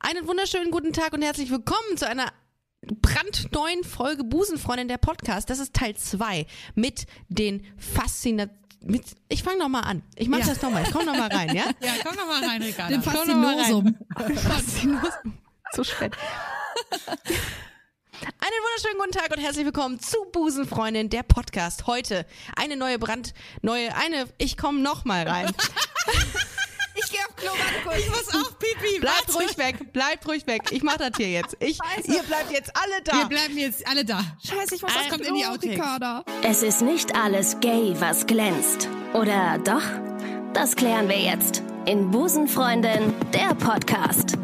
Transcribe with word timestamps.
Einen 0.00 0.26
wunderschönen 0.26 0.70
guten 0.70 0.92
Tag 0.92 1.12
und 1.12 1.22
herzlich 1.22 1.50
willkommen 1.50 1.96
zu 1.96 2.08
einer 2.08 2.32
brandneuen 2.82 3.82
Folge 3.84 4.24
Busenfreundin 4.24 4.88
der 4.88 4.98
Podcast. 4.98 5.50
Das 5.50 5.58
ist 5.58 5.74
Teil 5.74 5.96
2 5.96 6.46
mit 6.74 7.06
den 7.28 7.64
Faszinat 7.76 8.50
mit, 8.80 9.02
ich 9.28 9.42
fange 9.42 9.58
nochmal 9.58 9.82
an. 9.84 10.02
Ich 10.14 10.28
mache 10.28 10.42
Ja. 10.42 10.46
das 10.46 10.62
nochmal. 10.62 10.84
Ich 10.84 10.92
komme 10.92 11.06
nochmal 11.06 11.28
rein, 11.32 11.54
ja? 11.54 11.64
Ja, 11.82 11.94
komm 12.04 12.14
noch 12.14 12.26
mal 12.28 12.44
rein, 12.44 12.60
mal 12.60 12.70
rein. 12.78 13.02
Faszinosum. 13.02 13.96
Faszinosum. 14.36 15.38
Zu 15.72 15.82
spät. 15.82 16.12
Einen 16.60 18.52
wunderschönen 18.62 18.98
guten 19.00 19.10
Tag 19.12 19.36
und 19.36 19.42
herzlich 19.42 19.64
willkommen 19.64 19.98
zu 19.98 20.16
Busenfreundin, 20.30 21.10
der 21.10 21.24
Podcast. 21.24 21.88
Heute 21.88 22.24
eine 22.56 22.76
neue 22.76 23.00
Brand, 23.00 23.34
neue, 23.62 23.92
eine, 23.96 24.28
ich 24.38 24.56
komme 24.56 24.78
nochmal 24.80 25.26
rein. 25.28 25.50
Ich 27.38 27.42
gehe 27.42 27.50
auf 27.50 27.56
Klo, 27.56 27.64
warte 27.64 27.82
kurz. 27.84 27.98
Ich 27.98 28.08
muss 28.10 28.34
auch 28.34 28.58
pipi. 28.58 29.00
Bleibt 29.00 29.34
ruhig 29.34 29.58
weg, 29.58 29.92
bleibt 29.92 30.26
ruhig 30.28 30.46
weg. 30.46 30.62
Ich 30.70 30.82
mache 30.82 30.98
das 30.98 31.10
hier 31.16 31.28
jetzt. 31.30 31.56
Ich, 31.60 31.76
Scheiße. 31.78 32.10
ihr 32.10 32.22
bleibt 32.24 32.50
jetzt 32.50 32.72
alle 32.76 32.94
Wir 33.04 33.22
da. 33.22 33.28
bleiben 33.28 33.56
jetzt 33.58 33.86
alle 33.88 34.04
da. 34.04 34.20
Scheiße, 34.44 34.74
ich 34.74 34.82
muss 34.82 34.92
Das 34.92 35.08
kommt 35.08 35.26
in 35.26 35.34
die. 35.34 35.44
Ricarda. 35.70 36.24
Es 36.42 36.62
ist 36.62 36.82
nicht 36.82 37.14
alles 37.16 37.58
gay, 37.60 37.94
was 37.98 38.26
glänzt. 38.26 38.88
Oder 39.14 39.58
doch? 39.64 39.82
Das 40.54 40.74
klären 40.76 41.08
wir 41.08 41.18
jetzt 41.18 41.62
in 41.86 42.10
Busenfreundin, 42.10 43.14
der 43.32 43.54
Podcast. 43.54 44.34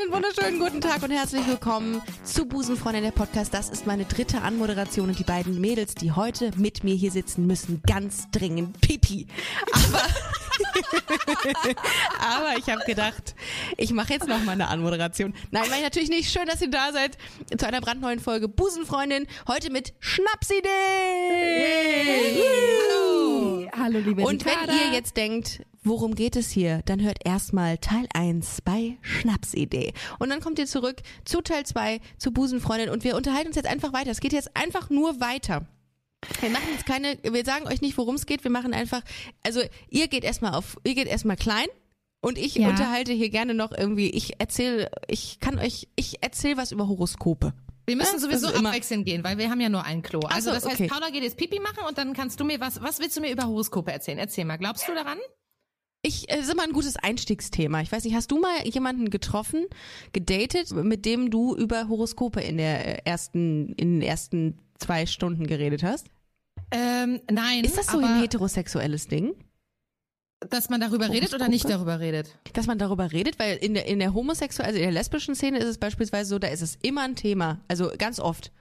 Einen 0.00 0.12
wunderschönen 0.12 0.58
guten 0.58 0.80
Tag 0.80 1.02
und 1.02 1.10
herzlich 1.10 1.46
willkommen 1.46 2.00
zu 2.24 2.46
Busenfreundin 2.46 3.02
der 3.02 3.10
Podcast. 3.10 3.52
Das 3.52 3.68
ist 3.68 3.86
meine 3.86 4.06
dritte 4.06 4.40
Anmoderation 4.40 5.10
und 5.10 5.18
die 5.18 5.24
beiden 5.24 5.60
Mädels, 5.60 5.94
die 5.94 6.12
heute 6.12 6.52
mit 6.56 6.84
mir 6.84 6.94
hier 6.94 7.10
sitzen, 7.10 7.46
müssen 7.46 7.82
ganz 7.86 8.30
dringend 8.30 8.80
pipi. 8.80 9.26
Aber, 9.72 10.02
aber 12.18 12.58
ich 12.58 12.70
habe 12.70 12.82
gedacht, 12.86 13.34
ich 13.76 13.92
mache 13.92 14.14
jetzt 14.14 14.26
noch 14.26 14.42
mal 14.42 14.52
eine 14.52 14.68
Anmoderation. 14.68 15.34
Nein, 15.50 15.64
meine 15.64 15.78
ich 15.78 15.82
natürlich 15.82 16.08
nicht. 16.08 16.30
Schön, 16.32 16.46
dass 16.46 16.62
ihr 16.62 16.70
da 16.70 16.92
seid 16.92 17.18
zu 17.58 17.66
einer 17.66 17.82
brandneuen 17.82 18.20
Folge 18.20 18.48
Busenfreundin. 18.48 19.26
Heute 19.48 19.70
mit 19.70 19.92
Schnapsidee. 19.98 20.68
Hallo. 22.88 23.68
Hallo, 23.76 23.98
liebe 23.98 24.22
Und 24.22 24.46
wenn 24.46 24.52
Ricarda. 24.52 24.72
ihr 24.72 24.92
jetzt 24.94 25.16
denkt, 25.18 25.60
worum 25.82 26.14
geht 26.14 26.36
es 26.36 26.50
hier, 26.50 26.82
dann 26.84 27.00
hört 27.02 27.18
erstmal 27.24 27.78
Teil 27.78 28.06
1 28.14 28.62
bei 28.62 28.96
Schnapsidee. 29.02 29.92
Und 30.18 30.30
dann 30.30 30.40
kommt 30.40 30.58
ihr 30.58 30.66
zurück 30.66 30.96
zu 31.24 31.40
Teil 31.40 31.64
2, 31.64 32.00
zu 32.18 32.32
Busenfreundin 32.32 32.90
und 32.90 33.04
wir 33.04 33.16
unterhalten 33.16 33.48
uns 33.48 33.56
jetzt 33.56 33.68
einfach 33.68 33.92
weiter. 33.92 34.10
Es 34.10 34.20
geht 34.20 34.32
jetzt 34.32 34.56
einfach 34.56 34.90
nur 34.90 35.20
weiter. 35.20 35.66
Wir 36.40 36.50
machen 36.50 36.68
jetzt 36.72 36.84
keine, 36.86 37.16
wir 37.22 37.44
sagen 37.44 37.66
euch 37.66 37.80
nicht, 37.80 37.96
worum 37.96 38.14
es 38.16 38.26
geht, 38.26 38.44
wir 38.44 38.50
machen 38.50 38.74
einfach, 38.74 39.02
also 39.42 39.60
ihr 39.88 40.08
geht 40.08 40.22
erstmal 40.24 40.54
auf, 40.54 40.76
ihr 40.84 40.94
geht 40.94 41.06
erstmal 41.08 41.36
klein 41.36 41.66
und 42.20 42.36
ich 42.36 42.56
Ja. 42.56 42.68
unterhalte 42.68 43.12
hier 43.12 43.30
gerne 43.30 43.54
noch 43.54 43.72
irgendwie, 43.72 44.10
ich 44.10 44.38
erzähle, 44.38 44.90
ich 45.08 45.40
kann 45.40 45.58
euch, 45.58 45.88
ich 45.96 46.22
erzähle 46.22 46.58
was 46.58 46.72
über 46.72 46.88
Horoskope. 46.88 47.54
Wir 47.86 47.96
müssen 47.96 48.16
Ja, 48.16 48.18
sowieso 48.20 48.48
abwechselnd 48.48 49.06
gehen, 49.06 49.24
weil 49.24 49.38
wir 49.38 49.50
haben 49.50 49.60
ja 49.62 49.70
nur 49.70 49.84
ein 49.84 50.02
Klo. 50.02 50.20
Also 50.20 50.50
so, 50.50 50.54
das 50.54 50.64
heißt, 50.66 50.74
okay. 50.74 50.88
Paula 50.88 51.08
geht 51.08 51.22
jetzt 51.22 51.38
Pipi 51.38 51.58
machen 51.58 51.84
und 51.88 51.96
dann 51.96 52.12
kannst 52.12 52.38
du 52.38 52.44
mir 52.44 52.60
was, 52.60 52.82
was 52.82 52.98
willst 53.00 53.16
du 53.16 53.22
mir 53.22 53.32
über 53.32 53.46
Horoskope 53.46 53.90
erzählen? 53.90 54.18
Erzähl 54.18 54.44
mal. 54.44 54.58
Glaubst 54.58 54.86
du 54.86 54.94
daran? 54.94 55.16
Ich, 56.02 56.28
äh, 56.30 56.36
das 56.36 56.46
ist 56.46 56.52
immer 56.52 56.62
ein 56.62 56.72
gutes 56.72 56.96
Einstiegsthema. 56.96 57.80
Ich 57.82 57.92
weiß 57.92 58.04
nicht, 58.04 58.14
hast 58.14 58.30
du 58.30 58.38
mal 58.40 58.66
jemanden 58.66 59.10
getroffen, 59.10 59.66
gedatet, 60.12 60.72
mit 60.72 61.04
dem 61.04 61.30
du 61.30 61.54
über 61.54 61.88
Horoskope 61.88 62.40
in 62.40 62.56
der 62.56 63.06
äh, 63.06 63.10
ersten, 63.10 63.72
in 63.74 64.00
den 64.00 64.02
ersten 64.02 64.58
zwei 64.78 65.06
Stunden 65.06 65.46
geredet 65.46 65.82
hast? 65.82 66.06
Ähm, 66.70 67.20
nein. 67.30 67.64
Ist 67.64 67.76
das 67.76 67.88
so 67.88 67.98
ein 67.98 68.20
heterosexuelles 68.20 69.08
Ding, 69.08 69.34
dass 70.48 70.70
man 70.70 70.80
darüber 70.80 71.10
redet 71.10 71.34
oder 71.34 71.48
nicht 71.48 71.64
Horoskope? 71.64 71.86
darüber 71.86 72.00
redet? 72.00 72.38
dass 72.54 72.66
man 72.66 72.78
darüber 72.78 73.12
redet? 73.12 73.38
Weil 73.38 73.56
in 73.58 73.74
der, 73.74 73.86
in 73.86 73.98
der 73.98 74.14
homosexuellen, 74.14 74.68
also 74.68 74.78
in 74.78 74.84
der 74.84 74.92
lesbischen 74.92 75.34
Szene 75.34 75.58
ist 75.58 75.66
es 75.66 75.78
beispielsweise 75.78 76.30
so, 76.30 76.38
da 76.38 76.48
ist 76.48 76.62
es 76.62 76.78
immer 76.80 77.02
ein 77.02 77.16
Thema. 77.16 77.60
Also 77.68 77.90
ganz 77.98 78.20
oft. 78.20 78.52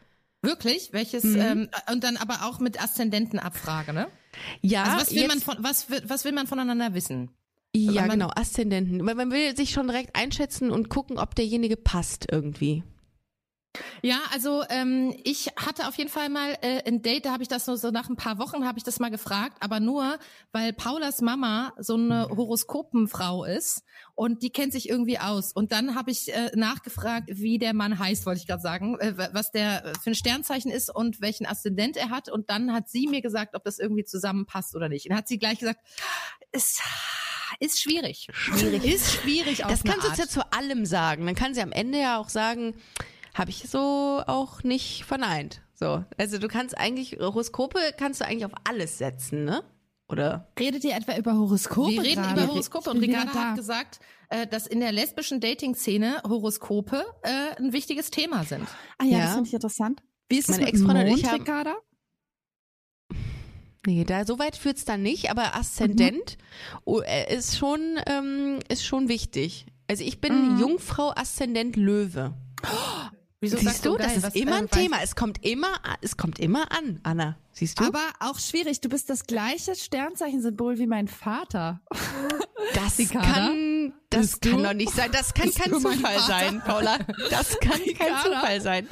Wirklich? 0.41 0.91
Welches, 0.91 1.23
Mhm. 1.23 1.39
ähm, 1.41 1.69
und 1.91 2.03
dann 2.03 2.17
aber 2.17 2.45
auch 2.47 2.59
mit 2.59 2.81
Aszendentenabfrage, 2.81 3.93
ne? 3.93 4.07
Ja, 4.61 4.83
Also 4.83 4.97
was 5.01 5.11
will 5.11 5.17
jetzt, 5.21 5.27
man 5.29 5.39
von, 5.39 5.63
was, 5.63 5.87
was 6.05 6.25
will 6.25 6.31
man 6.33 6.47
voneinander 6.47 6.93
wissen? 6.93 7.29
ja 7.75 8.07
genau, 8.07 8.31
Aszendenten. 8.35 9.05
Weil 9.05 9.15
man 9.15 9.31
will 9.31 9.55
sich 9.55 9.71
schon 9.71 9.87
direkt 9.87 10.15
einschätzen 10.15 10.71
und 10.71 10.89
gucken, 10.89 11.17
ob 11.19 11.35
derjenige 11.35 11.77
passt 11.77 12.27
irgendwie. 12.31 12.83
Ja, 14.01 14.19
also 14.31 14.63
ähm, 14.69 15.15
ich 15.23 15.47
hatte 15.55 15.87
auf 15.87 15.95
jeden 15.95 16.09
Fall 16.09 16.29
mal 16.29 16.57
äh, 16.61 16.81
ein 16.87 17.01
Date, 17.03 17.25
da 17.25 17.31
habe 17.31 17.43
ich 17.43 17.49
das 17.49 17.65
so, 17.65 17.75
so 17.75 17.91
nach 17.91 18.09
ein 18.09 18.15
paar 18.15 18.39
Wochen 18.39 18.65
habe 18.65 18.79
ich 18.79 18.83
das 18.83 18.99
mal 18.99 19.09
gefragt, 19.09 19.57
aber 19.59 19.79
nur, 19.79 20.17
weil 20.51 20.73
Paulas 20.73 21.21
Mama 21.21 21.73
so 21.77 21.93
eine 21.93 22.29
Horoskopenfrau 22.29 23.45
ist 23.45 23.83
und 24.15 24.41
die 24.41 24.49
kennt 24.49 24.73
sich 24.73 24.89
irgendwie 24.89 25.19
aus. 25.19 25.51
Und 25.53 25.71
dann 25.71 25.93
habe 25.93 26.09
ich 26.09 26.33
äh, 26.33 26.49
nachgefragt, 26.55 27.29
wie 27.31 27.59
der 27.59 27.75
Mann 27.75 27.99
heißt, 27.99 28.25
wollte 28.25 28.39
ich 28.41 28.47
gerade 28.47 28.61
sagen, 28.61 28.97
äh, 28.99 29.13
was 29.33 29.51
der 29.51 29.93
für 30.01 30.11
ein 30.11 30.15
Sternzeichen 30.15 30.71
ist 30.71 30.93
und 30.93 31.21
welchen 31.21 31.45
Aszendent 31.45 31.95
er 31.95 32.09
hat. 32.09 32.29
Und 32.29 32.49
dann 32.49 32.73
hat 32.73 32.89
sie 32.89 33.07
mir 33.07 33.21
gesagt, 33.21 33.55
ob 33.55 33.63
das 33.63 33.77
irgendwie 33.77 34.03
zusammenpasst 34.03 34.75
oder 34.75 34.89
nicht. 34.89 35.07
Und 35.09 35.15
hat 35.15 35.27
sie 35.27 35.37
gleich 35.37 35.59
gesagt, 35.59 35.81
ist 36.51 36.81
ist 37.59 37.81
schwierig. 37.81 38.27
Schwierig. 38.31 38.85
Ist 38.85 39.11
schwierig 39.11 39.65
auf 39.65 39.71
Das 39.71 39.83
kannst 39.83 40.05
du 40.05 40.09
Art. 40.09 40.17
jetzt 40.17 40.33
ja 40.35 40.41
zu 40.41 40.53
allem 40.53 40.85
sagen. 40.85 41.25
Dann 41.25 41.35
kann 41.35 41.53
sie 41.53 41.61
am 41.61 41.71
Ende 41.71 41.99
ja 41.99 42.17
auch 42.17 42.29
sagen, 42.29 42.75
habe 43.33 43.49
ich 43.51 43.69
so 43.69 44.21
auch 44.25 44.63
nicht 44.63 45.03
verneint. 45.05 45.61
So, 45.73 46.03
also 46.17 46.37
du 46.39 46.47
kannst 46.47 46.77
eigentlich 46.77 47.17
Horoskope 47.19 47.79
kannst 47.97 48.19
du 48.21 48.25
eigentlich 48.25 48.45
auf 48.45 48.51
alles 48.67 48.97
setzen, 48.97 49.45
ne? 49.45 49.63
Oder? 50.09 50.51
Redet 50.59 50.83
ihr 50.83 50.95
etwa 50.95 51.15
über 51.17 51.35
Horoskope 51.35 51.91
Wir 51.91 52.01
reden 52.01 52.23
gerade? 52.23 52.41
über 52.43 52.51
Horoskope 52.51 52.89
und 52.89 52.97
Ricarda 52.97 53.31
hat 53.33 53.55
gesagt, 53.55 53.99
äh, 54.29 54.47
dass 54.47 54.65
in 54.67 54.79
der 54.79 54.91
lesbischen 54.91 55.39
Dating-Szene 55.39 56.23
Horoskope 56.27 57.05
äh, 57.21 57.55
ein 57.61 57.73
wichtiges 57.73 58.09
Thema 58.09 58.43
sind. 58.43 58.67
Ah 58.97 59.03
ja, 59.05 59.17
Ja. 59.19 59.23
das 59.25 59.33
finde 59.35 59.47
ich 59.47 59.53
interessant. 59.53 60.01
Wie 60.27 60.37
ist 60.39 60.49
es 60.49 60.57
mit 60.57 60.67
Ex-Freundin 60.67 61.03
und 61.03 61.07
Mond, 61.09 61.19
ich 61.19 61.25
haben- 61.27 61.39
Ricarda? 61.41 61.75
Nee, 63.85 64.03
da 64.03 64.25
so 64.25 64.37
weit 64.39 64.55
führt's 64.57 64.83
dann 64.85 65.01
nicht, 65.01 65.31
aber 65.31 65.55
Aszendent 65.55 66.37
oh, 66.85 66.99
äh, 67.01 67.33
ist 67.33 67.57
schon 67.57 67.97
ähm, 68.07 68.59
ist 68.67 68.83
schon 68.85 69.07
wichtig. 69.07 69.65
Also 69.87 70.03
ich 70.03 70.19
bin 70.19 70.55
Mhm. 70.55 70.59
Jungfrau 70.59 71.11
Aszendent 71.15 71.75
Löwe. 71.77 72.33
Wieso 73.41 73.55
Siehst 73.55 73.69
sagst 73.69 73.85
du, 73.85 73.95
geil? 73.95 74.05
das 74.05 74.17
ist 74.17 74.23
Was, 74.23 74.35
immer 74.35 74.51
äh, 74.51 74.55
ein 74.55 74.65
weißt- 74.67 74.71
Thema. 74.71 74.97
Es 75.01 75.15
kommt 75.15 75.45
immer 75.45 75.67
es 76.01 76.17
kommt 76.17 76.39
immer 76.39 76.71
an, 76.77 76.99
Anna. 77.03 77.37
Siehst 77.53 77.79
du? 77.79 77.85
Aber 77.85 78.01
auch 78.19 78.37
schwierig. 78.37 78.81
Du 78.81 78.89
bist 78.89 79.09
das 79.09 79.25
gleiche 79.27 79.75
Sternzeichensymbol 79.75 80.77
wie 80.77 80.87
mein 80.87 81.07
Vater. 81.07 81.79
Das 82.73 82.97
kann, 83.11 83.93
das 84.09 84.19
Bist 84.31 84.41
kann 84.41 84.57
du? 84.57 84.63
doch 84.63 84.73
nicht 84.73 84.93
sein. 84.93 85.09
Das 85.13 85.33
kann 85.33 85.45
Bist 85.45 85.59
kein 85.59 85.71
du 85.71 85.79
Zufall 85.79 86.19
sein, 86.19 86.61
Paula. 86.65 86.97
Das 87.29 87.57
kann 87.59 87.71
kein 87.71 87.81
Ricarda? 87.83 88.23
Zufall 88.41 88.61
sein. 88.61 88.87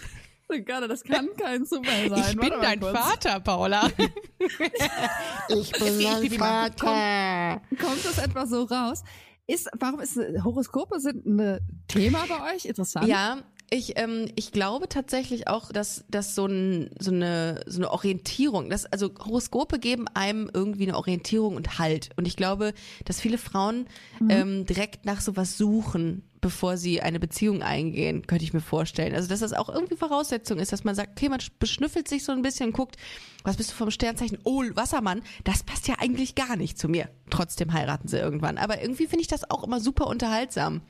Ricarda, 0.49 0.87
das 0.87 1.03
kann 1.03 1.27
kein 1.37 1.65
Zufall 1.65 2.09
sein. 2.09 2.19
Ich 2.19 2.37
bin 2.37 2.39
Warte 2.51 2.55
mal 2.57 2.61
dein 2.61 2.79
kurz. 2.79 2.97
Vater, 2.97 3.39
Paula. 3.41 3.89
ich 5.49 5.71
bin 5.73 5.99
dein 6.03 6.31
Vater. 6.31 7.61
Kommt 7.81 8.05
das 8.05 8.17
etwa 8.17 8.45
so 8.45 8.63
raus? 8.63 9.03
Ist, 9.45 9.69
warum 9.77 9.99
ist 9.99 10.17
Horoskope 10.43 10.99
sind 11.01 11.25
ein 11.25 11.59
Thema 11.89 12.25
bei 12.27 12.53
euch? 12.55 12.65
Interessant. 12.65 13.07
Ja, 13.07 13.37
ich, 13.69 13.99
ähm, 13.99 14.27
ich 14.35 14.51
glaube 14.51 14.87
tatsächlich 14.87 15.47
auch, 15.47 15.71
dass, 15.71 16.05
dass 16.09 16.35
so, 16.35 16.45
ein, 16.45 16.89
so, 16.99 17.11
eine, 17.11 17.61
so 17.65 17.79
eine 17.79 17.91
Orientierung, 17.91 18.69
dass, 18.69 18.85
also 18.85 19.11
Horoskope 19.19 19.79
geben 19.79 20.05
einem 20.13 20.49
irgendwie 20.53 20.87
eine 20.87 20.97
Orientierung 20.97 21.55
und 21.55 21.77
Halt. 21.77 22.09
Und 22.15 22.27
ich 22.27 22.37
glaube, 22.37 22.73
dass 23.03 23.19
viele 23.19 23.37
Frauen 23.37 23.87
ähm, 24.29 24.65
direkt 24.65 25.05
nach 25.05 25.19
sowas 25.19 25.57
suchen, 25.57 26.23
bevor 26.41 26.77
sie 26.77 27.01
eine 27.01 27.19
Beziehung 27.19 27.61
eingehen, 27.61 28.25
könnte 28.27 28.43
ich 28.43 28.53
mir 28.53 28.61
vorstellen. 28.61 29.13
Also 29.13 29.29
dass 29.29 29.39
das 29.39 29.53
auch 29.53 29.69
irgendwie 29.69 29.95
Voraussetzung 29.95 30.59
ist, 30.59 30.71
dass 30.71 30.83
man 30.83 30.95
sagt, 30.95 31.11
okay, 31.11 31.29
man 31.29 31.39
beschnüffelt 31.59 32.07
sich 32.07 32.23
so 32.23 32.31
ein 32.31 32.41
bisschen 32.41 32.73
guckt, 32.73 32.97
was 33.43 33.57
bist 33.57 33.71
du 33.71 33.75
vom 33.75 33.91
Sternzeichen? 33.91 34.39
Oh, 34.43 34.63
Wassermann, 34.73 35.21
das 35.43 35.63
passt 35.63 35.87
ja 35.87 35.95
eigentlich 35.99 36.35
gar 36.35 36.55
nicht 36.55 36.77
zu 36.77 36.89
mir. 36.89 37.09
Trotzdem 37.29 37.73
heiraten 37.73 38.07
sie 38.07 38.17
irgendwann. 38.17 38.57
Aber 38.57 38.81
irgendwie 38.81 39.07
finde 39.07 39.21
ich 39.21 39.27
das 39.27 39.49
auch 39.49 39.63
immer 39.63 39.79
super 39.79 40.07
unterhaltsam. 40.07 40.81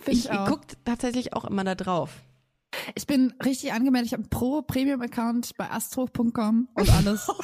Find 0.00 0.18
Ich, 0.18 0.30
ich 0.30 0.44
gucke 0.44 0.66
tatsächlich 0.84 1.32
auch 1.32 1.44
immer 1.44 1.64
da 1.64 1.74
drauf. 1.74 2.22
Ich 2.94 3.06
bin 3.06 3.32
richtig 3.44 3.72
angemeldet. 3.72 4.06
Ich 4.08 4.12
habe 4.12 4.22
einen 4.22 4.30
Pro-Premium-Account 4.30 5.56
bei 5.56 5.70
astro.com 5.70 6.68
und 6.74 6.90
alles. 6.92 7.26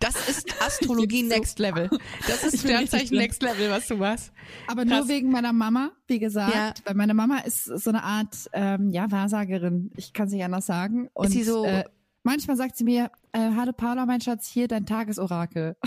Das 0.00 0.28
ist 0.28 0.60
Astrologie 0.60 1.22
Next 1.22 1.60
Level. 1.60 1.88
Das 2.26 2.42
ist 2.42 2.60
Sternzeichen. 2.60 3.16
Next 3.16 3.40
Level, 3.40 3.70
was 3.70 3.86
du 3.86 3.96
machst. 3.96 4.32
Aber 4.66 4.84
Krass. 4.84 4.98
nur 5.00 5.08
wegen 5.08 5.30
meiner 5.30 5.52
Mama, 5.52 5.92
wie 6.08 6.18
gesagt. 6.18 6.52
Ja. 6.54 6.74
Weil 6.84 6.94
meine 6.94 7.14
Mama 7.14 7.38
ist 7.38 7.66
so 7.66 7.90
eine 7.90 8.02
Art, 8.02 8.50
ähm, 8.52 8.90
ja, 8.90 9.08
Wahrsagerin. 9.12 9.92
Ich 9.96 10.12
kann 10.12 10.26
es 10.26 10.32
nicht 10.32 10.42
anders 10.42 10.66
sagen. 10.66 11.08
Und, 11.14 11.30
sie 11.30 11.44
so- 11.44 11.64
Äh, 11.64 11.84
manchmal 12.24 12.56
sagt 12.56 12.76
sie 12.76 12.82
mir, 12.82 13.12
äh, 13.30 13.50
hallo 13.56 13.72
Paula, 13.72 14.04
mein 14.04 14.20
Schatz, 14.20 14.48
hier 14.48 14.66
dein 14.66 14.86
Tagesorakel. 14.86 15.76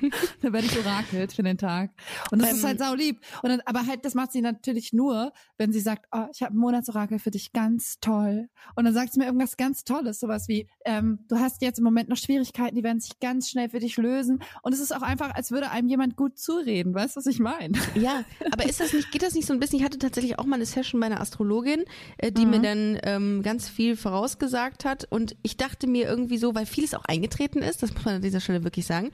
dann 0.42 0.52
werde 0.52 0.66
ich 0.66 0.78
orakelt 0.78 1.32
für 1.32 1.42
den 1.42 1.58
Tag. 1.58 1.90
Und 2.30 2.40
das 2.40 2.50
Ähm, 2.50 2.56
ist 2.56 2.64
halt 2.64 2.78
saulieb. 2.78 3.20
Und 3.42 3.50
dann, 3.50 3.60
aber 3.66 3.86
halt, 3.86 4.04
das 4.04 4.14
macht 4.14 4.32
sie 4.32 4.40
natürlich 4.40 4.92
nur, 4.92 5.32
wenn 5.58 5.72
sie 5.72 5.80
sagt, 5.80 6.06
oh, 6.12 6.26
ich 6.32 6.42
habe 6.42 6.54
ein 6.54 6.58
Monatsorakel 6.58 7.18
für 7.18 7.30
dich, 7.30 7.52
ganz 7.52 7.98
toll. 8.00 8.48
Und 8.76 8.84
dann 8.84 8.94
sagt 8.94 9.12
sie 9.12 9.18
mir 9.20 9.26
irgendwas 9.26 9.56
ganz 9.56 9.84
Tolles, 9.84 10.20
sowas 10.20 10.48
wie, 10.48 10.68
ähm, 10.84 11.20
du 11.28 11.36
hast 11.38 11.62
jetzt 11.62 11.78
im 11.78 11.84
Moment 11.84 12.08
noch 12.08 12.16
Schwierigkeiten, 12.16 12.76
die 12.76 12.82
werden 12.84 13.00
sich 13.00 13.18
ganz 13.20 13.50
schnell 13.50 13.68
für 13.68 13.80
dich 13.80 13.96
lösen. 13.96 14.42
Und 14.62 14.72
es 14.72 14.80
ist 14.80 14.94
auch 14.94 15.02
einfach, 15.02 15.34
als 15.34 15.50
würde 15.50 15.70
einem 15.70 15.88
jemand 15.88 16.16
gut 16.16 16.38
zureden. 16.38 16.94
Weißt 16.94 17.16
du, 17.16 17.18
was 17.20 17.26
ich 17.26 17.38
meine? 17.40 17.78
Ja, 17.94 18.24
aber 18.52 18.64
ist 18.68 18.80
das 18.80 18.92
nicht, 18.92 19.10
geht 19.12 19.22
das 19.22 19.34
nicht 19.34 19.46
so 19.46 19.52
ein 19.52 19.60
bisschen? 19.60 19.78
Ich 19.78 19.84
hatte 19.84 19.98
tatsächlich 19.98 20.38
auch 20.38 20.44
mal 20.44 20.56
eine 20.56 20.66
Session 20.66 21.00
bei 21.00 21.06
einer 21.06 21.20
Astrologin, 21.20 21.84
äh, 22.18 22.32
die 22.32 22.44
Mhm. 22.44 22.50
mir 22.50 22.60
dann 22.60 22.98
ähm, 23.02 23.42
ganz 23.42 23.68
viel 23.68 23.96
vorausgesagt 23.96 24.84
hat. 24.84 25.06
Und 25.10 25.36
ich 25.42 25.56
dachte 25.56 25.86
mir 25.86 26.06
irgendwie 26.06 26.38
so, 26.38 26.54
weil 26.54 26.66
vieles 26.66 26.94
auch 26.94 27.04
eingetreten 27.04 27.58
ist, 27.60 27.82
das 27.82 27.92
muss 27.94 28.04
man 28.04 28.16
an 28.16 28.22
dieser 28.22 28.40
Stelle 28.40 28.64
wirklich 28.64 28.86
sagen. 28.86 29.10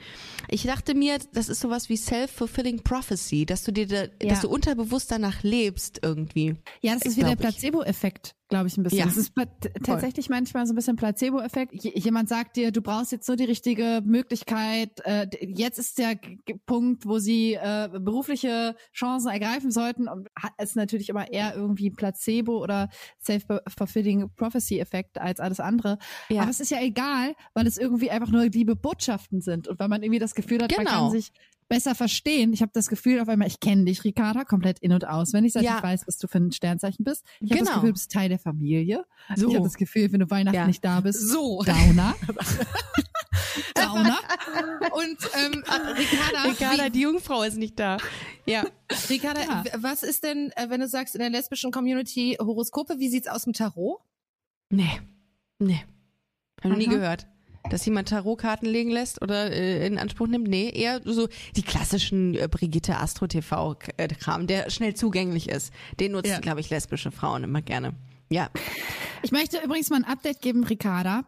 Ich 0.49 0.65
dachte 0.71 0.95
mir, 0.95 1.19
das 1.33 1.49
ist 1.49 1.61
sowas 1.61 1.89
wie 1.89 1.97
self-fulfilling 1.97 2.83
prophecy, 2.83 3.45
dass 3.45 3.65
du 3.65 3.73
dir, 3.73 3.87
da, 3.87 4.03
Ja. 4.23 4.31
dass 4.31 4.41
du 4.43 4.49
unterbewusst 4.49 5.11
danach 5.11 5.43
lebst 5.43 6.01
irgendwie. 6.03 6.55
Ja, 6.81 6.95
das 6.95 7.03
ist 7.03 7.17
wie 7.17 7.23
der. 7.25 7.37
Placebo-Effekt, 7.37 8.35
glaube 8.51 8.67
ich, 8.67 8.77
ein 8.77 8.83
bisschen. 8.83 8.99
Ja. 8.99 9.05
Das 9.07 9.17
ist 9.17 9.33
tatsächlich 9.85 10.29
manchmal 10.29 10.67
so 10.67 10.73
ein 10.73 10.77
bisschen 10.77 10.97
Placebo-Effekt. 10.97 11.73
Jemand 11.75 12.29
sagt 12.29 12.57
dir, 12.57 12.71
du 12.73 12.83
brauchst 12.83 13.13
jetzt 13.13 13.27
nur 13.29 13.37
die 13.37 13.45
richtige 13.45 14.03
Möglichkeit. 14.05 15.01
Äh, 15.05 15.29
jetzt 15.41 15.79
ist 15.79 15.97
der 15.99 16.19
Punkt, 16.67 17.07
wo 17.07 17.19
sie 17.19 17.55
äh, 17.55 17.89
berufliche 17.93 18.75
Chancen 18.93 19.31
ergreifen 19.31 19.71
sollten. 19.71 20.09
Und 20.09 20.29
hat- 20.37 20.53
ist 20.61 20.77
natürlich 20.77 21.11
aber 21.11 21.33
eher 21.33 21.55
irgendwie 21.55 21.91
Placebo 21.91 22.63
oder 22.63 22.89
self-fulfilling 23.25 24.31
prophecy-Effekt 24.37 25.19
als 25.19 25.41
alles 25.41 25.61
andere. 25.61 25.99
Ja. 26.29 26.43
Aber 26.43 26.51
es 26.51 26.61
ist 26.61 26.71
ja 26.71 26.81
egal, 26.83 27.35
weil 27.55 27.67
es 27.67 27.79
irgendwie 27.79 28.11
einfach 28.11 28.31
nur 28.31 28.45
liebe 28.47 28.77
Botschaften 28.77 29.41
sind 29.41 29.69
und 29.69 29.79
weil 29.79 29.89
man 29.89 30.03
irgendwie 30.03 30.19
das 30.21 30.35
Gefühl 30.35 30.63
hat, 30.63 30.71
man 30.77 30.87
Genau. 30.87 30.99
kann 31.03 31.11
sich 31.13 31.33
besser 31.71 31.95
verstehen. 31.95 32.53
Ich 32.53 32.61
habe 32.61 32.73
das 32.75 32.89
Gefühl 32.89 33.21
auf 33.21 33.29
einmal, 33.29 33.49
ich 33.49 33.61
kenne 33.61 33.85
dich, 33.85 34.05
Ricarda, 34.05 34.45
komplett 34.45 34.79
in- 34.81 34.93
und 34.93 35.07
auswendig, 35.07 35.55
seit 35.55 35.63
Ja. 35.63 35.79
ich 35.79 35.83
weiß, 35.83 36.07
was 36.07 36.19
du 36.19 36.27
für 36.29 36.37
ein 36.39 36.53
Sternzeichen 36.53 37.05
bist. 37.05 37.25
Ich 37.41 37.51
habe 37.51 37.61
das 37.61 37.69
Genau. 37.69 37.75
Gefühl, 37.77 37.89
du 37.91 37.93
bist 37.95 38.13
Teil 38.13 38.29
der 38.29 38.39
Familie. 38.39 39.05
So. 39.37 39.49
Ich 39.49 39.55
habe 39.55 39.65
das 39.65 39.77
Gefühl, 39.77 40.13
wenn 40.13 40.21
du 40.21 40.29
Weihnachten 40.31 40.57
Ja. 40.57 40.67
nicht 40.67 40.85
da 40.85 41.01
bist, 41.01 41.21
So. 41.21 41.63
Downer. 41.63 42.15
Downer. 43.75 44.19
Und 44.93 45.19
ähm, 45.35 45.63
Ricarda, 45.97 46.43
Ricarda, 46.49 46.89
die 46.89 47.01
Jungfrau 47.03 47.43
ist 47.43 47.57
nicht 47.57 47.79
da. 47.79 47.97
Ja. 48.47 48.65
Ricarda 49.09 49.41
Ja. 49.43 49.65
was 49.79 50.03
ist 50.03 50.25
denn, 50.25 50.51
äh, 50.57 50.69
wenn 50.69 50.81
du 50.81 50.89
sagst, 50.89 51.15
in 51.15 51.21
der 51.21 51.31
lesbischen 51.31 51.71
Community 51.71 52.37
Horoskope, 52.41 52.99
wie 52.99 53.09
sieht's 53.09 53.29
aus 53.29 53.47
mit 53.47 53.57
Tarot? 53.57 53.99
Nee. 54.71 55.01
Nee. 55.59 55.85
Hab 56.63 56.71
noch 56.73 56.77
nie 56.77 56.87
gehört. 56.87 57.27
Dass 57.69 57.85
jemand 57.85 58.09
Tarotkarten 58.09 58.67
legen 58.69 58.91
lässt 58.91 59.21
oder 59.23 59.53
äh, 59.53 59.87
in 59.87 59.99
Anspruch 59.99 60.27
nimmt? 60.29 60.49
Nee, 60.49 60.71
eher 60.71 61.01
so 61.05 61.29
die 61.57 61.63
klassischen 61.63 62.35
äh, 62.35 62.49
Brigitte 62.51 62.97
Astro 62.97 63.27
TV 63.27 63.77
äh, 63.99 64.09
Kram, 64.09 64.47
der 64.47 64.71
schnell 64.71 64.95
zugänglich 64.95 65.49
ist. 65.49 65.73
Den 66.01 66.13
nutzen, 66.13 66.31
Ja. 66.31 66.39
glaube 66.41 66.61
ich, 66.61 66.71
lesbische 66.71 67.11
Frauen 67.11 67.45
immer 67.45 67.61
gerne. 67.63 67.93
Ja. 68.31 68.49
Ich 69.23 69.31
möchte 69.33 69.59
übrigens 69.63 69.91
mal 69.91 69.97
ein 69.97 70.05
Update 70.05 70.41
geben, 70.41 70.65
Ricarda. 70.65 71.25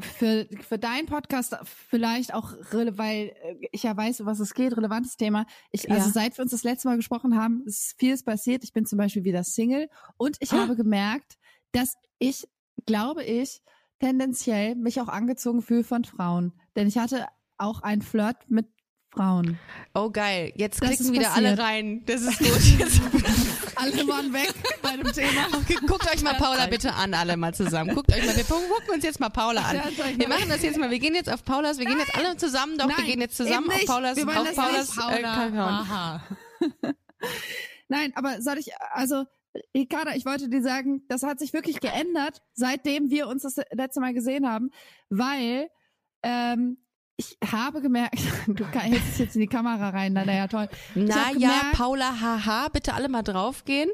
Für, 0.00 0.48
für 0.66 0.78
deinen 0.78 1.06
Podcast 1.06 1.54
vielleicht 1.64 2.34
auch, 2.34 2.52
weil 2.72 3.28
äh, 3.44 3.54
ich 3.70 3.84
ja 3.84 3.96
weiß, 3.96 4.20
um 4.22 4.26
was 4.26 4.40
es 4.40 4.54
geht, 4.54 4.76
relevantes 4.76 5.16
Thema. 5.16 5.46
Ich, 5.70 5.88
also 5.90 6.06
Ja. 6.08 6.12
seit 6.12 6.36
wir 6.36 6.42
uns 6.42 6.50
das 6.50 6.64
letzte 6.64 6.88
Mal 6.88 6.96
gesprochen 6.96 7.36
haben, 7.38 7.62
ist 7.66 7.94
vieles 7.96 8.24
passiert. 8.24 8.64
Ich 8.64 8.72
bin 8.72 8.84
zum 8.86 8.98
Beispiel 8.98 9.22
wieder 9.22 9.44
Single 9.44 9.88
und 10.16 10.36
ich 10.40 10.52
Ah. 10.52 10.58
habe 10.62 10.74
gemerkt, 10.74 11.36
dass 11.70 11.94
ich, 12.18 12.48
glaube 12.86 13.22
ich, 13.22 13.62
tendenziell 14.00 14.74
mich 14.74 15.00
auch 15.00 15.08
angezogen 15.08 15.62
fühle 15.62 15.84
von 15.84 16.04
Frauen. 16.04 16.52
Denn 16.76 16.88
ich 16.88 16.98
hatte 16.98 17.26
auch 17.58 17.82
einen 17.82 18.02
Flirt 18.02 18.36
mit 18.48 18.66
Frauen. 19.10 19.58
Oh 19.94 20.10
geil. 20.10 20.52
Jetzt 20.56 20.82
Das 20.82 20.90
klicken 20.90 21.12
wieder 21.12 21.28
passiert. 21.28 21.46
alle 21.46 21.58
rein. 21.58 22.02
Das 22.06 22.20
ist 22.22 22.38
gut. 22.38 23.22
Alle 23.76 24.08
waren 24.08 24.32
weg 24.32 24.52
bei 24.82 24.96
dem 24.96 25.12
Thema. 25.12 25.48
guckt 25.86 26.10
euch 26.12 26.22
mal 26.22 26.34
Paula 26.34 26.66
bitte 26.66 26.92
an, 26.94 27.14
alle 27.14 27.36
mal 27.36 27.54
zusammen. 27.54 27.94
Guckt 27.94 28.12
euch 28.12 28.24
mal, 28.24 28.36
wir 28.36 28.44
gucken 28.44 28.94
uns 28.94 29.04
jetzt 29.04 29.20
mal 29.20 29.28
Paula 29.30 29.62
an. 29.62 29.80
Wir 30.16 30.28
machen 30.28 30.48
das 30.48 30.62
jetzt 30.62 30.78
mal. 30.78 30.90
Wir 30.90 30.98
gehen 30.98 31.14
jetzt 31.14 31.30
auf 31.30 31.44
Paulas, 31.44 31.78
wir 31.78 31.86
gehen 31.86 31.98
jetzt 31.98 32.14
alle 32.14 32.36
zusammen, 32.36 32.78
doch, 32.78 32.88
wir 32.88 32.96
Nein, 32.96 33.06
gehen 33.06 33.20
jetzt 33.20 33.36
zusammen 33.36 33.70
auf. 33.70 33.84
Paulas, 33.86 34.16
Wir 34.16 34.28
auf 34.28 34.54
Paulas 34.54 34.96
äh, 34.96 35.24
Account. 35.24 35.56
Aha. 35.56 36.22
Nein, 37.88 38.12
aber 38.16 38.42
soll 38.42 38.58
ich, 38.58 38.70
also, 38.92 39.24
Ricarda, 39.76 40.14
ich 40.14 40.24
wollte 40.26 40.48
dir 40.48 40.62
sagen, 40.62 41.02
das 41.08 41.22
hat 41.22 41.38
sich 41.38 41.52
wirklich 41.52 41.80
geändert, 41.80 42.42
seitdem 42.54 43.10
wir 43.10 43.28
uns 43.28 43.42
das 43.42 43.56
letzte 43.72 44.00
Mal 44.00 44.14
gesehen 44.14 44.48
haben, 44.48 44.70
weil 45.10 45.68
ähm, 46.22 46.78
ich 47.16 47.38
habe 47.50 47.80
gemerkt, 47.80 48.18
du 48.46 48.64
hältst 48.66 49.08
es 49.12 49.18
jetzt 49.18 49.34
in 49.36 49.40
die 49.42 49.46
Kamera 49.46 49.90
rein, 49.90 50.12
na, 50.12 50.24
na 50.24 50.34
ja, 50.34 50.46
toll. 50.48 50.68
Na 50.94 51.26
hab 51.26 51.34
ja, 51.36 51.48
gemerkt- 51.48 51.72
Paula, 51.76 52.20
haha, 52.20 52.68
bitte 52.68 52.94
alle 52.94 53.08
mal 53.08 53.22
draufgehen. 53.22 53.90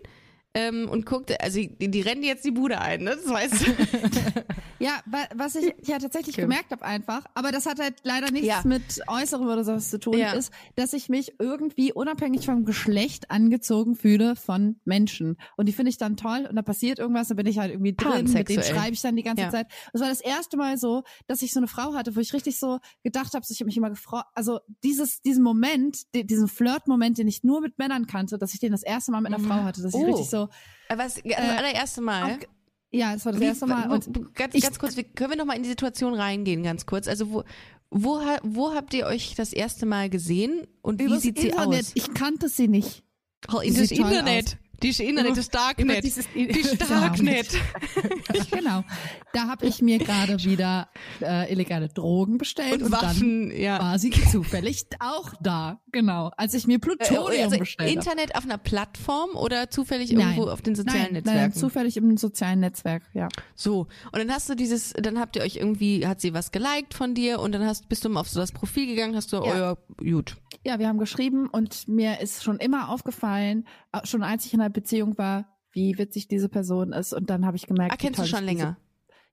Ähm, 0.55 0.87
und 0.91 1.07
guckt, 1.07 1.33
also 1.43 1.61
die, 1.61 1.91
die 1.91 2.01
rennen 2.03 2.23
jetzt 2.23 2.45
die 2.45 2.51
Bude 2.51 2.79
ein, 2.79 3.03
ne? 3.05 3.17
Das 3.17 3.27
weißt 3.29 3.67
du. 3.67 3.73
Ja, 4.79 4.99
wa- 5.07 5.29
was 5.37 5.55
ich 5.55 5.73
ja 5.87 6.01
tatsächlich 6.01 6.35
Okay. 6.35 6.43
gemerkt 6.43 6.73
habe 6.73 6.85
einfach, 6.85 7.25
aber 7.35 7.53
das 7.53 7.67
hat 7.67 7.79
halt 7.79 7.95
leider 8.03 8.33
nichts 8.33 8.49
Ja. 8.49 8.63
mit 8.65 8.83
Äußerem 9.07 9.47
oder 9.47 9.63
sowas 9.63 9.91
zu 9.91 10.01
tun, 10.01 10.19
Ja. 10.19 10.33
ist, 10.33 10.53
dass 10.75 10.93
ich 10.93 11.09
mich 11.09 11.35
irgendwie 11.39 11.93
unabhängig 11.93 12.47
vom 12.47 12.65
Geschlecht 12.65 13.31
angezogen 13.31 13.95
fühle 13.95 14.35
von 14.35 14.81
Menschen. 14.85 15.37
Und 15.57 15.67
die 15.69 15.73
finde 15.73 15.91
ich 15.91 15.99
dann 15.99 16.17
toll 16.17 16.49
und 16.51 16.57
da 16.57 16.63
passiert 16.63 16.99
irgendwas, 16.99 17.29
da 17.29 17.35
bin 17.35 17.47
ich 17.47 17.59
halt 17.61 17.71
irgendwie 17.71 17.95
drin, 17.95 18.25
mit 18.25 18.35
denen 18.35 18.35
Pansexuell. 18.35 18.65
schreibe 18.77 18.95
ich 18.95 19.01
dann 19.03 19.15
die 19.15 19.23
ganze 19.23 19.43
Ja. 19.45 19.51
Zeit. 19.51 19.69
Das 19.93 20.03
war 20.03 20.09
das 20.09 20.21
erste 20.21 20.57
Mal 20.57 20.77
so, 20.79 21.05
dass 21.29 21.43
ich 21.43 21.53
so 21.53 21.61
eine 21.61 21.69
Frau 21.69 21.95
hatte, 21.95 22.17
wo 22.17 22.21
ich 22.21 22.33
richtig 22.33 22.59
so 22.59 22.81
gedacht 23.05 23.35
habe, 23.35 23.47
so 23.47 23.53
ich 23.53 23.61
habe 23.61 23.67
mich 23.67 23.77
immer 23.77 23.91
gefreut, 23.91 24.25
also 24.35 24.59
dieses, 24.83 25.23
diesen 25.23 25.45
Moment, 25.45 26.13
di- 26.13 26.25
diesen 26.27 26.49
Flirt-Moment, 26.49 27.19
den 27.19 27.29
ich 27.29 27.45
nur 27.45 27.61
mit 27.61 27.79
Männern 27.79 28.09
kannte, 28.09 28.37
dass 28.37 28.53
ich 28.53 28.59
den 28.59 28.73
das 28.73 28.83
erste 28.83 29.13
Mal 29.13 29.21
mit 29.21 29.33
einer 29.33 29.41
Mhm. 29.41 29.47
Frau 29.47 29.63
hatte, 29.63 29.81
dass 29.81 29.95
ich 29.95 30.01
Oh. 30.01 30.07
richtig 30.07 30.29
so, 30.29 30.42
Äh, 30.89 30.99
Was, 30.99 31.15
das 31.23 31.35
allererste 31.37 32.01
Mal. 32.01 32.33
auf, 32.35 32.39
ja, 32.91 33.13
das 33.15 33.25
war 33.25 33.33
das 33.33 33.41
Wie- 33.41 33.47
erste 33.47 33.67
Mal. 33.67 33.91
Und 33.91 34.35
ganz, 34.35 34.55
ich- 34.55 34.63
ganz 34.63 34.79
kurz, 34.79 34.97
wir, 34.97 35.05
können 35.05 35.31
wir 35.31 35.37
noch 35.39 35.47
mal 35.47 35.57
in 35.57 35.63
die 35.63 35.69
Situation 35.69 36.15
reingehen, 36.15 36.63
ganz 36.63 36.87
kurz. 36.87 37.09
Also 37.09 37.31
wo, 37.33 37.45
wo, 37.91 38.21
wo 38.43 38.75
habt 38.75 38.95
ihr 38.95 39.07
euch 39.07 39.35
das 39.35 39.53
erste 39.53 39.87
Mal 39.87 40.11
gesehen 40.11 40.67
und 40.83 41.01
wie 41.01 41.19
sieht 41.19 41.39
sie 41.39 41.49
Internet, 41.49 41.81
aus? 41.87 41.93
ich 41.95 42.13
kannte 42.15 42.49
sie 42.49 42.69
nicht. 42.69 43.03
Oh, 43.53 43.59
in 43.61 43.75
das 43.75 43.91
Internet. 43.91 44.57
Das 44.83 44.99
Internet, 45.01 45.37
das 45.37 45.49
Darknet. 45.49 46.05
dieses- 46.05 46.27
Die 46.35 46.47
Genau. 46.83 46.87
Darknet. 46.89 47.49
genau. 48.51 48.85
Da 49.33 49.47
habe 49.49 49.67
ich 49.67 49.81
mir 49.83 49.99
gerade 49.99 50.43
wieder 50.45 50.89
äh, 51.21 51.53
illegale 51.53 51.89
Drogen 51.89 52.39
bestellt 52.39 52.75
Und 52.75 52.83
und, 52.85 52.93
Waffen, 52.93 53.49
dann 53.51 53.59
ja. 53.59 53.79
war 53.81 53.99
sie 53.99 54.11
zufällig 54.11 54.85
auch 55.01 55.33
da. 55.41 55.81
Genau. 55.93 56.31
Als 56.37 56.55
ich 56.55 56.67
mir 56.67 56.77
Äh, 56.77 56.79
Plutonium 56.79 57.45
also 57.45 57.59
bestellt 57.59 57.89
habe. 57.91 57.99
Internet 57.99 58.35
auf 58.35 58.45
einer 58.45 58.59
Plattform 58.59 59.31
oder 59.35 59.71
zufällig 59.71 60.11
Nein. 60.13 60.21
irgendwo 60.35 60.51
auf 60.51 60.63
den 60.63 60.75
sozialen 60.75 61.03
Nein, 61.03 61.13
Netzwerken? 61.15 61.41
nein, 61.41 61.53
zufällig 61.55 61.97
im 61.97 62.17
sozialen 62.17 62.61
Netzwerk, 62.61 63.03
ja. 63.15 63.29
So, 63.55 63.87
und 64.13 64.19
dann 64.19 64.31
hast 64.31 64.49
du 64.49 64.55
dieses, 64.55 64.93
dann 64.95 65.19
habt 65.19 65.37
ihr 65.37 65.43
euch 65.43 65.57
irgendwie, 65.57 66.07
hat 66.07 66.21
sie 66.21 66.35
was 66.35 66.51
geliked 66.53 66.95
von 66.95 67.15
dir 67.15 67.41
und 67.41 67.53
dann 67.53 67.65
hast, 67.65 67.89
bist 67.89 68.05
du 68.05 68.09
mal 68.09 68.21
auf 68.21 68.29
so 68.29 68.41
das 68.41 68.53
Profil 68.53 68.87
gegangen, 68.87 69.15
hast 69.17 69.33
du, 69.33 69.39
oh 69.43 69.47
ja, 69.47 69.77
gut. 69.97 70.37
Ja, 70.65 70.79
wir 70.79 70.89
haben 70.89 70.99
geschrieben 70.99 71.49
und 71.49 71.89
mir 71.89 72.21
ist 72.21 72.45
schon 72.45 72.59
immer 72.59 72.89
aufgefallen, 72.91 73.67
äh, 73.93 74.07
schon 74.07 74.23
als 74.23 74.47
ich 74.47 74.55
in 74.55 74.61
einer 74.61 74.71
Beziehung 74.71 75.19
war, 75.19 75.59
wie 75.73 75.99
witzig 75.99 76.29
diese 76.29 76.49
Person 76.49 76.93
ist 76.93 77.13
und 77.13 77.31
dann 77.31 77.47
habe 77.47 77.57
ich 77.57 77.67
gemerkt, 77.67 77.93
Ah, 77.95 77.97
kennst 77.97 78.21
du 78.21 78.27
schon 78.27 78.45
länger? 78.45 78.77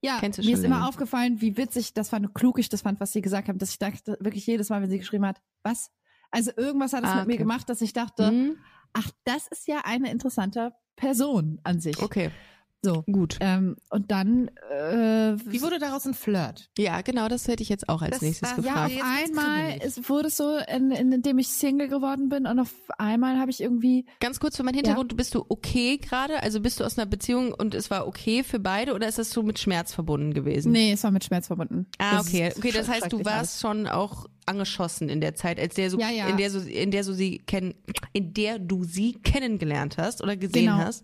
Ja, 0.01 0.19
mir 0.21 0.29
ist 0.29 0.39
immer 0.63 0.77
länger. 0.77 0.87
aufgefallen, 0.87 1.41
wie 1.41 1.57
witzig, 1.57 1.93
das 1.93 2.09
fand 2.09 2.33
klug 2.33 2.57
ich 2.57 2.69
das 2.69 2.81
fand, 2.81 2.99
was 3.01 3.11
sie 3.11 3.21
gesagt 3.21 3.49
haben, 3.49 3.59
dass 3.59 3.71
ich 3.71 3.79
dachte, 3.79 4.17
wirklich 4.21 4.47
jedes 4.47 4.69
Mal, 4.69 4.81
wenn 4.81 4.89
sie 4.89 4.97
geschrieben 4.99 5.25
hat, 5.25 5.41
was? 5.61 5.91
Also 6.31 6.51
irgendwas 6.55 6.93
hat 6.93 7.03
es 7.03 7.09
Ah, 7.09 7.17
mit 7.17 7.27
mir 7.27 7.33
okay. 7.33 7.43
gemacht, 7.43 7.69
dass 7.69 7.81
ich 7.81 7.91
dachte, 7.91 8.29
Hm? 8.29 8.57
ach, 8.93 9.11
das 9.25 9.47
ist 9.47 9.67
ja 9.67 9.81
eine 9.83 10.09
interessante 10.11 10.71
Person 10.95 11.59
an 11.63 11.79
sich. 11.81 12.01
Okay, 12.01 12.31
So. 12.81 13.03
gut. 13.11 13.37
Ähm, 13.41 13.75
und 13.89 14.09
dann 14.09 14.47
äh, 14.71 15.35
Wie 15.45 15.61
wurde 15.61 15.79
daraus 15.79 16.05
ein 16.05 16.13
Flirt? 16.13 16.69
Ja, 16.77 17.01
genau, 17.01 17.27
das 17.27 17.47
hätte 17.49 17.61
ich 17.61 17.67
jetzt 17.69 17.89
auch 17.89 18.01
als 18.01 18.11
Das 18.11 18.21
nächstes 18.21 18.49
war- 18.49 18.55
gefragt. 18.55 18.91
ja, 18.93 19.01
auf 19.01 19.03
einmal 19.05 19.79
es 19.81 20.07
wurde 20.09 20.27
es 20.29 20.37
so, 20.37 20.57
in, 20.73 20.91
in, 20.91 21.11
indem 21.11 21.39
ich 21.39 21.49
Single 21.49 21.89
geworden 21.89 22.29
bin 22.29 22.45
und 22.47 22.57
auf 22.59 22.73
einmal 22.97 23.37
habe 23.37 23.51
ich 23.51 23.59
irgendwie 23.61 24.05
Ganz 24.21 24.39
kurz 24.39 24.55
für 24.55 24.63
meinen 24.63 24.75
Hintergrund, 24.75 25.15
bist 25.17 25.35
du 25.35 25.45
okay 25.49 25.97
gerade? 25.97 26.41
Also 26.41 26.61
bist 26.61 26.79
du 26.79 26.85
aus 26.85 26.97
einer 26.97 27.05
Beziehung 27.05 27.53
und 27.53 27.75
es 27.75 27.91
war 27.91 28.07
okay 28.07 28.43
für 28.43 28.59
beide 28.59 28.93
oder 28.93 29.07
ist 29.09 29.17
das 29.17 29.31
so 29.31 29.43
mit 29.43 29.59
Schmerz 29.59 29.93
verbunden 29.93 30.33
gewesen? 30.33 30.71
nee, 30.71 30.93
es 30.93 31.03
war 31.03 31.11
mit 31.11 31.25
Schmerz 31.25 31.47
verbunden. 31.47 31.85
Ah, 31.97 32.17
Das 32.17 32.27
okay. 32.27 32.53
Okay, 32.57 32.71
das 32.71 32.87
heißt, 32.87 33.11
du 33.11 33.25
warst 33.25 33.59
schon 33.59 33.87
auch 33.87 34.25
angeschossen 34.45 35.09
in 35.09 35.19
der 35.21 35.35
Zeit, 35.35 35.59
als 35.59 35.75
der 35.75 35.89
so, 35.89 35.99
Ja, 35.99 36.09
ja. 36.09 36.27
in 36.27 36.37
der 36.37 36.49
so, 36.49 36.59
in 36.59 36.91
der 36.91 37.03
so 37.03 37.11
sie 37.13 37.39
kennen, 37.39 37.75
in 38.13 38.33
der 38.33 38.57
du 38.57 38.83
sie 38.85 39.13
kennengelernt 39.13 39.97
hast 39.97 40.23
oder 40.23 40.37
gesehen 40.37 40.65
Genau. 40.67 40.77
hast. 40.77 41.03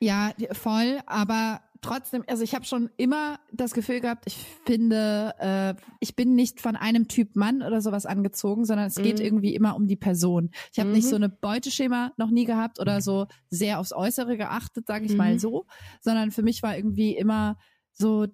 Ja, 0.00 0.32
voll, 0.52 1.00
aber 1.06 1.62
trotzdem, 1.80 2.22
also 2.26 2.42
ich 2.42 2.54
habe 2.54 2.64
schon 2.66 2.90
immer 2.96 3.38
das 3.52 3.72
Gefühl 3.72 4.00
gehabt, 4.00 4.24
ich 4.26 4.36
finde, 4.66 5.34
äh, 5.38 5.74
ich 6.00 6.16
bin 6.16 6.34
nicht 6.34 6.60
von 6.60 6.76
einem 6.76 7.08
Typ 7.08 7.34
Mann 7.36 7.62
oder 7.62 7.80
sowas 7.80 8.04
angezogen, 8.04 8.64
sondern 8.66 8.86
es 8.88 8.96
geht 8.96 9.20
Mhm. 9.20 9.24
irgendwie 9.26 9.54
immer 9.54 9.74
um 9.76 9.86
die 9.86 9.96
Person. 9.96 10.50
Ich 10.72 10.78
habe 10.80 10.90
nicht 10.90 11.04
Mhm. 11.04 11.08
so 11.08 11.16
eine 11.16 11.28
Beuteschema 11.30 12.12
noch 12.18 12.30
nie 12.30 12.44
gehabt 12.44 12.78
oder 12.78 13.00
so 13.00 13.26
sehr 13.48 13.78
aufs 13.78 13.92
Äußere 13.92 14.36
geachtet, 14.36 14.86
sage 14.86 15.06
ich 15.06 15.12
Mhm. 15.12 15.18
mal 15.18 15.38
so, 15.38 15.66
sondern 16.00 16.30
für 16.30 16.42
mich 16.42 16.62
war 16.62 16.76
irgendwie 16.76 17.16
immer 17.16 17.56
so 17.92 18.24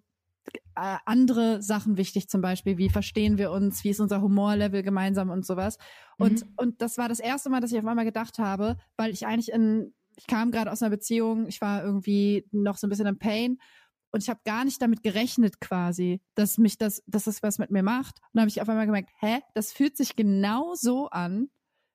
äh, 0.75 0.97
andere 1.07 1.63
Sachen 1.63 1.97
wichtig, 1.97 2.29
zum 2.29 2.41
Beispiel, 2.41 2.79
wie 2.79 2.89
verstehen 2.89 3.39
wir 3.39 3.53
uns, 3.53 3.85
wie 3.85 3.91
ist 3.91 4.01
unser 4.01 4.21
Humorlevel 4.23 4.83
gemeinsam 4.83 5.31
und 5.31 5.47
sowas. 5.47 5.79
Und, 6.19 6.41
Mhm. 6.41 6.55
und 6.57 6.83
das 6.83 6.99
war 6.99 7.09
das 7.09 7.21
erste 7.21 7.51
Mal, 7.51 7.61
dass 7.61 7.73
ich 7.73 7.79
auf 7.79 7.87
einmal 7.87 8.05
gedacht 8.05 8.39
habe, 8.39 8.77
weil 8.97 9.13
ich 9.13 9.27
eigentlich 9.27 9.53
in, 9.53 9.95
ich 10.17 10.27
kam 10.27 10.51
gerade 10.51 10.71
aus 10.71 10.83
einer 10.83 10.91
Beziehung, 10.91 11.47
ich 11.47 11.61
war 11.61 11.85
irgendwie 11.85 12.47
noch 12.53 12.77
so 12.77 12.87
ein 12.87 12.91
bisschen 12.91 13.07
im 13.07 13.19
Pain 13.19 13.59
und 14.13 14.23
ich 14.23 14.29
habe 14.29 14.41
gar 14.45 14.65
nicht 14.65 14.81
damit 14.83 15.03
gerechnet 15.03 15.61
quasi, 15.61 16.21
dass 16.35 16.59
mich 16.59 16.79
das, 16.79 17.03
dass 17.07 17.25
das 17.25 17.43
was 17.43 17.59
mit 17.59 17.71
mir 17.71 17.83
macht. 17.83 18.19
Und 18.21 18.31
dann 18.35 18.43
habe 18.43 18.51
ich 18.51 18.61
auf 18.61 18.69
einmal 18.69 18.87
gemerkt, 18.87 19.11
hä, 19.21 19.41
das 19.55 19.73
fühlt 19.73 19.97
sich 19.97 20.17
genau 20.17 20.75
so 20.75 21.09
an, 21.09 21.49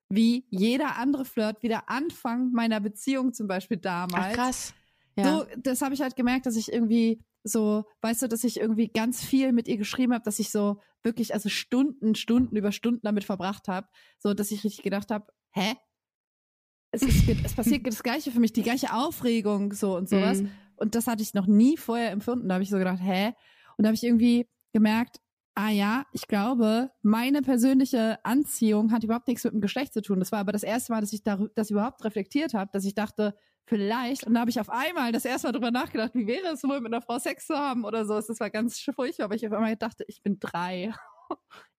wie 0.10 0.46
jeder 0.50 0.98
andere 0.98 1.26
Flirt, 1.26 1.62
wie 1.62 1.68
der 1.68 1.90
Anfang 1.90 2.52
meiner 2.52 2.80
Beziehung 2.80 3.34
zum 3.34 3.48
Beispiel 3.48 3.78
damals. 3.78 4.26
Ach, 4.30 4.34
krass. 4.34 4.74
Ja. 5.16 5.40
So, 5.40 5.46
das 5.58 5.82
habe 5.82 5.94
ich 5.94 6.02
halt 6.02 6.16
gemerkt, 6.16 6.46
dass 6.46 6.56
ich 6.56 6.72
irgendwie 6.72 7.24
so, 7.44 7.86
weißt 8.02 8.24
du, 8.24 8.28
dass 8.28 8.44
ich 8.44 8.60
irgendwie 8.60 8.88
ganz 8.88 9.24
viel 9.24 9.52
mit 9.52 9.68
ihr 9.68 9.78
geschrieben 9.78 10.14
habe, 10.14 10.24
dass 10.24 10.40
ich 10.40 10.52
so 10.52 10.82
wirklich 11.04 11.34
also 11.34 11.50
Stunden, 11.50 12.16
Stunden 12.16 12.56
über 12.56 12.72
Stunden 12.72 13.02
damit 13.04 13.24
verbracht 13.24 13.68
habe, 13.68 13.88
so 14.20 14.34
dass 14.34 14.52
ich 14.52 14.64
richtig 14.64 14.84
gedacht 14.84 15.12
habe, 15.12 15.28
hä? 15.52 15.76
Es, 16.92 17.02
ist, 17.02 17.28
es 17.44 17.54
passiert 17.54 17.86
das 17.86 18.02
Gleiche 18.02 18.32
für 18.32 18.40
mich, 18.40 18.54
die 18.54 18.64
gleiche 18.64 18.94
Aufregung 18.94 19.74
so 19.74 19.96
und 19.96 20.10
sowas. 20.10 20.42
Mhm. 20.42 20.52
Und 20.78 20.96
das 20.96 21.08
hatte 21.08 21.22
ich 21.22 21.34
noch 21.34 21.48
nie 21.48 21.78
vorher 21.78 22.12
empfunden. 22.12 22.48
Da 22.48 22.56
habe 22.56 22.64
ich 22.64 22.70
so 22.70 22.78
gedacht, 22.78 23.00
hä? 23.02 23.34
Und 23.78 23.84
da 23.84 23.88
habe 23.88 23.96
ich 23.96 24.04
irgendwie 24.04 24.48
gemerkt, 24.74 25.20
ah 25.56 25.70
ja, 25.70 26.06
ich 26.14 26.28
glaube, 26.28 26.92
meine 27.02 27.42
persönliche 27.42 28.24
Anziehung 28.24 28.92
hat 28.92 29.04
überhaupt 29.04 29.28
nichts 29.28 29.44
mit 29.44 29.54
dem 29.54 29.62
Geschlecht 29.62 29.92
zu 29.92 30.02
tun. 30.02 30.20
Das 30.20 30.32
war 30.32 30.40
aber 30.40 30.52
das 30.52 30.64
erste 30.64 30.92
Mal, 30.92 31.02
dass 31.02 31.14
ich 31.14 31.24
das 31.24 31.72
überhaupt 31.72 32.06
reflektiert 32.06 32.54
habe, 32.54 32.70
dass 32.72 32.86
ich 32.86 32.94
dachte, 32.94 33.36
vielleicht, 33.66 34.26
und 34.26 34.36
da 34.36 34.42
habe 34.42 34.52
ich 34.52 34.60
auf 34.60 34.70
einmal 34.70 35.12
das 35.12 35.26
erste 35.26 35.48
Mal 35.48 35.54
drüber 35.54 35.72
nachgedacht, 35.72 36.12
wie 36.14 36.28
wäre 36.28 36.54
es 36.54 36.64
wohl 36.64 36.80
mit 36.80 36.94
einer 36.94 37.02
Frau 37.02 37.18
Sex 37.18 37.48
zu 37.48 37.58
haben 37.58 37.86
oder 37.86 38.06
so. 38.06 38.14
Das 38.14 38.40
war 38.40 38.50
ganz 38.50 38.80
furchtbar, 38.80 39.26
aber 39.26 39.36
ich 39.36 39.48
auf 39.48 39.54
einmal 39.54 39.76
dachte, 39.76 40.06
ich 40.08 40.22
bin 40.22 40.38
drei. 40.40 40.94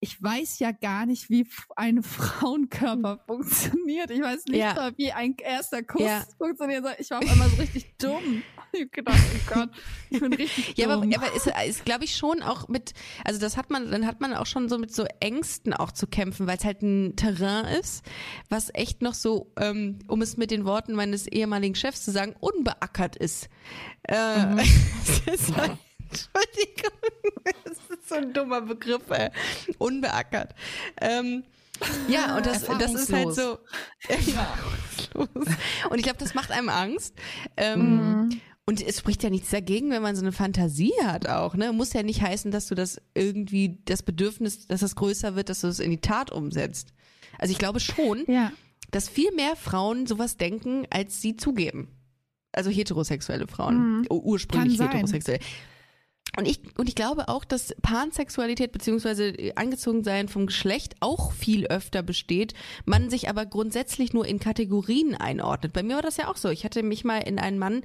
Ich 0.00 0.22
weiß 0.22 0.60
ja 0.60 0.70
gar 0.70 1.06
nicht, 1.06 1.28
wie 1.28 1.44
ein 1.74 2.04
Frauenkörper 2.04 3.18
funktioniert. 3.26 4.10
Ich 4.12 4.20
weiß 4.22 4.44
nicht 4.46 4.58
Ja. 4.60 4.92
wie 4.96 5.10
ein 5.10 5.34
erster 5.38 5.82
Kuss 5.82 6.02
Ja. 6.02 6.24
funktioniert. 6.38 6.84
Ich 7.00 7.10
war 7.10 7.18
auf 7.18 7.28
einmal 7.28 7.48
so 7.48 7.56
richtig 7.56 7.96
dumm. 7.98 8.42
Ich 8.70 8.90
gedacht, 8.92 9.16
oh 9.16 9.54
Gott, 9.54 9.70
ich 10.10 10.20
bin 10.20 10.30
richtig 10.34 10.76
Ja, 10.76 10.90
aber, 10.90 11.00
dumm. 11.02 11.14
aber 11.14 11.34
ist, 11.34 11.46
ist 11.66 11.86
glaube 11.86 12.04
ich 12.04 12.14
schon 12.14 12.42
auch 12.42 12.68
mit, 12.68 12.92
also 13.24 13.40
das 13.40 13.56
hat 13.56 13.70
man, 13.70 13.90
dann 13.90 14.06
hat 14.06 14.20
man 14.20 14.34
auch 14.34 14.44
schon 14.44 14.68
so 14.68 14.76
mit 14.76 14.94
so 14.94 15.06
Ängsten 15.20 15.72
auch 15.72 15.90
zu 15.90 16.06
kämpfen, 16.06 16.46
weil 16.46 16.58
es 16.58 16.64
halt 16.66 16.82
ein 16.82 17.16
Terrain 17.16 17.64
ist, 17.64 18.04
was 18.50 18.68
echt 18.74 19.00
noch 19.00 19.14
so, 19.14 19.54
ähm, 19.58 20.00
um 20.06 20.20
es 20.20 20.36
mit 20.36 20.50
den 20.50 20.66
Worten 20.66 20.92
meines 20.92 21.26
ehemaligen 21.26 21.74
Chefs 21.74 22.04
zu 22.04 22.10
sagen, 22.10 22.36
unbeackert 22.40 23.16
ist. 23.16 23.48
Äh, 24.02 24.44
Mhm. 24.44 24.58
ist 25.32 25.56
halt, 25.56 25.72
Entschuldigung, 26.10 26.98
das 27.64 27.78
ist 27.98 28.08
so 28.08 28.14
ein 28.16 28.32
dummer 28.32 28.60
Begriff, 28.62 29.08
ey. 29.10 29.30
unbeackert. 29.78 30.54
Ähm, 31.00 31.44
ja, 32.08 32.36
und 32.36 32.44
das, 32.46 32.64
das 32.64 32.94
ist 32.94 33.12
halt 33.12 33.34
so. 33.34 33.58
Erfahrungslos. 34.08 35.56
Und 35.90 35.96
ich 35.98 36.02
glaube, 36.02 36.18
das 36.18 36.34
macht 36.34 36.50
einem 36.50 36.68
Angst. 36.68 37.14
Ähm, 37.56 37.78
Mhm. 38.28 38.40
und 38.66 38.80
es 38.82 38.98
spricht 38.98 39.22
ja 39.22 39.30
nichts 39.30 39.50
dagegen, 39.50 39.90
wenn 39.90 40.02
man 40.02 40.16
so 40.16 40.22
eine 40.22 40.32
Fantasie 40.32 40.92
hat 41.04 41.28
auch, 41.28 41.54
ne? 41.54 41.72
Muss 41.72 41.92
ja 41.92 42.02
nicht 42.02 42.20
heißen, 42.22 42.50
dass 42.50 42.66
du 42.66 42.74
das 42.74 43.00
irgendwie, 43.14 43.78
das 43.84 44.02
Bedürfnis, 44.02 44.66
dass 44.66 44.80
das 44.80 44.96
größer 44.96 45.36
wird, 45.36 45.48
dass 45.50 45.60
du 45.60 45.68
es 45.68 45.78
in 45.78 45.90
die 45.90 46.00
Tat 46.00 46.32
umsetzt. 46.32 46.92
Also 47.38 47.52
ich 47.52 47.58
glaube 47.58 47.78
schon, 47.80 48.24
ja. 48.26 48.50
dass 48.90 49.08
viel 49.08 49.32
mehr 49.32 49.54
Frauen 49.54 50.06
sowas 50.06 50.36
denken, 50.36 50.86
als 50.90 51.20
sie 51.20 51.36
zugeben. 51.36 51.88
Also 52.50 52.70
heterosexuelle 52.70 53.46
Frauen. 53.46 53.98
Mhm. 54.00 54.06
Ursprünglich 54.10 54.80
heterosexuell. 54.80 55.38
Und 56.38 56.46
ich, 56.46 56.60
und 56.78 56.88
ich 56.88 56.94
glaube 56.94 57.26
auch, 57.26 57.44
dass 57.44 57.74
Pansexualität 57.82 58.70
beziehungsweise 58.70 59.34
Angezogensein 59.56 60.28
vom 60.28 60.46
Geschlecht 60.46 60.94
auch 61.00 61.32
viel 61.32 61.66
öfter 61.66 62.04
besteht, 62.04 62.54
man 62.84 63.10
sich 63.10 63.28
aber 63.28 63.44
grundsätzlich 63.44 64.12
nur 64.12 64.24
in 64.24 64.38
Kategorien 64.38 65.16
einordnet. 65.16 65.72
Bei 65.72 65.82
mir 65.82 65.96
war 65.96 66.02
das 66.02 66.16
ja 66.16 66.28
auch 66.28 66.36
so. 66.36 66.48
Ich 66.48 66.64
hatte 66.64 66.84
mich 66.84 67.02
mal 67.02 67.18
in 67.18 67.40
einen 67.40 67.58
Mann 67.58 67.82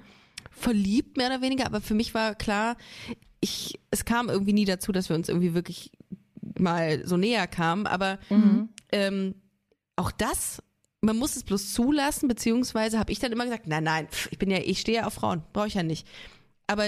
verliebt, 0.51 1.17
mehr 1.17 1.29
oder 1.29 1.41
weniger, 1.41 1.65
aber 1.65 1.81
für 1.81 1.95
mich 1.95 2.13
war 2.13 2.35
klar, 2.35 2.77
ich, 3.39 3.79
es 3.89 4.05
kam 4.05 4.29
irgendwie 4.29 4.53
nie 4.53 4.65
dazu, 4.65 4.91
dass 4.91 5.09
wir 5.09 5.15
uns 5.15 5.29
irgendwie 5.29 5.55
wirklich 5.55 5.91
mal 6.55 7.07
so 7.07 7.17
näher 7.17 7.47
kamen, 7.47 7.87
aber 7.87 8.19
ähm, 8.91 9.33
auch 9.95 10.11
das, 10.11 10.61
man 11.01 11.17
muss 11.17 11.35
es 11.35 11.43
bloß 11.43 11.73
zulassen, 11.73 12.27
beziehungsweise 12.27 12.99
habe 12.99 13.11
ich 13.11 13.17
dann 13.17 13.31
immer 13.31 13.45
gesagt, 13.45 13.65
nein, 13.65 13.83
nein, 13.83 14.07
ich 14.29 14.37
bin 14.37 14.51
ja, 14.51 14.59
ich 14.59 14.79
stehe 14.79 14.99
ja 14.99 15.07
auf 15.07 15.15
Frauen, 15.15 15.41
brauche 15.53 15.65
ich 15.65 15.73
ja 15.73 15.81
nicht. 15.81 16.07
Aber 16.67 16.85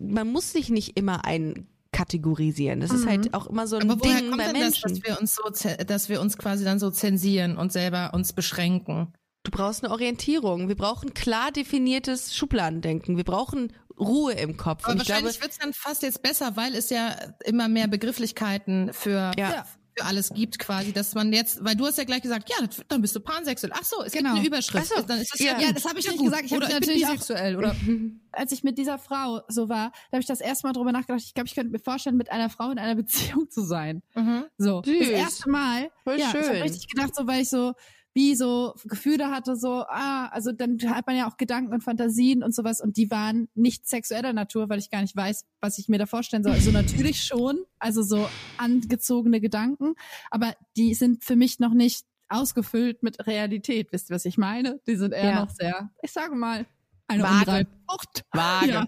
man 0.00 0.30
muss 0.30 0.52
sich 0.52 0.68
nicht 0.68 0.96
immer 0.96 1.24
einkategorisieren. 1.24 2.80
Das 2.80 2.90
ist 2.90 3.06
halt 3.06 3.34
auch 3.34 3.46
immer 3.46 3.66
so 3.66 3.76
ein 3.76 3.90
Aber 3.90 4.02
woher 4.02 4.16
Ding 4.20 4.30
kommt 4.30 4.42
bei 4.42 4.52
denn 4.52 4.60
das, 4.60 4.82
Menschen. 4.82 5.00
dass 5.00 5.02
wir 5.04 5.20
uns 5.20 5.34
so, 5.34 5.84
dass 5.84 6.08
wir 6.08 6.20
uns 6.20 6.36
quasi 6.38 6.64
dann 6.64 6.78
so 6.78 6.90
zensieren 6.90 7.56
und 7.56 7.72
selber 7.72 8.12
uns 8.14 8.32
beschränken? 8.32 9.12
Du 9.44 9.50
brauchst 9.52 9.84
eine 9.84 9.92
Orientierung. 9.92 10.68
Wir 10.68 10.74
brauchen 10.76 11.14
klar 11.14 11.52
definiertes 11.52 12.34
Schubladendenken. 12.34 13.16
Wir 13.16 13.24
brauchen 13.24 13.72
Ruhe 13.98 14.32
im 14.32 14.56
Kopf. 14.56 14.84
Aber 14.84 14.98
wahrscheinlich 14.98 15.40
wird's 15.40 15.58
dann 15.58 15.72
fast 15.72 16.02
jetzt 16.02 16.22
besser, 16.22 16.56
weil 16.56 16.74
es 16.74 16.90
ja 16.90 17.14
immer 17.44 17.68
mehr 17.68 17.86
Begrifflichkeiten 17.88 18.92
für, 18.92 19.30
Ja. 19.38 19.64
Für 19.98 20.04
alles 20.04 20.30
gibt 20.30 20.58
quasi, 20.58 20.92
dass 20.92 21.14
man 21.14 21.32
jetzt, 21.32 21.64
weil 21.64 21.74
du 21.74 21.86
hast 21.86 21.96
ja 21.98 22.04
gleich 22.04 22.20
gesagt, 22.22 22.50
ja, 22.50 22.56
dann 22.88 23.00
bist 23.00 23.16
du 23.16 23.20
pansexuell. 23.20 23.72
Ach 23.74 23.84
so, 23.84 24.02
es 24.02 24.12
Genau. 24.12 24.30
gibt 24.30 24.38
eine 24.40 24.46
Überschrift. 24.48 24.90
Ach 24.94 25.00
so. 25.00 25.06
Dann 25.06 25.20
ist 25.20 25.32
das 25.32 25.40
Ja. 25.40 25.58
Ja, 25.58 25.72
das 25.72 25.84
habe 25.86 25.98
ich 25.98 26.06
nicht 26.10 26.22
gesagt. 26.22 26.44
Ich 26.44 26.52
habe 26.52 26.64
ich 26.64 26.68
bin 26.70 26.78
natürlich 26.80 27.02
bisexuell 27.02 27.56
oder 27.56 27.74
als 28.32 28.52
ich 28.52 28.62
mit 28.62 28.76
dieser 28.78 28.98
Frau 28.98 29.40
so 29.48 29.68
war, 29.68 29.90
da 30.10 30.12
habe 30.12 30.20
ich 30.20 30.26
das 30.26 30.40
erste 30.40 30.66
Mal 30.66 30.72
drüber 30.74 30.92
nachgedacht. 30.92 31.22
Ich 31.24 31.32
glaube, 31.34 31.48
ich 31.48 31.54
könnte 31.54 31.72
mir 31.72 31.78
vorstellen, 31.78 32.16
mit 32.16 32.30
einer 32.30 32.50
Frau 32.50 32.70
in 32.70 32.78
einer 32.78 32.94
Beziehung 33.02 33.48
zu 33.50 33.62
sein. 33.64 34.02
Mhm. 34.14 34.44
So, 34.58 34.82
Süß. 34.84 34.98
das 34.98 35.08
erste 35.08 35.50
Mal. 35.50 35.90
Voll 36.04 36.18
ja, 36.18 36.26
ich 36.26 36.32
schön. 36.32 36.44
habe 36.44 36.62
richtig 36.64 36.88
gedacht, 36.88 37.14
so 37.14 37.26
weil 37.26 37.42
ich 37.42 37.48
so 37.48 37.72
wie 38.16 38.34
so 38.34 38.74
Gefühle 38.86 39.30
hatte, 39.30 39.56
so 39.56 39.84
ah, 39.88 40.28
also 40.28 40.50
dann 40.50 40.78
hat 40.88 41.06
man 41.06 41.16
ja 41.16 41.28
auch 41.28 41.36
Gedanken 41.36 41.74
und 41.74 41.82
Fantasien 41.84 42.42
und 42.42 42.54
sowas 42.54 42.80
und 42.80 42.96
die 42.96 43.10
waren 43.10 43.48
nicht 43.54 43.86
sexueller 43.86 44.32
Natur, 44.32 44.70
weil 44.70 44.78
ich 44.78 44.88
gar 44.90 45.02
nicht 45.02 45.14
weiß, 45.14 45.44
was 45.60 45.76
ich 45.76 45.88
mir 45.90 45.98
da 45.98 46.06
vorstellen 46.06 46.42
soll. 46.42 46.52
Also 46.52 46.70
natürlich 46.70 47.22
schon, 47.22 47.58
also 47.78 48.02
so 48.02 48.26
angezogene 48.56 49.38
Gedanken, 49.42 49.96
aber 50.30 50.54
die 50.78 50.94
sind 50.94 51.24
für 51.24 51.36
mich 51.36 51.60
noch 51.60 51.74
nicht 51.74 52.06
ausgefüllt 52.30 53.02
mit 53.02 53.26
Realität. 53.26 53.92
Wisst 53.92 54.10
ihr, 54.10 54.14
was 54.14 54.24
ich 54.24 54.38
meine? 54.38 54.80
Die 54.86 54.96
sind 54.96 55.12
eher 55.12 55.30
Ja. 55.32 55.40
noch 55.44 55.50
sehr, 55.50 55.90
ich 56.02 56.10
sage 56.10 56.34
mal, 56.34 56.64
eine 57.08 57.22
Vage. 57.22 57.66
Frucht. 57.86 58.24
Vage. 58.32 58.70
Ja. 58.70 58.86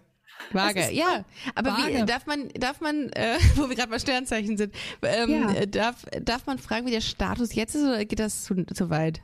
Ist 0.80 0.92
ja. 0.92 1.24
Aber 1.54 1.76
wie, 1.76 1.94
vage. 1.94 2.04
darf 2.06 2.26
man, 2.26 2.48
darf 2.54 2.80
man, 2.80 3.10
äh, 3.10 3.36
wo 3.56 3.68
wir 3.68 3.76
gerade 3.76 3.90
bei 3.90 3.98
Sternzeichen 3.98 4.56
sind, 4.56 4.74
ähm, 5.02 5.30
Ja. 5.30 5.52
äh, 5.52 5.66
darf, 5.66 6.04
darf 6.22 6.46
man 6.46 6.58
fragen, 6.58 6.86
wie 6.86 6.90
der 6.90 7.00
Status 7.00 7.54
jetzt 7.54 7.74
ist 7.74 7.82
oder 7.84 8.04
geht 8.04 8.18
das 8.18 8.44
zu, 8.44 8.64
zu 8.66 8.90
weit? 8.90 9.20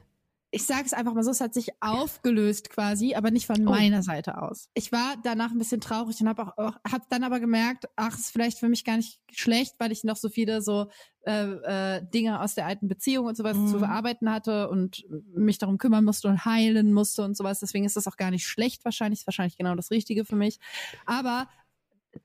Ich 0.54 0.64
sage 0.66 0.84
es 0.86 0.92
einfach 0.92 1.12
mal 1.14 1.24
so, 1.24 1.30
es 1.30 1.40
hat 1.40 1.52
sich 1.54 1.70
aufgelöst 1.80 2.70
quasi, 2.70 3.14
aber 3.14 3.30
nicht 3.30 3.46
von 3.46 3.66
Oh. 3.66 3.70
meiner 3.70 4.02
Seite 4.02 4.40
aus. 4.40 4.68
Ich 4.74 4.92
war 4.92 5.16
danach 5.22 5.50
ein 5.50 5.58
bisschen 5.58 5.80
traurig 5.80 6.20
und 6.20 6.28
habe 6.28 6.42
auch, 6.46 6.56
auch 6.58 6.76
hab 6.90 7.08
dann 7.10 7.24
aber 7.24 7.40
gemerkt, 7.40 7.86
ach, 7.96 8.16
ist 8.16 8.30
vielleicht 8.30 8.58
für 8.58 8.68
mich 8.68 8.84
gar 8.84 8.96
nicht 8.96 9.20
schlecht, 9.32 9.74
weil 9.78 9.90
ich 9.92 10.04
noch 10.04 10.16
so 10.16 10.28
viele 10.28 10.62
so 10.62 10.88
äh, 11.26 11.44
äh, 11.96 12.02
Dinge 12.12 12.40
aus 12.40 12.54
der 12.54 12.66
alten 12.66 12.86
Beziehung 12.88 13.26
und 13.26 13.36
sowas 13.36 13.56
Mhm. 13.56 13.68
zu 13.68 13.78
verarbeiten 13.78 14.30
hatte 14.30 14.68
und 14.68 15.04
mich 15.34 15.58
darum 15.58 15.78
kümmern 15.78 16.04
musste 16.04 16.28
und 16.28 16.44
heilen 16.44 16.92
musste 16.92 17.22
und 17.24 17.36
sowas. 17.36 17.60
Deswegen 17.60 17.84
ist 17.84 17.96
das 17.96 18.06
auch 18.06 18.16
gar 18.16 18.30
nicht 18.30 18.46
schlecht 18.46 18.84
wahrscheinlich, 18.84 19.20
ist 19.20 19.26
wahrscheinlich 19.26 19.56
genau 19.56 19.74
das 19.74 19.90
Richtige 19.90 20.24
für 20.24 20.36
mich. 20.36 20.58
Aber 21.06 21.48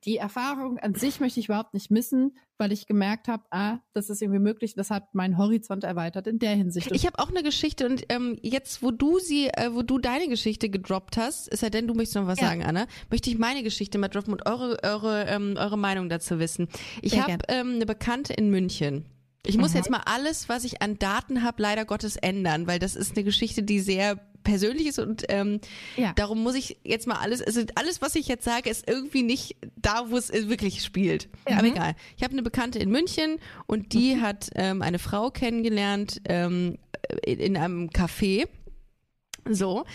die 0.05 0.17
Erfahrung 0.17 0.77
an 0.79 0.95
sich 0.95 1.19
möchte 1.19 1.39
ich 1.39 1.45
überhaupt 1.47 1.73
nicht 1.73 1.91
missen, 1.91 2.37
weil 2.57 2.71
ich 2.71 2.87
gemerkt 2.87 3.27
habe, 3.27 3.43
ah, 3.51 3.79
das 3.93 4.09
ist 4.09 4.21
irgendwie 4.21 4.39
möglich. 4.39 4.75
Das 4.75 4.89
hat 4.89 5.13
meinen 5.15 5.37
Horizont 5.37 5.83
erweitert 5.83 6.27
in 6.27 6.39
der 6.39 6.55
Hinsicht. 6.55 6.91
Ich 6.91 7.05
habe 7.05 7.19
auch 7.19 7.29
eine 7.29 7.43
Geschichte 7.43 7.85
und 7.85 8.03
ähm, 8.09 8.37
jetzt, 8.41 8.81
wo 8.83 8.91
du 8.91 9.19
sie, 9.19 9.47
äh, 9.47 9.69
wo 9.73 9.81
du 9.81 9.97
deine 9.97 10.27
Geschichte 10.27 10.69
gedroppt 10.69 11.17
hast, 11.17 11.47
ist 11.47 11.61
ja 11.63 11.69
denn, 11.69 11.87
du 11.87 11.93
möchtest 11.93 12.15
noch 12.15 12.27
was 12.27 12.39
Ja. 12.39 12.47
sagen, 12.47 12.63
Anna, 12.63 12.87
möchte 13.09 13.29
ich 13.29 13.37
meine 13.37 13.63
Geschichte 13.63 13.97
mal 13.97 14.07
droppen 14.09 14.33
und 14.33 14.45
eure, 14.45 14.77
eure, 14.83 15.25
ähm, 15.27 15.55
eure 15.57 15.77
Meinung 15.77 16.09
dazu 16.09 16.39
wissen. 16.39 16.67
Ich 17.01 17.19
habe 17.19 17.37
ähm, 17.47 17.75
eine 17.75 17.85
Bekannte 17.85 18.33
in 18.33 18.49
München. 18.49 19.05
Ich 19.45 19.57
muss 19.57 19.73
jetzt 19.73 19.89
mal 19.89 20.01
alles, 20.05 20.49
was 20.49 20.65
ich 20.65 20.81
an 20.81 20.99
Daten 20.99 21.43
habe, 21.43 21.61
leider 21.61 21.85
Gottes 21.85 22.17
ändern, 22.17 22.67
weil 22.67 22.77
das 22.77 22.95
ist 22.97 23.15
eine 23.15 23.23
Geschichte, 23.23 23.63
die 23.63 23.79
sehr 23.79 24.19
persönlich 24.43 24.87
ist 24.87 24.99
und 24.99 25.23
ähm, 25.29 25.59
Ja. 25.97 26.13
darum 26.13 26.41
muss 26.43 26.55
ich 26.55 26.77
jetzt 26.83 27.07
mal 27.07 27.17
alles, 27.17 27.41
also 27.41 27.61
alles, 27.75 28.01
was 28.01 28.15
ich 28.15 28.27
jetzt 28.27 28.45
sage, 28.45 28.69
ist 28.69 28.87
irgendwie 28.87 29.23
nicht 29.23 29.55
da, 29.75 30.09
wo 30.09 30.17
es 30.17 30.31
wirklich 30.31 30.83
spielt. 30.83 31.29
Aber 31.45 31.67
egal. 31.67 31.95
Ich 32.17 32.23
habe 32.23 32.33
eine 32.33 32.43
Bekannte 32.43 32.79
in 32.79 32.89
München 32.89 33.37
und 33.67 33.93
die 33.93 34.19
hat 34.21 34.49
ähm, 34.55 34.81
eine 34.81 34.99
Frau 34.99 35.29
kennengelernt 35.31 36.21
ähm, 36.25 36.77
in, 37.25 37.39
in 37.39 37.57
einem 37.57 37.89
Café. 37.89 38.47
So 39.49 39.85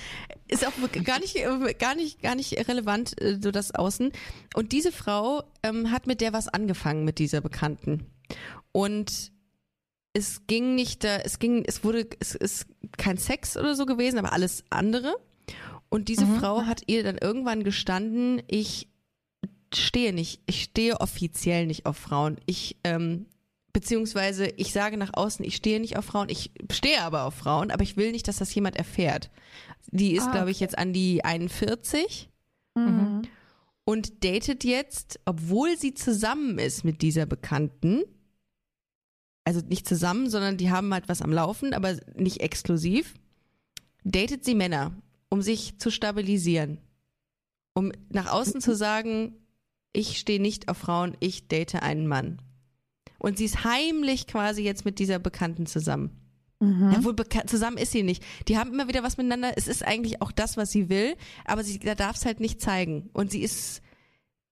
ist 0.49 0.67
auch 0.67 0.73
gar 1.05 1.21
nicht, 1.21 1.37
äh, 1.37 1.75
gar 1.79 1.95
nicht, 1.95 2.23
gar 2.23 2.35
nicht 2.35 2.69
relevant 2.69 3.21
äh, 3.21 3.39
so 3.41 3.51
das 3.51 3.75
Außen. 3.75 4.11
Und 4.55 4.73
diese 4.73 4.91
Frau 4.93 5.43
ähm, 5.63 5.91
hat 5.91 6.07
mit 6.07 6.21
der 6.21 6.33
was 6.33 6.49
angefangen 6.49 7.05
mit 7.05 7.19
dieser 7.19 7.41
Bekannten 7.41 8.07
und 8.73 9.33
es 10.15 10.47
ging 10.47 10.75
nicht 10.75 11.05
da, 11.05 11.17
es 11.19 11.39
ging, 11.39 11.65
es 11.67 11.85
wurde, 11.85 12.07
es 12.21 12.35
ist 12.35 12.67
kein 12.97 13.19
Sex 13.19 13.57
oder 13.57 13.75
so 13.75 13.85
gewesen, 13.85 14.19
aber 14.19 14.33
alles 14.33 14.65
andere. 14.71 15.15
Und 15.91 16.09
diese 16.09 16.27
Frau 16.27 16.63
hat 16.63 16.83
ihr 16.87 17.03
dann 17.05 17.19
irgendwann 17.19 17.63
gestanden, 17.63 18.43
ich 18.49 18.89
stehe 19.75 20.13
nicht, 20.13 20.41
ich 20.47 20.63
stehe 20.63 21.01
offiziell 21.01 21.67
nicht 21.67 21.85
auf 21.87 21.97
Frauen. 21.97 22.39
Ich, 22.47 22.77
ähm, 22.85 23.27
beziehungsweise 23.73 24.47
ich 24.57 24.73
sage 24.73 24.97
nach 24.97 25.11
außen, 25.15 25.45
ich 25.45 25.57
stehe 25.57 25.81
nicht 25.81 25.97
auf 25.97 26.05
Frauen, 26.05 26.29
ich 26.31 26.53
stehe 26.73 27.03
aber 27.03 27.25
auf 27.25 27.35
Frauen, 27.35 27.71
aber 27.71 27.83
ich 27.83 27.97
will 27.97 28.13
nicht, 28.13 28.27
dass 28.29 28.39
das 28.39 28.55
jemand 28.55 28.77
erfährt. 28.77 29.31
Die 29.91 30.13
ist, 30.15 30.29
Ah, 30.29 30.33
glaube 30.33 30.51
ich, 30.51 30.61
jetzt 30.61 30.79
an 30.79 30.93
die 30.93 31.25
41 31.25 32.31
Mhm. 32.77 33.23
und 33.85 34.25
datet 34.25 34.65
jetzt, 34.65 35.21
obwohl 35.27 35.77
sie 35.77 35.95
zusammen 35.95 36.59
ist 36.59 36.85
mit 36.85 37.03
dieser 37.03 37.27
Bekannten. 37.27 38.03
Also 39.45 39.61
nicht 39.61 39.87
zusammen, 39.87 40.31
sondern 40.31 40.57
die 40.57 40.71
haben 40.71 40.93
halt 40.93 41.09
was 41.09 41.23
am 41.23 41.33
Laufen, 41.33 41.75
aber 41.75 41.97
nicht 42.17 42.41
exklusiv. 42.41 43.15
Datet 44.03 44.45
sie 44.45 44.55
Männer, 44.55 44.93
um 45.29 45.43
sich 45.43 45.79
zu 45.79 45.91
stabilisieren. 45.91 46.79
Um 47.75 47.93
nach 48.09 48.33
außen 48.33 48.61
zu 48.61 48.75
sagen, 48.75 49.35
ich 49.93 50.19
stehe 50.19 50.41
nicht 50.41 50.69
auf 50.69 50.79
Frauen, 50.79 51.17
ich 51.21 51.49
date 51.49 51.83
einen 51.83 52.07
Mann. 52.07 52.41
Und 53.19 53.39
sie 53.39 53.45
ist 53.45 53.65
heimlich 53.65 54.27
quasi 54.27 54.63
jetzt 54.63 54.85
mit 54.85 54.99
dieser 54.99 55.19
Bekannten 55.19 55.67
zusammen. 55.67 56.11
Mhm. 56.61 56.93
Ja, 56.93 57.05
wohl 57.05 57.17
zusammen 57.47 57.79
ist 57.79 57.93
sie 57.93 58.03
nicht. 58.03 58.23
Die 58.49 58.59
haben 58.59 58.73
immer 58.73 58.89
wieder 58.89 59.03
was 59.03 59.17
miteinander. 59.17 59.53
Es 59.57 59.67
ist 59.69 59.85
eigentlich 59.85 60.23
auch 60.23 60.33
das, 60.33 60.57
was 60.57 60.71
sie 60.71 60.89
will, 60.89 61.17
aber 61.45 61.65
sie 61.65 61.79
da 61.79 61.95
darf 61.95 62.17
es 62.17 62.27
halt 62.27 62.41
nicht 62.41 62.61
zeigen. 62.61 63.11
Und 63.13 63.31
sie 63.31 63.43
ist, 63.43 63.83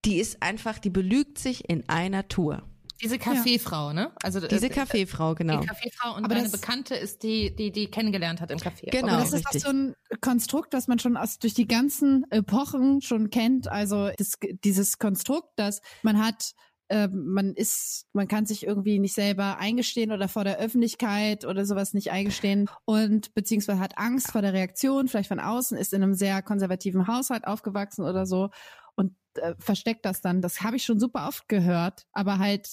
die 0.05 0.17
ist 0.17 0.43
einfach, 0.43 0.79
die 0.79 0.91
belügt 0.91 1.39
sich 1.39 1.69
in 1.69 1.89
einer 1.89 2.29
Tour. 2.29 2.63
Diese 3.03 3.19
Kaffeefrau, 3.19 3.93
ne? 3.93 4.13
Also 4.23 4.41
Diese 4.47 4.67
äh, 4.67 4.71
Kaffeefrau, 4.71 5.35
genau. 5.35 5.61
Die 5.61 5.67
Kaffeefrau 5.67 6.17
und 6.17 6.25
Aber 6.25 6.35
deine 6.35 6.49
das- 6.49 6.61
Bekannte 6.61 6.95
ist 6.95 7.23
die, 7.23 7.55
die 7.55 7.73
die 7.73 7.91
kennengelernt 7.91 8.41
hat 8.41 8.51
im 8.51 8.59
Café. 8.59 8.91
Genau. 8.91 9.09
Aber 9.15 9.23
das 9.23 9.33
ist 9.33 9.47
auch 9.47 9.53
so 9.53 9.69
ein 9.71 9.95
Konstrukt, 10.21 10.73
was 10.73 10.87
man 10.87 10.99
schon 10.99 11.17
aus, 11.17 11.39
durch 11.39 11.55
die 11.55 11.67
ganzen 11.67 12.25
Epochen 12.31 13.01
schon 13.03 13.31
kennt. 13.31 13.67
Also 13.69 14.11
das, 14.17 14.35
dieses 14.65 14.99
Konstrukt, 14.99 15.49
dass 15.57 15.81
man 16.03 16.25
hat, 16.25 16.53
äh, 16.89 17.09
man 17.09 17.55
ist, 17.55 18.07
man 18.13 18.29
kann 18.29 18.47
sich 18.47 18.65
irgendwie 18.65 19.01
nicht 19.01 19.15
selber 19.15 19.59
eingestehen 19.59 20.13
oder 20.13 20.29
vor 20.29 20.45
der 20.45 20.59
Öffentlichkeit 20.59 21.45
oder 21.45 21.65
sowas 21.65 21.95
nicht 21.95 22.13
eingestehen 22.13 22.69
und 22.85 23.35
beziehungsweise 23.35 23.81
hat 23.81 23.99
Angst 23.99 24.31
vor 24.31 24.43
der 24.43 24.53
Reaktion, 24.53 25.09
vielleicht 25.09 25.29
von 25.29 25.41
außen, 25.41 25.77
ist 25.77 25.93
in 25.93 26.03
einem 26.03 26.15
sehr 26.15 26.41
konservativen 26.43 27.09
Haushalt 27.09 27.47
aufgewachsen 27.49 28.05
oder 28.05 28.27
so 28.27 28.51
und 28.95 29.17
äh, 29.35 29.55
versteckt 29.59 30.05
das 30.05 30.21
dann. 30.21 30.41
Das 30.41 30.61
habe 30.61 30.77
ich 30.77 30.85
schon 30.85 31.01
super 31.01 31.27
oft 31.27 31.49
gehört, 31.49 32.05
aber 32.13 32.39
halt 32.39 32.69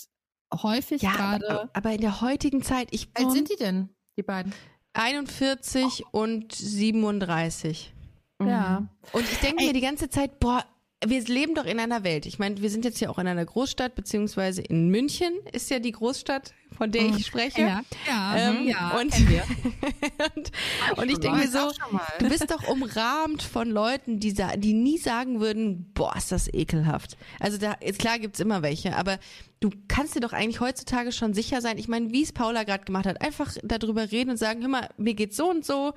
häufig 0.53 1.01
Ja, 1.01 1.11
gerade. 1.15 1.49
aber, 1.49 1.69
aber 1.73 1.91
in 1.91 2.01
der 2.01 2.21
heutigen 2.21 2.61
Zeit, 2.63 2.87
ich 2.91 3.07
Wie 3.15 3.25
alt 3.25 3.31
sind 3.33 3.49
die 3.49 3.55
denn, 3.55 3.89
die 4.17 4.23
beiden? 4.23 4.53
41 4.93 6.03
und 6.11 6.53
37. 6.53 7.93
Ja. 8.41 8.87
Und 9.11 9.23
ich 9.23 9.39
denke 9.39 9.63
mir 9.63 9.73
die 9.73 9.81
ganze 9.81 10.09
Zeit, 10.09 10.39
boah, 10.39 10.63
wir 11.05 11.21
leben 11.23 11.55
doch 11.55 11.65
in 11.65 11.79
einer 11.79 12.03
Welt. 12.03 12.25
Ich 12.25 12.39
meine, 12.39 12.61
wir 12.61 12.69
sind 12.69 12.83
jetzt 12.83 12.99
ja 12.99 13.09
auch 13.09 13.19
in 13.19 13.27
einer 13.27 13.45
Großstadt, 13.45 13.95
beziehungsweise 13.95 14.61
in 14.61 14.89
München 14.89 15.31
ist 15.53 15.69
ja 15.69 15.79
die 15.79 15.93
Großstadt, 15.93 16.53
von 16.77 16.91
der 16.91 17.03
ich 17.05 17.25
spreche. 17.25 17.61
Ja, 17.61 17.81
ja, 18.05 18.35
Ähm, 18.35 18.67
ja. 18.67 18.99
und, 18.99 19.13
und, 20.35 20.51
und 20.97 21.09
ich 21.09 21.19
denke 21.19 21.37
mir 21.37 21.47
so, 21.47 21.71
du 22.19 22.27
bist 22.27 22.51
doch 22.51 22.67
umrahmt 22.67 23.41
von 23.41 23.69
Leuten, 23.69 24.19
die, 24.19 24.35
die 24.57 24.73
nie 24.73 24.97
sagen 24.97 25.39
würden, 25.39 25.89
boah, 25.93 26.13
ist 26.17 26.33
das 26.33 26.53
ekelhaft. 26.53 27.15
Also 27.39 27.57
da, 27.57 27.75
klar 27.97 28.19
gibt's 28.19 28.41
immer 28.41 28.61
welche, 28.61 28.97
aber 28.97 29.19
du 29.61 29.69
kannst 29.87 30.15
dir 30.15 30.21
doch 30.21 30.33
eigentlich 30.33 30.59
heutzutage 30.59 31.13
schon 31.13 31.33
sicher 31.33 31.61
sein. 31.61 31.77
Ich 31.77 31.87
meine, 31.87 32.11
wie 32.11 32.23
es 32.23 32.33
Paula 32.33 32.63
gerade 32.63 32.83
gemacht 32.83 33.05
hat, 33.05 33.21
einfach 33.21 33.55
darüber 33.63 34.11
reden 34.11 34.31
und 34.31 34.37
sagen, 34.37 34.61
hör 34.61 34.69
mal, 34.69 34.89
mir 34.97 35.13
geht's 35.13 35.37
so 35.37 35.49
und 35.49 35.65
so. 35.65 35.93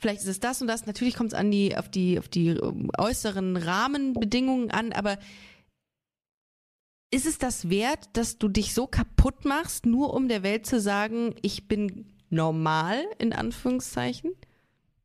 Vielleicht 0.00 0.20
ist 0.20 0.28
es 0.28 0.40
das 0.40 0.60
und 0.62 0.68
das. 0.68 0.86
Natürlich 0.86 1.14
kommt 1.14 1.32
es 1.32 1.38
an 1.38 1.50
die, 1.50 1.76
auf 1.76 1.88
die, 1.88 2.18
auf 2.18 2.28
die 2.28 2.48
ähm, 2.48 2.90
äußeren 2.96 3.56
Rahmenbedingungen 3.56 4.70
an, 4.70 4.92
aber 4.92 5.18
ist 7.10 7.26
es 7.26 7.38
das 7.38 7.70
wert, 7.70 8.10
dass 8.12 8.38
du 8.38 8.48
dich 8.48 8.74
so 8.74 8.86
kaputt 8.86 9.44
machst, 9.44 9.86
nur 9.86 10.12
um 10.14 10.28
der 10.28 10.42
Welt 10.42 10.66
zu 10.66 10.80
sagen, 10.80 11.34
ich 11.42 11.66
bin 11.66 12.14
normal, 12.28 13.02
in 13.18 13.32
Anführungszeichen? 13.32 14.32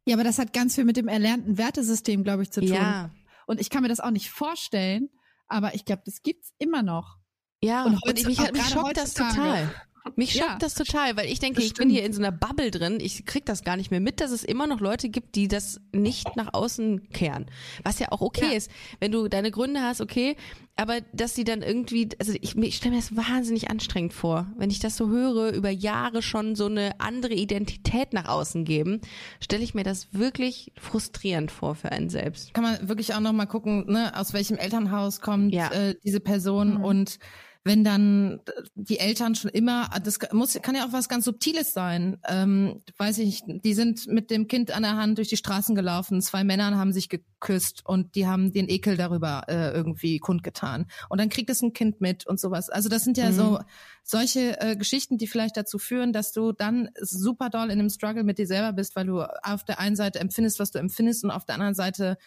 Ja, 0.05 0.15
aber 0.15 0.25
das 0.25 0.37
hat 0.37 0.51
ganz 0.51 0.75
viel 0.75 0.83
mit 0.83 0.97
dem 0.97 1.07
erlernten 1.07 1.57
Wertesystem, 1.57 2.23
glaube 2.25 2.43
ich, 2.43 2.51
zu 2.51 2.59
tun. 2.59 2.73
Ja. 2.73 3.09
Und 3.47 3.61
ich 3.61 3.69
kann 3.69 3.83
mir 3.83 3.89
das 3.89 4.01
auch 4.01 4.11
nicht 4.11 4.29
vorstellen, 4.29 5.09
aber 5.47 5.75
ich 5.75 5.85
glaube, 5.85 6.01
das 6.05 6.21
gibt's 6.23 6.53
immer 6.57 6.83
noch. 6.83 7.17
Ja, 7.61 7.85
Und 7.85 7.93
und, 7.93 8.03
heutzu- 8.05 8.25
mich, 8.27 8.51
mich 8.51 8.65
schockt 8.69 8.97
das 8.97 9.13
total. 9.13 9.73
Mich 10.15 10.33
schockt 10.33 10.49
Ja. 10.49 10.57
das 10.59 10.75
total, 10.75 11.15
weil 11.15 11.27
ich 11.31 11.39
denke, 11.39 11.55
Das 11.61 11.65
ich 11.65 11.73
bin 11.73 11.89
hier 11.89 12.03
in 12.03 12.11
so 12.13 12.19
einer 12.21 12.31
Bubble 12.31 12.71
drin. 12.71 12.99
Ich 13.01 13.25
krieg 13.25 13.45
das 13.45 13.63
gar 13.63 13.77
nicht 13.77 13.89
mehr 13.89 13.99
mit, 14.01 14.19
dass 14.19 14.31
es 14.31 14.43
immer 14.43 14.67
noch 14.67 14.79
Leute 14.81 15.09
gibt, 15.09 15.35
die 15.35 15.47
das 15.47 15.79
nicht 15.93 16.35
nach 16.35 16.53
außen 16.53 17.09
kehren. 17.13 17.45
Was 17.83 17.99
ja 17.99 18.11
auch 18.11 18.21
okay 18.21 18.51
Ja. 18.51 18.57
ist. 18.57 18.69
Wenn 18.99 19.11
du 19.11 19.27
deine 19.29 19.49
Gründe 19.51 19.81
hast, 19.81 20.01
okay. 20.01 20.35
Aber 20.75 21.01
dass 21.13 21.35
sie 21.35 21.43
dann 21.43 21.61
irgendwie, 21.61 22.09
also 22.19 22.33
ich, 22.41 22.55
ich 22.57 22.75
stelle 22.75 22.95
mir 22.95 23.01
das 23.01 23.15
wahnsinnig 23.15 23.69
anstrengend 23.69 24.11
vor. 24.13 24.47
Wenn 24.57 24.71
ich 24.71 24.79
das 24.79 24.97
so 24.97 25.07
höre, 25.09 25.53
über 25.53 25.69
Jahre 25.69 26.21
schon 26.21 26.55
so 26.55 26.65
eine 26.65 26.99
andere 26.99 27.33
Identität 27.33 28.11
nach 28.11 28.27
außen 28.27 28.65
geben, 28.65 28.99
stelle 29.39 29.63
ich 29.63 29.73
mir 29.73 29.83
das 29.83 30.07
wirklich 30.13 30.73
frustrierend 30.77 31.51
vor 31.51 31.75
für 31.75 31.91
einen 31.91 32.09
selbst. 32.09 32.53
Kann 32.53 32.63
man 32.63 32.89
wirklich 32.89 33.13
auch 33.13 33.19
noch 33.19 33.33
mal 33.33 33.45
gucken, 33.45 33.85
ne, 33.87 34.11
aus 34.17 34.33
welchem 34.33 34.57
Elternhaus 34.57 35.21
kommt 35.21 35.53
Ja. 35.53 35.71
äh, 35.71 35.95
diese 36.03 36.19
Person 36.19 36.75
Mhm. 36.79 36.83
und 36.83 37.19
wenn 37.63 37.83
dann 37.83 38.41
die 38.75 38.99
Eltern 38.99 39.35
schon 39.35 39.51
immer, 39.51 39.89
das 40.03 40.19
muss, 40.31 40.53
kann 40.61 40.75
ja 40.75 40.85
auch 40.85 40.91
was 40.91 41.07
ganz 41.07 41.25
Subtiles 41.25 41.73
sein. 41.73 42.17
Ähm, 42.27 42.81
weiß 42.97 43.19
ich 43.19 43.43
die 43.45 43.73
sind 43.73 44.07
mit 44.07 44.31
dem 44.31 44.47
Kind 44.47 44.71
an 44.71 44.83
der 44.83 44.97
Hand 44.97 45.17
durch 45.17 45.29
die 45.29 45.37
Straßen 45.37 45.75
gelaufen, 45.75 46.21
zwei 46.21 46.43
Männer 46.43 46.77
haben 46.77 46.91
sich 46.93 47.09
geküsst 47.09 47.85
und 47.85 48.15
die 48.15 48.27
haben 48.27 48.51
den 48.51 48.69
Ekel 48.69 48.97
darüber 48.97 49.43
äh, 49.47 49.71
irgendwie 49.71 50.19
kundgetan. 50.19 50.87
Und 51.09 51.19
dann 51.19 51.29
kriegt 51.29 51.49
es 51.49 51.61
ein 51.61 51.73
Kind 51.73 52.01
mit 52.01 52.27
und 52.27 52.39
sowas. 52.39 52.69
Also 52.69 52.89
das 52.89 53.03
sind 53.03 53.17
ja 53.17 53.29
Mhm. 53.29 53.35
so 53.35 53.59
solche 54.03 54.59
äh, 54.59 54.75
Geschichten, 54.75 55.17
die 55.17 55.27
vielleicht 55.27 55.55
dazu 55.55 55.79
führen, 55.79 56.11
dass 56.11 56.33
du 56.33 56.51
dann 56.51 56.89
super 56.99 57.49
doll 57.49 57.65
in 57.71 57.79
einem 57.79 57.89
Struggle 57.89 58.23
mit 58.23 58.37
dir 58.37 58.47
selber 58.47 58.73
bist, 58.73 58.95
weil 58.95 59.05
du 59.05 59.21
auf 59.21 59.63
der 59.63 59.79
einen 59.79 59.95
Seite 59.95 60.19
empfindest, 60.19 60.59
was 60.59 60.71
du 60.71 60.79
empfindest 60.79 61.23
und 61.23 61.31
auf 61.31 61.45
der 61.45 61.55
anderen 61.55 61.75
Seite 61.75 62.17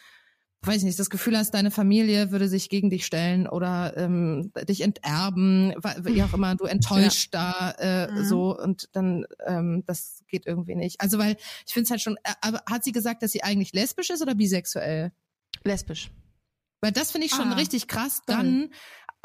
weiß 0.67 0.79
ich 0.79 0.85
nicht, 0.85 0.99
das 0.99 1.11
Gefühl 1.11 1.37
hast, 1.37 1.53
deine 1.55 1.71
Familie 1.71 2.31
würde 2.31 2.49
sich 2.49 2.69
gegen 2.69 2.91
dich 2.91 3.07
stellen 3.07 3.47
oder 3.49 3.97
ähm, 3.97 4.53
dich 4.69 4.81
enterben, 4.83 5.75
wie 6.03 6.23
auch 6.23 6.33
immer, 6.35 6.55
du 6.57 6.65
enttäuscht 6.65 7.33
da 7.33 7.71
äh, 7.79 8.11
Mhm. 8.13 8.25
so 8.25 8.59
und 8.59 8.89
dann 8.93 9.27
ähm, 9.47 9.85
das 9.87 10.23
geht 10.29 10.47
irgendwie 10.47 10.75
nicht. 10.75 11.01
Also 11.01 11.19
weil 11.19 11.37
ich 11.67 11.73
finde 11.73 11.85
es 11.85 11.91
halt 11.91 12.01
schon, 12.01 12.17
äh, 12.25 12.33
aber 12.41 12.63
hat 12.71 12.85
sie 12.85 12.93
gesagt, 12.93 13.23
dass 13.23 13.33
sie 13.33 13.43
eigentlich 13.43 13.73
lesbisch 13.73 14.11
ist 14.11 14.23
oder 14.23 14.35
bisexuell? 14.35 15.13
Lesbisch. 15.65 16.11
Weil 16.81 16.93
das 16.93 17.11
finde 17.11 17.27
ich 17.27 17.33
schon 17.33 17.53
Ah, 17.53 17.57
richtig 17.57 17.89
krass, 17.89 18.21
dann 18.27 18.71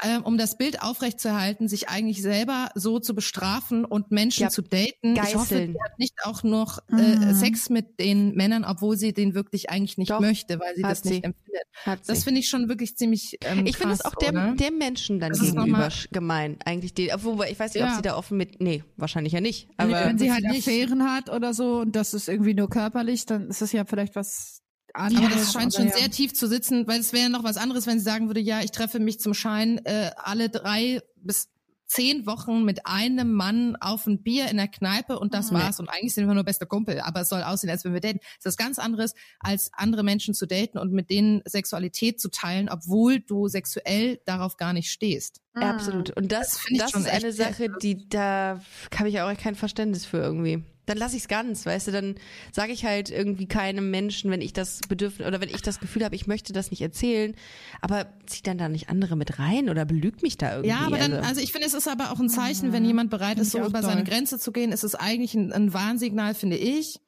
ähm, 0.04 0.22
um 0.24 0.36
das 0.38 0.56
Bild 0.56 0.82
aufrechtzuerhalten, 0.82 1.68
sich 1.68 1.88
eigentlich 1.88 2.22
selber 2.22 2.70
so 2.74 2.98
zu 2.98 3.14
bestrafen 3.14 3.84
und 3.84 4.10
Menschen 4.10 4.42
Ja, 4.44 4.48
zu 4.50 4.62
daten. 4.62 5.14
Ich 5.14 5.34
hoffe, 5.34 5.54
geißeln. 5.54 5.72
sie 5.74 5.82
hat 5.82 5.98
nicht 5.98 6.14
auch 6.24 6.42
noch 6.42 6.78
äh, 6.90 6.94
Mhm. 7.16 7.34
Sex 7.34 7.70
mit 7.70 8.00
den 8.00 8.34
Männern, 8.34 8.64
obwohl 8.64 8.96
sie 8.96 9.12
den 9.12 9.34
wirklich 9.34 9.70
eigentlich 9.70 9.98
nicht 9.98 10.10
Doch, 10.10 10.20
möchte, 10.20 10.58
weil 10.58 10.74
sie 10.74 10.82
das 10.82 11.04
nicht 11.04 11.14
sie. 11.16 11.22
empfindet. 11.24 11.62
Hat 11.84 12.00
Das 12.08 12.24
finde 12.24 12.40
ich 12.40 12.48
schon 12.48 12.68
wirklich 12.68 12.96
ziemlich 12.96 13.38
ähm, 13.44 13.64
Ich 13.66 13.76
finde 13.76 13.94
es 13.94 14.04
auch 14.04 14.14
dem, 14.16 14.56
dem 14.56 14.78
Menschen 14.78 15.20
dann 15.20 15.30
Das 15.30 15.40
ist 15.40 15.52
gegenüber 15.54 15.88
gemein. 16.10 16.56
Eigentlich 16.64 16.94
die, 16.94 17.12
obwohl 17.12 17.46
ich 17.46 17.58
weiß 17.58 17.74
nicht, 17.74 17.82
ob 17.82 17.90
Ja. 17.90 17.96
sie 17.96 18.02
da 18.02 18.16
offen 18.16 18.36
mit. 18.36 18.60
Nee, 18.60 18.82
wahrscheinlich 18.96 19.32
ja 19.32 19.40
nicht. 19.40 19.68
Wenn- 19.78 19.94
Aber 19.94 20.06
wenn 20.06 20.18
sie 20.18 20.32
halt 20.32 20.44
nicht. 20.44 20.66
Affären 20.66 21.04
hat 21.04 21.28
oder 21.30 21.54
so 21.54 21.80
und 21.80 21.94
das 21.96 22.14
ist 22.14 22.28
irgendwie 22.28 22.54
nur 22.54 22.68
körperlich, 22.68 23.26
dann 23.26 23.48
ist 23.48 23.62
es 23.62 23.72
ja 23.72 23.84
vielleicht 23.84 24.16
was 24.16 24.61
anderes. 24.94 25.26
Aber 25.26 25.34
das 25.36 25.52
scheint 25.52 25.74
aber 25.74 25.84
schon 25.84 25.86
ja. 25.88 25.96
sehr 25.98 26.10
tief 26.10 26.34
zu 26.34 26.46
sitzen, 26.48 26.86
weil 26.86 27.00
es 27.00 27.12
wäre 27.12 27.30
noch 27.30 27.44
was 27.44 27.56
anderes, 27.56 27.86
wenn 27.86 27.98
sie 27.98 28.04
sagen 28.04 28.28
würde, 28.28 28.40
ja, 28.40 28.60
ich 28.60 28.70
treffe 28.70 28.98
mich 28.98 29.20
zum 29.20 29.34
Schein 29.34 29.78
äh, 29.84 30.10
alle 30.16 30.48
drei 30.48 31.00
bis 31.16 31.48
zehn 31.86 32.24
Wochen 32.26 32.64
mit 32.64 32.86
einem 32.86 33.32
Mann 33.32 33.76
auf 33.76 34.06
ein 34.06 34.22
Bier 34.22 34.48
in 34.48 34.56
der 34.56 34.68
Kneipe 34.68 35.18
und 35.18 35.34
das 35.34 35.50
Mhm. 35.50 35.56
war's. 35.56 35.78
Und 35.78 35.90
eigentlich 35.90 36.14
sind 36.14 36.26
wir 36.26 36.32
nur 36.32 36.42
beste 36.42 36.64
Kumpel, 36.64 37.00
aber 37.00 37.20
es 37.20 37.28
soll 37.28 37.42
aussehen, 37.42 37.68
als 37.68 37.84
wenn 37.84 37.92
wir 37.92 38.00
daten. 38.00 38.18
Das 38.18 38.38
ist 38.38 38.44
was 38.46 38.56
ganz 38.56 38.78
anderes, 38.78 39.12
als 39.40 39.70
andere 39.74 40.02
Menschen 40.02 40.32
zu 40.32 40.46
daten 40.46 40.78
und 40.78 40.92
mit 40.92 41.10
denen 41.10 41.42
Sexualität 41.44 42.18
zu 42.18 42.30
teilen, 42.30 42.70
obwohl 42.70 43.20
du 43.20 43.46
sexuell 43.48 44.20
darauf 44.24 44.56
gar 44.56 44.72
nicht 44.72 44.90
stehst. 44.90 45.42
Mhm. 45.54 45.62
Absolut. 45.62 46.16
Und 46.16 46.32
das, 46.32 46.52
Das 46.52 46.58
finde 46.60 46.76
ich 46.76 46.80
das, 46.80 46.90
schon 46.92 47.02
ist 47.02 47.10
eine 47.10 47.32
Sache, 47.32 47.68
die 47.82 48.08
da 48.08 48.62
habe 48.98 49.10
ich 49.10 49.20
auch 49.20 49.36
kein 49.36 49.54
Verständnis 49.54 50.06
für 50.06 50.16
irgendwie. 50.16 50.62
Dann 50.86 50.98
lasse 50.98 51.14
ich 51.16 51.22
es 51.22 51.28
ganz, 51.28 51.64
weißt 51.64 51.86
du, 51.88 51.92
dann 51.92 52.16
sage 52.50 52.72
ich 52.72 52.84
halt 52.84 53.08
irgendwie 53.10 53.46
keinem 53.46 53.90
Menschen, 53.92 54.30
wenn 54.32 54.40
ich 54.40 54.52
das 54.52 54.80
Bedürfnis 54.88 55.28
oder 55.28 55.40
wenn 55.40 55.48
ich 55.48 55.62
das 55.62 55.78
Gefühl 55.78 56.04
habe, 56.04 56.16
ich 56.16 56.26
möchte 56.26 56.52
das 56.52 56.70
nicht 56.72 56.80
erzählen, 56.82 57.34
aber 57.80 58.06
zieht 58.26 58.48
dann 58.48 58.58
da 58.58 58.68
nicht 58.68 58.88
andere 58.88 59.14
mit 59.16 59.38
rein 59.38 59.68
oder 59.70 59.84
belügt 59.84 60.22
mich 60.22 60.38
da 60.38 60.50
irgendwie. 60.56 60.70
Ja, 60.70 60.80
aber 60.86 60.98
dann, 60.98 61.12
also 61.12 61.40
ich 61.40 61.52
finde, 61.52 61.68
es 61.68 61.74
ist 61.74 61.86
aber 61.86 62.10
auch 62.10 62.18
ein 62.18 62.28
Zeichen, 62.28 62.72
wenn 62.72 62.84
jemand 62.84 63.10
bereit 63.10 63.38
ist, 63.38 63.48
ich 63.48 63.52
so 63.52 63.58
über 63.60 63.80
toll. 63.80 63.90
seine 63.90 64.02
Grenze 64.02 64.40
zu 64.40 64.50
gehen, 64.50 64.72
ist 64.72 64.82
es 64.82 64.96
eigentlich 64.96 65.34
ein, 65.34 65.52
ein 65.52 65.72
Warnsignal, 65.72 66.34
finde 66.34 66.56
ich. 66.56 66.98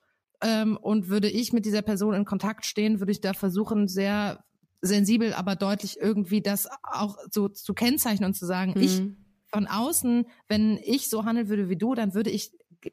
Ähm, 0.41 0.77
und 0.77 1.09
würde 1.09 1.29
ich 1.29 1.53
mit 1.53 1.65
dieser 1.65 1.83
Person 1.83 2.15
in 2.15 2.25
Kontakt 2.25 2.67
stehen, 2.67 3.01
würde 3.01 3.13
ich 3.13 3.21
da 3.21 3.33
versuchen, 3.35 3.89
sehr 3.89 4.45
sensibel, 4.83 5.33
aber 5.33 5.57
deutlich 5.57 5.99
irgendwie 5.99 6.43
das 6.43 6.69
auch 6.83 7.17
so 7.31 7.49
zu 7.49 7.73
kennzeichnen 7.75 8.29
und 8.29 8.35
zu 8.35 8.45
sagen, 8.47 8.75
ich 8.79 9.01
Mhm. 9.01 9.17
von 9.49 9.67
außen, 9.67 10.27
wenn 10.49 10.79
ich 10.85 11.09
so 11.09 11.25
handeln 11.25 11.49
würde 11.49 11.69
wie 11.69 11.77
du, 11.77 11.95
dann 11.95 12.15
würde 12.15 12.31
ich 12.31 12.51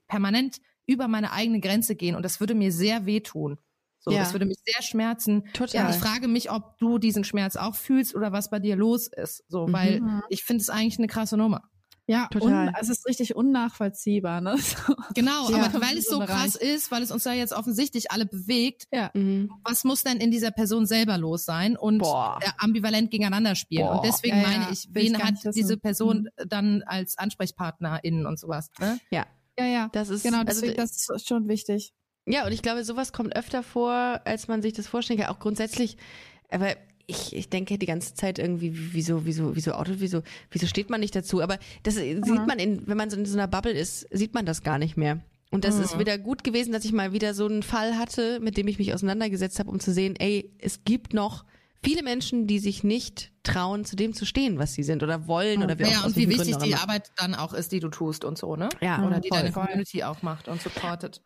permanent 0.07 0.57
über 0.85 1.07
meine 1.07 1.31
eigene 1.31 1.59
Grenze 1.59 1.95
gehen 1.95 2.15
und 2.15 2.23
das 2.23 2.39
würde 2.39 2.55
mir 2.55 2.71
sehr 2.71 3.05
wehtun. 3.05 3.57
So, 3.99 4.11
Ja. 4.11 4.19
das 4.19 4.33
würde 4.33 4.45
mich 4.45 4.57
sehr 4.65 4.81
schmerzen. 4.81 5.43
Total. 5.53 5.83
Ja, 5.83 5.89
ich 5.91 5.97
frage 5.97 6.27
mich, 6.27 6.49
ob 6.51 6.77
du 6.79 6.97
diesen 6.97 7.23
Schmerz 7.23 7.55
auch 7.55 7.75
fühlst 7.75 8.15
oder 8.15 8.31
was 8.31 8.49
bei 8.49 8.57
dir 8.59 8.75
los 8.75 9.07
ist. 9.07 9.43
So, 9.47 9.67
Mhm. 9.67 9.73
weil 9.73 10.01
ich 10.29 10.43
finde 10.43 10.61
es 10.61 10.69
eigentlich 10.71 10.97
eine 10.97 11.07
krasse 11.07 11.37
Nummer. 11.37 11.61
Ja, 12.07 12.27
Total. 12.31 12.69
Und 12.69 12.75
es 12.81 12.89
ist 12.89 13.05
richtig 13.07 13.35
unnachvollziehbar, 13.35 14.41
ne? 14.41 14.55
So. 14.57 14.95
Genau, 15.13 15.49
Ja. 15.51 15.65
aber 15.65 15.81
weil 15.81 15.97
es 15.99 16.05
so 16.05 16.19
krass 16.19 16.55
ist, 16.55 16.91
weil 16.91 17.03
es 17.03 17.11
uns 17.11 17.23
da 17.23 17.31
jetzt 17.33 17.53
offensichtlich 17.53 18.11
alle 18.11 18.25
bewegt, 18.25 18.85
Ja. 18.91 19.11
Mhm. 19.13 19.51
was 19.63 19.83
muss 19.83 20.01
denn 20.03 20.17
in 20.17 20.31
dieser 20.31 20.49
Person 20.51 20.87
selber 20.87 21.17
los 21.19 21.45
sein 21.45 21.77
und 21.77 21.99
Boah. 21.99 22.39
äh, 22.41 22.49
ambivalent 22.57 23.11
gegeneinander 23.11 23.53
spielen? 23.55 23.85
Boah. 23.85 23.97
Und 23.97 24.05
deswegen 24.05 24.37
Ja, 24.37 24.41
ja, 24.43 24.49
meine 24.57 24.71
ich, 24.73 24.85
ich 24.85 24.95
wen 24.95 25.13
gar 25.13 25.27
hat 25.27 25.35
diese 25.55 25.77
Person 25.77 26.27
Mhm. 26.37 26.49
dann 26.49 26.83
als 26.87 27.17
AnsprechpartnerInnen 27.19 28.25
und 28.25 28.39
sowas? 28.39 28.71
Ne? 28.79 28.99
Ja, 29.11 29.25
Ja, 29.59 29.65
ja. 29.65 29.89
das 29.91 30.09
ist 30.09 30.23
Genau, 30.23 30.39
also, 30.39 30.61
deswegen, 30.61 30.75
das 30.75 31.07
ist 31.09 31.27
schon 31.27 31.47
wichtig. 31.47 31.93
Ja, 32.25 32.45
und 32.45 32.51
ich 32.51 32.61
glaube, 32.61 32.83
sowas 32.83 33.13
kommt 33.13 33.35
öfter 33.35 33.63
vor, 33.63 34.21
als 34.25 34.47
man 34.47 34.61
sich 34.61 34.73
das 34.73 34.87
vorstellen 34.87 35.19
kann. 35.19 35.29
Auch 35.29 35.39
grundsätzlich, 35.39 35.97
aber 36.49 36.75
ich, 37.07 37.35
ich 37.35 37.49
denke 37.49 37.77
die 37.77 37.85
ganze 37.85 38.13
Zeit 38.13 38.39
irgendwie, 38.39 38.71
wieso, 38.93 39.25
wieso, 39.25 39.55
wieso 39.55 39.73
Auto, 39.73 39.93
wieso, 39.97 40.21
wieso 40.49 40.67
steht 40.67 40.89
man 40.89 41.01
nicht 41.01 41.15
dazu? 41.15 41.41
Aber 41.41 41.57
das 41.83 41.95
sieht 41.95 42.25
man 42.25 42.59
in, 42.59 42.87
wenn 42.87 42.97
man 42.97 43.09
so 43.09 43.17
in 43.17 43.25
so 43.25 43.37
einer 43.37 43.47
Bubble 43.47 43.73
ist, 43.73 44.07
sieht 44.11 44.33
man 44.33 44.45
das 44.45 44.63
gar 44.63 44.77
nicht 44.77 44.97
mehr. 44.97 45.19
Und 45.51 45.65
das 45.65 45.77
ist 45.77 45.99
wieder 45.99 46.17
gut 46.17 46.45
gewesen, 46.45 46.71
dass 46.71 46.85
ich 46.85 46.93
mal 46.93 47.11
wieder 47.11 47.33
so 47.33 47.45
einen 47.45 47.61
Fall 47.61 47.97
hatte, 47.97 48.39
mit 48.39 48.55
dem 48.55 48.69
ich 48.69 48.79
mich 48.79 48.93
auseinandergesetzt 48.93 49.59
habe, 49.59 49.69
um 49.69 49.81
zu 49.81 49.91
sehen, 49.91 50.15
ey, 50.15 50.55
es 50.59 50.85
gibt 50.85 51.13
noch 51.13 51.43
viele 51.83 52.03
Menschen, 52.03 52.47
die 52.47 52.59
sich 52.59 52.83
nicht 52.83 53.31
trauen, 53.43 53.85
zu 53.85 53.95
dem 53.95 54.13
zu 54.13 54.25
stehen, 54.25 54.59
was 54.59 54.73
sie 54.73 54.83
sind 54.83 55.03
oder 55.03 55.27
wollen 55.27 55.63
oder 55.63 55.79
wie 55.79 55.83
Naja, 55.83 55.99
auch, 55.99 56.05
aus 56.05 56.05
und 56.11 56.15
wie 56.17 56.29
wichtig 56.29 56.57
die. 56.57 56.75
Arbeit 56.75 57.11
dann 57.17 57.35
auch 57.35 57.53
ist, 57.53 57.71
die 57.71 57.79
du 57.79 57.89
tust 57.89 58.23
und 58.25 58.37
so, 58.37 58.55
ne? 58.55 58.69
Ja, 58.81 59.05
Oder 59.05 59.19
die 59.19 59.29
voll. 59.29 59.39
deine 59.39 59.51
Community 59.51 60.03
auch 60.03 60.21
macht 60.21 60.47
und 60.47 60.61
supportet. 60.61 61.21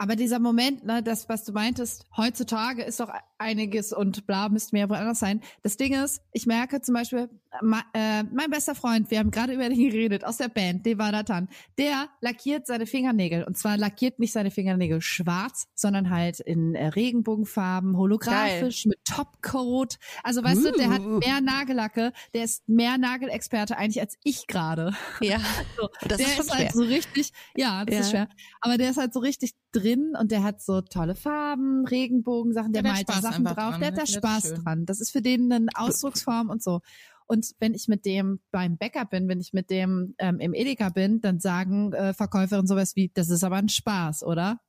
Aber 0.00 0.14
dieser 0.14 0.38
Moment, 0.38 0.84
ne, 0.84 1.02
das, 1.02 1.28
was 1.28 1.44
du 1.44 1.52
meintest, 1.52 2.04
heutzutage 2.16 2.82
ist 2.84 3.00
doch 3.00 3.10
einiges 3.36 3.92
und 3.92 4.26
bla, 4.26 4.48
müssten 4.48 4.72
wir 4.72 4.80
ja 4.82 4.88
woanders 4.88 5.18
sein. 5.18 5.40
Das 5.62 5.76
Ding 5.76 5.92
ist, 5.92 6.22
ich 6.32 6.46
merke 6.46 6.80
zum 6.80 6.94
Beispiel, 6.94 7.28
ma, 7.62 7.82
äh, 7.94 8.22
mein 8.24 8.48
bester 8.50 8.76
Freund, 8.76 9.10
wir 9.10 9.18
haben 9.18 9.30
gerade 9.32 9.52
über 9.54 9.68
den 9.68 9.78
geredet, 9.78 10.24
aus 10.24 10.36
der 10.36 10.48
Band, 10.48 10.86
Devadatan, 10.86 11.48
der 11.78 12.08
lackiert 12.20 12.66
seine 12.68 12.86
Fingernägel. 12.86 13.42
Und 13.42 13.58
zwar 13.58 13.76
lackiert 13.76 14.20
nicht 14.20 14.32
seine 14.32 14.52
Fingernägel 14.52 15.00
schwarz, 15.00 15.66
sondern 15.74 16.10
halt 16.10 16.38
in 16.40 16.76
äh, 16.76 16.86
Regenbogenfarben, 16.88 17.96
holographisch, 17.96 18.86
mit 18.86 18.98
Topcoat. 19.04 19.98
Also 20.22 20.44
weißt 20.44 20.64
du, 20.64 20.70
der 20.72 20.90
hat 20.90 21.00
Uh. 21.00 21.18
mehr 21.18 21.40
Nagellacke, 21.40 22.12
der 22.34 22.44
ist 22.44 22.68
mehr 22.68 22.98
Nagelexperte 22.98 23.76
eigentlich 23.76 24.00
als 24.00 24.16
ich 24.22 24.46
gerade. 24.46 24.94
Ja, 25.20 25.38
So, 25.76 25.88
das 26.06 26.18
der 26.18 26.26
ist 26.26 26.34
schwer. 26.46 26.54
halt 26.56 26.72
so 26.72 26.82
richtig, 26.82 27.32
ja, 27.56 27.84
das 27.84 27.96
ist 28.00 28.12
Ja. 28.12 28.26
schwer. 28.26 28.28
Aber 28.60 28.78
der 28.78 28.90
ist 28.90 28.96
halt 28.96 29.12
so 29.12 29.20
richtig 29.20 29.54
drin 29.72 29.87
und 29.96 30.30
der 30.30 30.42
hat 30.42 30.60
so 30.60 30.80
tolle 30.80 31.14
Farben, 31.14 31.86
Regenbogensachen, 31.86 32.72
der 32.72 32.82
Ja, 32.82 32.82
der 32.82 32.92
malt 32.92 33.08
da 33.08 33.20
Sachen 33.20 33.44
drauf, 33.44 33.54
dran, 33.54 33.80
der 33.80 33.88
hat 33.88 33.96
da 33.96 34.00
das 34.02 34.12
Spaß 34.12 34.42
schön. 34.48 34.64
dran. 34.64 34.86
Das 34.86 35.00
ist 35.00 35.10
für 35.10 35.22
den 35.22 35.52
eine 35.52 35.66
Ausdrucksform 35.74 36.50
und 36.50 36.62
so. 36.62 36.80
Und 37.26 37.46
wenn 37.60 37.74
ich 37.74 37.88
mit 37.88 38.06
dem 38.06 38.40
beim 38.50 38.78
Bäcker 38.78 39.04
bin, 39.04 39.28
wenn 39.28 39.40
ich 39.40 39.52
mit 39.52 39.70
dem 39.70 40.14
ähm, 40.18 40.40
im 40.40 40.54
Edeka 40.54 40.88
bin, 40.88 41.20
dann 41.20 41.40
sagen 41.40 41.92
äh, 41.92 42.14
Verkäuferinnen 42.14 42.66
sowas 42.66 42.96
wie, 42.96 43.10
das 43.12 43.28
ist 43.28 43.44
aber 43.44 43.56
ein 43.56 43.68
Spaß, 43.68 44.22
oder? 44.22 44.60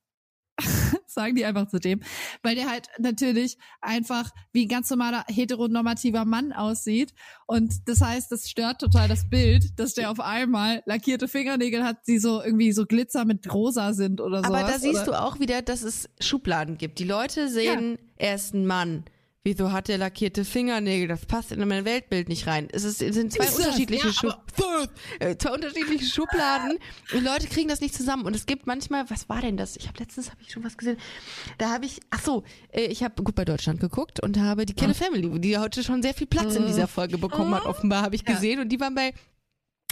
sagen 1.07 1.35
die 1.35 1.45
einfach 1.45 1.67
zu 1.67 1.79
dem, 1.79 2.01
weil 2.43 2.55
der 2.55 2.69
halt 2.69 2.87
natürlich 2.99 3.57
einfach 3.81 4.31
wie 4.51 4.65
ein 4.65 4.69
ganz 4.69 4.89
normaler 4.89 5.25
heteronormativer 5.27 6.25
Mann 6.25 6.53
aussieht 6.53 7.13
und 7.47 7.87
das 7.87 8.01
heißt, 8.01 8.31
das 8.31 8.49
stört 8.49 8.79
total 8.79 9.07
das 9.07 9.29
Bild, 9.29 9.79
dass 9.79 9.93
der 9.93 10.11
auf 10.11 10.19
einmal 10.19 10.83
lackierte 10.85 11.27
Fingernägel 11.27 11.83
hat, 11.83 12.07
die 12.07 12.19
so 12.19 12.41
irgendwie 12.41 12.71
so 12.71 12.85
Glitzer 12.85 13.25
mit 13.25 13.51
rosa 13.51 13.93
sind 13.93 14.21
oder 14.21 14.43
so. 14.43 14.53
Aber 14.53 14.61
da 14.61 14.77
siehst 14.77 15.07
du 15.07 15.19
auch 15.19 15.39
wieder, 15.39 15.61
dass 15.61 15.81
es 15.81 16.09
Schubladen 16.19 16.77
gibt. 16.77 16.99
Die 16.99 17.05
Leute 17.05 17.49
sehen, 17.49 17.97
er 18.17 18.35
ist 18.35 18.53
ein 18.53 18.67
Mann. 18.67 19.03
Wieso 19.45 19.71
hat 19.71 19.87
er 19.87 19.97
lackierte 19.97 20.43
Fingernägel? 20.43 21.07
Das 21.07 21.25
passt 21.25 21.53
in 21.53 21.65
mein 21.65 21.85
Weltbild 21.85 22.27
nicht 22.27 22.45
rein. 22.45 22.67
Es, 22.73 22.83
ist, 22.83 23.01
es 23.01 23.15
sind 23.15 23.31
zwei 23.31 23.45
Ist 23.45 23.57
das? 23.57 23.67
unterschiedliche 23.67 24.07
Ja, 24.07 24.13
Schub 24.13 24.43
äh, 25.19 25.37
zwei 25.37 25.51
unterschiedliche 25.51 26.03
Schubladen 26.05 26.77
und 27.13 27.23
Leute 27.23 27.47
kriegen 27.47 27.69
das 27.69 27.79
nicht 27.79 27.95
zusammen. 27.95 28.25
Und 28.25 28.35
es 28.35 28.45
gibt 28.45 28.67
manchmal, 28.67 29.09
was 29.09 29.29
war 29.29 29.39
denn 29.39 29.55
das? 29.55 29.77
Ich 29.77 29.87
habe 29.87 29.97
letztens 29.99 30.29
habe 30.29 30.41
ich 30.41 30.51
schon 30.51 30.65
was 30.65 30.77
gesehen. 30.77 30.97
Da 31.57 31.69
habe 31.69 31.85
ich, 31.85 32.01
ach 32.09 32.21
so, 32.21 32.43
äh, 32.73 32.81
ich 32.87 33.01
habe 33.01 33.23
gut 33.23 33.35
bei 33.35 33.45
Deutschland 33.45 33.79
geguckt 33.79 34.19
und 34.19 34.37
habe 34.37 34.65
die 34.65 34.73
Kille 34.73 34.93
Family, 34.93 35.39
die 35.39 35.57
heute 35.57 35.83
schon 35.83 36.01
sehr 36.01 36.13
viel 36.13 36.27
Platz 36.27 36.55
in 36.55 36.67
dieser 36.67 36.87
Folge 36.87 37.17
bekommen 37.17 37.55
hat, 37.55 37.65
offenbar 37.65 38.01
habe 38.01 38.15
ich 38.15 38.25
gesehen 38.25 38.59
und 38.59 38.67
die 38.67 38.79
waren 38.81 38.93
bei 38.93 39.13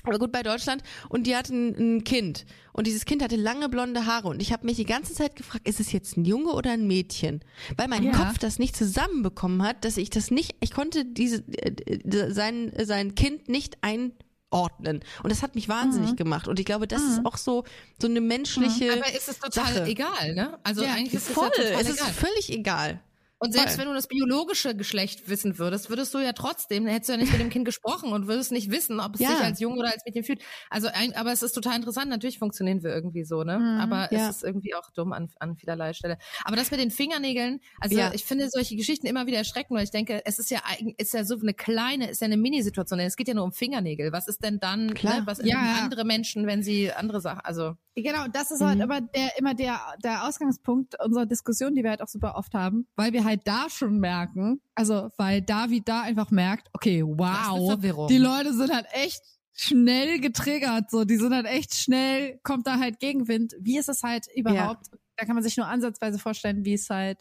aber 0.04 0.20
gut 0.20 0.32
bei 0.32 0.44
Deutschland 0.44 0.84
und 1.10 1.28
die 1.28 1.36
hatten 1.36 1.76
ein 1.98 2.04
Kind 2.04 2.46
und 2.72 2.88
dieses 2.88 3.06
Kind 3.06 3.22
hatte 3.22 3.36
lange 3.36 3.68
blonde 3.70 4.06
Haare 4.06 4.28
und 4.30 4.42
ich 4.42 4.54
habe 4.54 4.66
mich 4.66 4.78
die 4.78 4.86
ganze 4.86 5.14
Zeit 5.14 5.36
gefragt, 5.36 5.68
ist 5.68 5.80
es 5.80 5.92
jetzt 5.92 6.16
ein 6.18 6.24
Junge 6.26 6.52
oder 6.54 6.72
ein 6.72 6.88
Mädchen? 6.88 7.42
Weil 7.76 7.88
mein 7.88 8.04
Ja. 8.04 8.12
Kopf 8.12 8.38
das 8.38 8.58
nicht 8.60 8.76
zusammenbekommen 8.76 9.64
hat, 9.64 9.84
dass 9.84 9.98
ich 9.98 10.10
das 10.10 10.32
nicht, 10.32 10.56
ich 10.62 10.72
konnte 10.72 11.04
diese 11.06 11.44
äh, 11.58 11.72
äh, 11.84 12.32
sein 12.32 12.72
sein 12.84 13.16
Kind 13.16 13.50
nicht 13.50 13.78
einordnen 13.82 15.02
und 15.24 15.32
das 15.32 15.42
hat 15.44 15.56
mich 15.56 15.68
wahnsinnig 15.68 16.16
gemacht 16.16 16.48
und 16.48 16.60
ich 16.60 16.66
glaube, 16.66 16.88
das 16.88 17.02
ist 17.04 17.26
auch 17.26 17.38
so 17.38 17.66
so 18.02 18.08
eine 18.08 18.22
menschliche 18.22 18.94
Aber 18.94 19.14
ist 19.14 19.28
es 19.28 19.40
total 19.40 19.74
Sache. 19.74 19.86
egal, 19.86 20.36
ne? 20.36 20.58
Also 20.64 20.84
Ja, 20.84 20.94
eigentlich 20.94 21.16
ist 21.16 21.28
voll, 21.30 21.50
es 21.52 21.58
ja 21.58 21.64
total 21.72 21.82
es 21.82 21.90
ist 21.90 21.98
egal. 22.02 22.14
völlig 22.14 22.50
egal. 22.54 23.02
Und 23.39 23.54
selbst 23.54 23.76
Voll. 23.76 23.82
wenn 23.84 23.89
du 23.89 23.93
das 23.93 24.08
biologische 24.08 24.76
Geschlecht 24.76 25.30
wissen 25.30 25.60
würdest, 25.60 25.89
würdest 25.89 26.13
du 26.13 26.17
ja 26.19 26.34
trotzdem, 26.34 26.86
dann 26.86 26.93
hättest 26.93 27.10
du 27.10 27.13
ja 27.13 27.19
nicht 27.19 27.32
mit 27.32 27.39
dem 27.39 27.50
Kind 27.50 27.65
gesprochen 27.65 28.12
und 28.12 28.28
würdest 28.28 28.52
nicht 28.52 28.71
wissen, 28.71 29.00
ob 29.00 29.13
es 29.15 29.21
Ja. 29.21 29.30
sich 29.30 29.41
als 29.41 29.60
Junge 29.60 29.78
oder 29.80 29.91
als 29.91 30.04
Mädchen 30.06 30.23
fühlt. 30.23 30.41
Also, 30.71 30.89
aber 31.15 31.32
es 31.32 31.43
ist 31.43 31.52
total 31.54 31.76
interessant. 31.76 32.10
Natürlich 32.10 32.39
funktionieren 32.39 32.82
wir 32.84 32.89
irgendwie 32.93 33.23
so, 33.23 33.43
ne? 33.43 33.60
Mhm. 33.60 33.80
aber 33.80 34.12
Ja. 34.12 34.30
es 34.30 34.38
ist 34.38 34.43
irgendwie 34.43 34.73
auch 34.73 34.89
dumm 34.95 35.13
an, 35.13 35.30
an 35.39 35.56
vielerlei 35.56 35.93
Stelle. 35.93 36.17
Aber 36.45 36.56
das 36.56 36.71
mit 36.71 36.80
den 36.80 36.89
Fingernägeln, 36.91 37.60
also 37.80 37.95
Ja. 37.97 38.12
ich 38.13 38.26
finde 38.26 38.50
solche 38.50 38.76
Geschichten 38.76 39.06
immer 39.06 39.28
wieder 39.28 39.38
erschreckend, 39.38 39.78
weil 39.78 39.84
ich 39.84 39.91
denke, 39.91 40.21
es 40.26 40.39
ist 40.39 40.50
ja 40.50 40.62
ist 40.97 41.13
ja 41.13 41.23
so 41.23 41.38
eine 41.39 41.54
kleine, 41.54 42.10
ist 42.10 42.21
ja 42.21 42.26
eine 42.26 42.38
Minisituation. 42.38 43.00
Es 43.00 43.15
geht 43.15 43.28
ja 43.28 43.34
nur 43.36 43.43
um 43.43 43.52
Fingernägel. 43.52 44.12
Was 44.12 44.28
ist 44.28 44.43
denn 44.43 44.60
dann, 44.60 44.93
Klar. 44.95 45.19
ne, 45.19 45.28
was 45.28 45.39
ja. 45.43 45.58
andere 45.82 46.06
Menschen, 46.06 46.47
wenn 46.47 46.63
sie 46.63 46.91
andere 46.91 47.21
Sachen, 47.21 47.41
also 47.41 47.76
Genau, 48.04 48.28
das 48.32 48.52
ist 48.52 48.62
halt 48.62 48.76
Mhm. 48.78 48.84
immer 48.84 49.02
der, 49.02 49.40
immer 49.40 49.54
der, 49.56 49.80
der 50.04 50.28
Ausgangspunkt 50.28 50.96
unserer 51.04 51.26
Diskussion, 51.26 51.74
die 51.74 51.82
wir 51.84 51.90
halt 51.90 52.02
auch 52.04 52.08
super 52.08 52.36
oft 52.36 52.54
haben, 52.54 52.88
weil 52.96 53.12
wir 53.12 53.24
halt 53.24 53.42
da 53.46 53.70
schon 53.72 53.98
merken, 54.00 54.62
also 54.76 55.10
weil 55.18 55.42
David 55.42 55.88
da 55.90 56.02
einfach 56.02 56.30
merkt, 56.30 56.70
okay, 56.74 57.04
wow, 57.04 57.76
die 58.08 58.18
Leute 58.20 58.54
sind 58.54 58.72
halt 58.72 58.86
echt 58.92 59.22
schnell 59.54 60.20
getriggert, 60.20 60.92
so, 60.92 61.06
die 61.06 61.18
sind 61.18 61.34
halt 61.34 61.48
echt 61.48 61.74
schnell, 61.74 62.40
kommt 62.44 62.68
da 62.68 62.78
halt 62.78 63.00
Gegenwind. 63.00 63.56
Wie 63.60 63.80
ist 63.80 63.90
es 63.90 64.04
halt 64.04 64.28
überhaupt? 64.36 64.86
Da 65.16 65.26
kann 65.26 65.34
man 65.34 65.44
sich 65.44 65.58
nur 65.58 65.66
ansatzweise 65.68 66.20
vorstellen, 66.20 66.64
wie 66.64 66.76
es 66.76 66.92
halt 66.92 67.18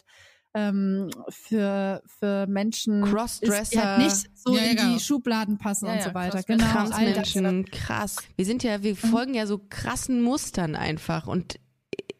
ähm, 0.57 1.09
für 1.29 2.01
für 2.19 2.47
Menschen 2.47 3.03
Crossdresser. 3.03 3.61
ist, 3.61 3.73
die 3.73 3.79
halt 3.79 3.97
nicht 3.99 4.37
so 4.37 4.55
Ja, 4.55 4.63
ja, 4.63 4.71
in 4.71 4.77
genau. 4.77 4.93
die 4.93 4.99
Schubladen 4.99 5.57
passen 5.57 5.85
Ja, 5.85 5.91
und 5.93 5.97
ja, 5.99 6.03
so 6.05 6.13
weiter. 6.13 6.43
Genau. 6.43 6.65
Transmenschen, 6.65 7.65
krass. 7.65 8.17
Wir 8.35 8.45
sind 8.45 8.63
ja, 8.63 8.81
wir 8.83 8.95
folgen 8.95 9.33
ja 9.33 9.45
so 9.45 9.59
krassen 9.69 10.21
Mustern 10.21 10.75
einfach 10.75 11.27
und 11.27 11.59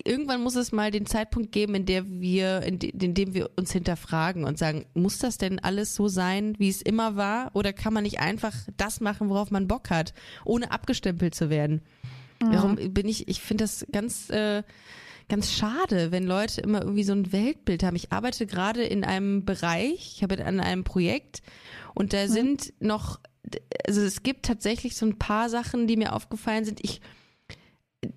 irgendwann 0.04 0.42
muss 0.42 0.56
es 0.56 0.72
mal 0.72 0.92
den 0.92 1.06
Zeitpunkt 1.06 1.52
geben, 1.52 1.76
in 1.76 1.86
der 1.86 2.08
wir, 2.08 2.62
in, 2.62 2.80
de, 2.80 2.92
in 2.92 3.14
dem 3.14 3.34
wir 3.34 3.50
uns 3.58 3.72
hinterfragen 3.72 4.46
und 4.46 4.58
sagen, 4.58 4.86
muss 4.94 5.18
das 5.20 5.38
denn 5.38 5.60
alles 5.60 5.96
so 5.96 6.08
sein, 6.08 6.56
wie 6.58 6.70
es 6.70 6.82
immer 6.82 7.16
war, 7.18 7.52
oder 7.54 7.74
kann 7.74 7.94
man 7.94 8.04
nicht 8.04 8.20
einfach 8.20 8.54
das 8.78 9.02
machen, 9.02 9.30
worauf 9.30 9.52
man 9.52 9.68
Bock 9.68 9.90
hat, 9.90 10.14
ohne 10.46 10.72
abgestempelt 10.72 11.36
zu 11.36 11.50
werden? 11.50 11.82
Warum 12.40 12.76
bin 12.76 13.08
ich? 13.08 13.28
Ich 13.28 13.42
finde 13.42 13.64
das 13.64 13.86
ganz 13.92 14.30
äh, 14.30 14.62
ganz 15.30 15.52
schade, 15.52 16.12
wenn 16.12 16.26
Leute 16.26 16.62
immer 16.62 16.82
irgendwie 16.82 17.04
so 17.04 17.14
ein 17.14 17.32
Weltbild 17.32 17.84
haben. 17.84 17.96
Ich 17.96 18.12
arbeite 18.12 18.46
gerade 18.46 18.84
in 18.84 19.04
einem 19.04 19.46
Bereich, 19.46 20.14
ich 20.16 20.24
habe 20.24 20.44
an 20.46 20.60
einem 20.60 20.84
Projekt 20.84 21.42
und 21.94 22.14
da 22.14 22.28
sind 22.28 22.74
noch, 22.80 23.20
also 23.86 24.02
es 24.02 24.24
gibt 24.24 24.46
tatsächlich 24.46 24.96
so 24.96 25.06
ein 25.06 25.20
paar 25.20 25.50
Sachen, 25.50 25.88
die 25.88 25.98
mir 25.98 26.14
aufgefallen 26.14 26.66
sind. 26.66 26.84
Ich, 26.84 27.02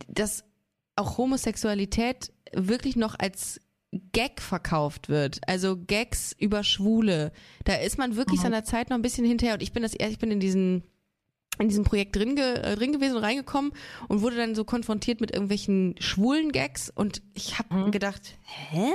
dass 0.09 0.45
auch 0.97 1.19
Homosexualität 1.19 2.33
wirklich 2.53 2.97
noch 2.97 3.19
als 3.19 3.61
Gag 4.13 4.41
verkauft 4.41 5.09
wird. 5.09 5.41
Also 5.49 5.77
Gags 5.77 6.33
über 6.39 6.63
Schwule. 6.63 7.33
Da 7.65 7.75
ist 7.75 7.99
man 7.99 8.15
wirklich 8.15 8.41
seiner 8.41 8.65
Zeit 8.65 8.91
noch 8.91 8.97
ein 8.97 9.03
bisschen 9.03 9.27
hinterher. 9.27 9.55
Und 9.55 9.63
ich 9.63 9.73
bin 9.73 9.83
das, 9.83 9.95
ich 9.95 10.19
bin 10.19 10.31
in 10.31 10.41
diesen 10.41 10.85
in 11.59 11.69
diesem 11.69 11.85
Projekt 11.85 12.17
drin, 12.17 12.37
ge, 12.37 12.55
äh, 12.55 12.77
drin 12.77 12.93
gewesen 12.93 13.17
und 13.17 13.23
reingekommen 13.23 13.73
und 14.09 14.23
wurde 14.23 14.37
dann 14.37 14.55
so 14.55 14.65
konfrontiert 14.65 15.21
mit 15.21 15.31
irgendwelchen 15.31 15.95
schwulen 15.99 16.53
Gags 16.53 16.91
und 16.95 17.23
ich 17.35 17.59
habe 17.59 17.91
gedacht, 17.91 18.37
hä? 18.71 18.91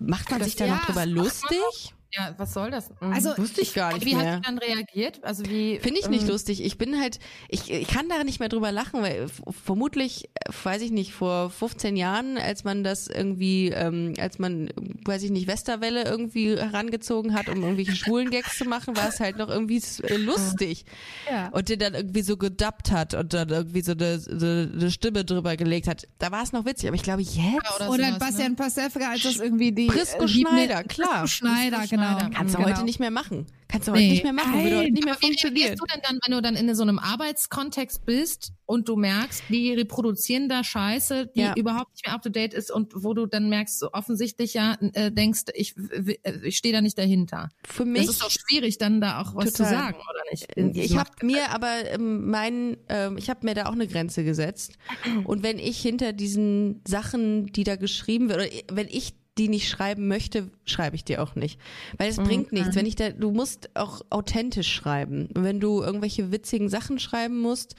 Macht 0.00 0.30
man 0.30 0.42
sich 0.42 0.56
da 0.56 0.66
ja, 0.66 0.76
noch 0.76 0.86
drüber 0.86 1.06
lustig? 1.06 1.94
Ja, 2.16 2.34
was 2.36 2.52
soll 2.54 2.70
das? 2.70 2.90
Mhm. 3.00 3.12
Also 3.12 3.30
Wusste 3.36 3.60
ich 3.60 3.74
gar 3.74 3.92
nicht 3.94 4.04
wie 4.06 4.14
mehr. 4.14 4.34
hast 4.36 4.38
du 4.38 4.42
dann 4.42 4.58
reagiert? 4.58 5.22
Also 5.24 5.44
wie 5.46 5.78
Finde 5.80 6.00
ich 6.00 6.08
nicht 6.08 6.22
ähm, 6.24 6.28
lustig. 6.28 6.64
Ich 6.64 6.78
bin 6.78 7.00
halt, 7.00 7.18
ich, 7.48 7.70
ich 7.70 7.88
kann 7.88 8.08
da 8.08 8.22
nicht 8.24 8.40
mehr 8.40 8.48
drüber 8.48 8.70
lachen, 8.72 9.02
weil 9.02 9.22
f- 9.24 9.42
vermutlich, 9.64 10.26
äh, 10.34 10.50
weiß 10.62 10.82
ich 10.82 10.90
nicht, 10.92 11.12
vor 11.12 11.50
15 11.50 11.96
Jahren, 11.96 12.38
als 12.38 12.64
man 12.64 12.84
das 12.84 13.08
irgendwie, 13.08 13.68
ähm, 13.70 14.14
als 14.18 14.38
man, 14.38 14.70
weiß 15.04 15.22
ich 15.24 15.30
nicht, 15.30 15.46
Westerwelle 15.46 16.04
irgendwie 16.04 16.56
herangezogen 16.56 17.34
hat, 17.34 17.48
um 17.48 17.62
irgendwelche 17.62 17.96
schwulen 17.96 18.30
Gags 18.30 18.58
zu 18.58 18.64
machen, 18.64 18.96
war 18.96 19.08
es 19.08 19.20
halt 19.20 19.36
noch 19.38 19.48
irgendwie 19.48 19.82
äh, 20.04 20.16
lustig. 20.16 20.84
Ja. 21.30 21.48
Und 21.48 21.68
den 21.68 21.78
dann 21.78 21.94
irgendwie 21.94 22.22
so 22.22 22.36
gedubbt 22.36 22.90
hat 22.92 23.14
und 23.14 23.32
dann 23.34 23.48
irgendwie 23.48 23.80
so 23.82 23.92
eine, 23.92 24.18
so 24.20 24.46
eine 24.46 24.90
Stimme 24.90 25.24
drüber 25.24 25.56
gelegt 25.56 25.88
hat. 25.88 26.06
Da 26.18 26.30
war 26.30 26.42
es 26.42 26.52
noch 26.52 26.64
witzig, 26.64 26.88
aber 26.88 26.96
ich 26.96 27.02
glaube 27.02 27.22
jetzt. 27.22 27.36
Oder 27.76 27.90
Oder 27.90 28.06
sowas, 28.06 28.18
Bastian 28.18 28.50
ne? 28.52 28.56
Pastewka, 28.56 29.10
als 29.10 29.22
das 29.22 29.36
irgendwie 29.36 29.72
die 29.72 29.86
Prisco 29.86 30.24
äh, 30.24 30.28
Schneider, 30.28 30.84
klar. 30.84 31.20
Prisco 31.22 31.26
Schneider, 31.26 31.78
Prisco 31.78 31.96
genau. 31.96 32.03
Schneider. 32.12 32.30
Kannst 32.34 32.54
du 32.54 32.58
genau. 32.58 32.70
heute 32.70 32.84
nicht 32.84 33.00
mehr 33.00 33.10
machen. 33.10 33.46
Kannst 33.68 33.88
du 33.88 33.92
Nee. 33.92 33.98
heute 33.98 34.08
nicht 34.12 34.22
mehr 34.24 34.32
machen, 34.32 34.62
würde 34.62 34.76
heute 34.78 34.90
nicht 34.92 35.04
mehr 35.04 35.16
wie 35.20 35.26
funktionieren. 35.26 35.66
reagierst 35.68 35.82
du 35.82 35.86
denn 35.92 36.00
dann, 36.08 36.18
wenn 36.24 36.32
du 36.36 36.42
dann 36.42 36.54
in 36.54 36.74
so 36.74 36.82
einem 36.82 36.98
Arbeitskontext 36.98 38.04
bist 38.06 38.52
und 38.66 38.88
du 38.88 38.96
merkst, 38.96 39.42
die 39.48 39.72
reproduzieren 39.72 40.48
da 40.48 40.62
Scheiße, 40.62 41.30
die 41.34 41.40
Ja. 41.40 41.54
überhaupt 41.56 41.92
nicht 41.92 42.06
mehr 42.06 42.14
up 42.14 42.22
to 42.22 42.28
date 42.28 42.54
ist 42.54 42.70
und 42.70 42.92
wo 42.94 43.14
du 43.14 43.26
dann 43.26 43.48
merkst, 43.48 43.78
so 43.78 43.92
offensichtlich 43.92 44.54
ja 44.54 44.76
äh, 44.92 45.10
denkst, 45.10 45.42
ich, 45.54 45.74
äh, 45.76 46.38
ich 46.44 46.56
stehe 46.56 46.72
da 46.72 46.80
nicht 46.82 46.98
dahinter. 46.98 47.48
Für 47.66 47.84
Das 47.84 47.86
mich 47.92 48.08
ist 48.08 48.22
doch 48.22 48.30
schwierig, 48.30 48.78
dann 48.78 49.00
da 49.00 49.20
auch 49.20 49.34
was 49.34 49.52
Total. 49.52 49.52
zu 49.52 49.64
sagen, 49.64 49.96
oder 49.96 50.20
nicht? 50.30 50.52
In 50.54 50.74
Ich 50.74 50.96
habe 50.96 51.10
mir 51.22 51.50
aber 51.50 51.72
ähm, 51.90 52.30
meinen, 52.30 52.76
ähm, 52.88 53.16
ich 53.18 53.28
habe 53.30 53.44
mir 53.44 53.54
da 53.54 53.66
auch 53.66 53.72
eine 53.72 53.88
Grenze 53.88 54.24
gesetzt. 54.24 54.76
Und 55.24 55.42
wenn 55.42 55.58
ich 55.58 55.80
hinter 55.80 56.12
diesen 56.12 56.80
Sachen, 56.86 57.46
die 57.46 57.64
da 57.64 57.76
geschrieben 57.76 58.28
wird, 58.28 58.38
oder 58.38 58.48
wenn 58.76 58.88
ich 58.88 59.14
die 59.38 59.48
nicht 59.48 59.68
schreiben 59.68 60.06
möchte, 60.06 60.50
schreibe 60.64 60.96
ich 60.96 61.04
dir 61.04 61.22
auch 61.22 61.34
nicht, 61.34 61.60
weil 61.98 62.08
es 62.08 62.18
bringt 62.18 62.52
nichts. 62.52 62.76
Wenn 62.76 62.86
ich 62.86 62.94
da, 62.94 63.10
du 63.10 63.32
musst 63.32 63.74
auch 63.74 64.02
authentisch 64.10 64.72
schreiben. 64.72 65.26
Und 65.34 65.42
wenn 65.42 65.58
du 65.58 65.82
irgendwelche 65.82 66.30
witzigen 66.30 66.68
Sachen 66.68 66.98
schreiben 66.98 67.40
musst, 67.40 67.74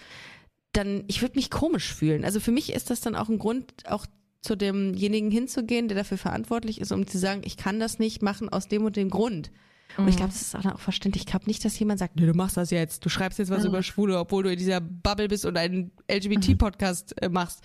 dann 0.74 1.06
ich 1.08 1.22
würde 1.22 1.36
mich 1.36 1.50
komisch 1.50 1.94
fühlen. 1.94 2.26
Also 2.26 2.42
für 2.42 2.52
mich 2.52 2.74
ist 2.74 2.90
das 2.90 3.00
dann 3.00 3.16
auch 3.16 3.30
ein 3.30 3.40
Grund, 3.40 3.72
auch 3.88 4.06
zu 4.42 4.56
demjenigen 4.56 5.32
hinzugehen, 5.32 5.88
der 5.88 5.98
dafür 5.98 6.18
verantwortlich 6.18 6.82
ist, 6.82 6.92
um 6.92 7.08
zu 7.08 7.18
sagen, 7.18 7.42
ich 7.46 7.58
kann 7.58 7.80
das 7.80 8.00
nicht 8.00 8.22
machen 8.22 8.50
aus 8.50 8.68
dem 8.68 8.84
und 8.84 8.96
dem 8.96 9.10
Grund. 9.10 9.52
Und 9.98 10.10
ich 10.10 10.18
glaube, 10.18 10.32
das 10.32 10.42
ist 10.42 10.56
auch, 10.56 10.66
auch 10.66 10.80
verständlich. 10.80 11.24
Ich 11.24 11.28
glaube 11.28 11.46
nicht, 11.46 11.64
dass 11.64 11.80
jemand 11.80 12.00
sagt, 12.00 12.18
nee, 12.18 12.26
du 12.26 12.34
machst 12.34 12.58
das 12.58 12.70
jetzt, 12.70 13.06
du 13.06 13.10
schreibst 13.10 13.40
jetzt 13.40 13.50
was 13.50 13.64
über 13.64 13.82
Schwule, 13.82 14.20
obwohl 14.20 14.44
du 14.44 14.52
in 14.52 14.60
dieser 14.60 14.82
Bubble 14.82 15.30
bist 15.30 15.46
und 15.46 15.58
einen 15.58 15.92
LGBT-Podcast 16.12 17.22
äh, 17.22 17.30
machst. 17.30 17.64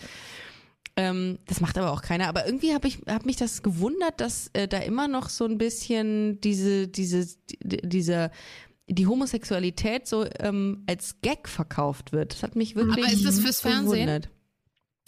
Ähm, 0.97 1.39
das 1.47 1.61
macht 1.61 1.79
aber 1.79 1.93
auch 1.93 2.03
keiner. 2.03 2.29
Aber 2.29 2.47
irgendwie 2.47 2.75
habe 2.75 2.89
ich 2.89 2.99
hab 3.07 3.25
mich 3.27 3.37
das 3.37 3.63
gewundert, 3.63 4.21
dass 4.21 4.51
äh, 4.55 4.67
da 4.69 4.79
immer 4.79 5.09
noch 5.09 5.29
so 5.29 5.45
ein 5.45 5.57
bisschen 5.59 6.41
diese, 6.41 6.89
diese, 6.89 7.27
die, 7.63 7.79
diese 7.83 8.31
die 8.93 9.07
Homosexualität 9.07 10.09
so 10.09 10.27
ähm, 10.41 10.83
als 10.89 11.21
Gag 11.23 11.49
verkauft 11.49 12.11
wird. 12.13 12.33
Das 12.35 12.43
hat 12.43 12.57
mich 12.57 12.75
wirklich 12.75 13.05
Aber 13.05 13.13
ist 13.15 13.25
das 13.25 13.39
fürs 13.39 13.61
Fernsehen? 13.61 14.07
gewundert. 14.07 14.29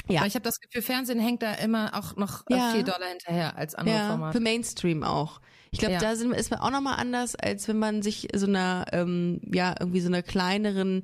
Ja. 0.08 0.20
Weil 0.20 0.28
ich 0.28 0.34
habe 0.34 0.44
das 0.44 0.60
Gefühl, 0.60 0.82
Fernsehen 0.82 1.18
hängt 1.18 1.42
da 1.42 1.54
immer 1.54 1.90
auch 1.94 2.14
noch 2.16 2.44
äh, 2.48 2.56
Ja. 2.56 2.70
viel 2.72 2.84
Dollar 2.84 3.08
hinterher 3.08 3.56
als 3.56 3.74
andere 3.74 3.96
Ja, 3.96 4.06
Formate. 4.08 4.38
für 4.38 4.42
Mainstream 4.42 5.02
auch. 5.02 5.40
Ich 5.72 5.78
glaube, 5.80 5.94
Ja. 5.94 6.00
da 6.00 6.14
sind, 6.16 6.32
ist 6.32 6.50
man 6.50 6.60
auch 6.60 6.70
nochmal 6.70 6.96
anders, 7.00 7.34
als 7.34 7.66
wenn 7.66 7.78
man 7.78 8.02
sich 8.02 8.28
so 8.34 8.46
einer, 8.46 8.86
ähm, 8.92 9.40
ja, 9.52 9.74
irgendwie 9.80 10.00
so 10.00 10.08
einer 10.08 10.22
kleineren 10.22 11.02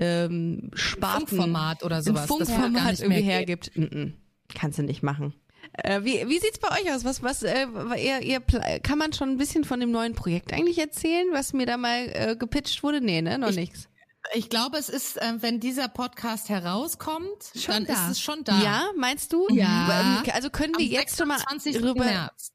ähm, 0.00 0.70
Sparten, 0.74 1.26
Funkformat 1.26 1.82
oder 1.84 2.02
sowas. 2.02 2.20
gar 2.22 2.38
Funkformat 2.38 2.90
nicht 2.92 3.00
irgendwie 3.02 3.22
hergibt. 3.22 3.76
Mm 3.76 3.82
-mm. 3.82 4.12
Kannst 4.54 4.78
du 4.78 4.82
nicht 4.82 5.02
machen. 5.02 5.34
Äh, 5.72 6.02
wie, 6.04 6.28
wie 6.28 6.38
sieht's 6.38 6.58
bei 6.58 6.68
euch 6.80 6.92
aus? 6.92 7.04
Was, 7.04 7.22
was, 7.22 7.42
äh, 7.42 7.66
ihr, 7.96 8.20
ihr, 8.20 8.40
kann 8.80 8.98
man 8.98 9.12
schon 9.12 9.30
ein 9.30 9.38
bisschen 9.38 9.64
von 9.64 9.80
dem 9.80 9.90
neuen 9.90 10.14
Projekt 10.14 10.52
eigentlich 10.52 10.78
erzählen, 10.78 11.26
was 11.32 11.52
mir 11.52 11.66
da 11.66 11.76
mal 11.76 12.08
äh, 12.12 12.36
gepitcht 12.36 12.82
wurde? 12.82 13.00
Nee, 13.00 13.22
ne, 13.22 13.38
noch 13.38 13.50
Ich- 13.50 13.56
nichts. 13.56 13.88
Ich 14.32 14.48
glaube, 14.48 14.78
es 14.78 14.88
ist, 14.88 15.18
äh, 15.18 15.34
wenn 15.40 15.60
dieser 15.60 15.86
Podcast 15.88 16.48
herauskommt, 16.48 17.28
Schon 17.54 17.74
dann 17.74 17.84
da. 17.84 17.92
ist 17.92 18.12
es 18.12 18.20
schon 18.22 18.42
da. 18.42 18.58
Ja, 18.62 18.84
meinst 18.96 19.34
du? 19.34 19.46
Ja. 19.50 20.22
Ähm, 20.24 20.32
Also 20.32 20.48
können 20.48 20.74
Am 20.74 20.80
wir 20.80 20.86
jetzt 20.86 21.18
schon 21.18 21.28
mal 21.28 21.38
26. 21.38 21.82
rüber, 21.82 22.04
März. 22.06 22.50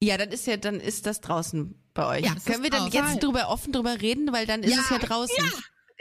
Ja, 0.00 0.16
dann 0.16 0.28
ist 0.30 0.46
ja, 0.46 0.56
dann 0.56 0.78
ist 0.78 1.06
das 1.06 1.20
draußen 1.20 1.74
bei 1.94 2.06
euch. 2.06 2.24
Ja, 2.24 2.34
Können 2.46 2.62
wir 2.62 2.70
dann 2.70 2.88
draußen. 2.90 3.14
jetzt 3.14 3.24
drüber 3.24 3.48
offen 3.48 3.72
drüber 3.72 4.00
reden, 4.00 4.32
weil 4.32 4.46
dann 4.46 4.62
ist 4.62 4.78
es 4.78 4.88
ja 4.88 4.98
draußen. 4.98 5.34
Ja, 5.36 5.50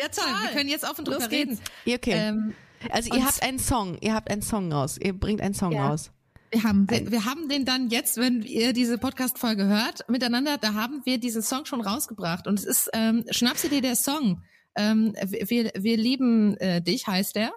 toll. 0.08 0.26
Wir 0.44 0.52
können 0.58 0.70
jetzt 0.70 0.84
offen 0.90 1.06
drüber 1.06 1.20
Los 1.20 1.30
geht's. 1.30 1.52
reden. 1.52 1.60
Ja, 1.86 1.96
Okay. 1.96 2.14
Ähm, 2.16 2.54
also 2.92 3.10
ihr 3.10 3.20
und- 3.20 3.26
habt 3.28 3.44
einen 3.44 3.60
Song, 3.60 3.98
ihr 4.02 4.14
habt 4.14 4.32
einen 4.32 4.42
Song 4.42 4.72
raus. 4.72 4.98
Ihr 5.02 5.14
bringt 5.14 5.42
einen 5.42 5.54
Song 5.54 5.72
Ja. 5.74 5.90
raus. 5.90 6.12
Wir 6.52 6.64
haben 6.64 6.90
wir, 6.90 7.12
wir 7.12 7.26
haben 7.26 7.48
den 7.48 7.64
dann 7.66 7.90
jetzt, 7.90 8.18
wenn 8.18 8.42
ihr 8.42 8.74
diese 8.74 8.98
Podcast-Folge 8.98 9.66
hört, 9.68 10.10
miteinander, 10.10 10.58
da 10.58 10.74
haben 10.74 11.02
wir 11.06 11.20
diesen 11.20 11.44
Song 11.44 11.66
schon 11.66 11.82
rausgebracht. 11.82 12.48
Und 12.48 12.58
es 12.58 12.66
ist 12.66 12.90
ähm, 12.94 13.24
Schnapsidee 13.30 13.82
der 13.82 13.96
Song. 13.96 14.42
Ähm, 14.76 15.14
wir, 15.28 15.72
wir 15.78 15.98
lieben 15.98 16.58
äh, 16.58 16.82
dich, 16.82 17.06
heißt 17.06 17.36
der. 17.36 17.52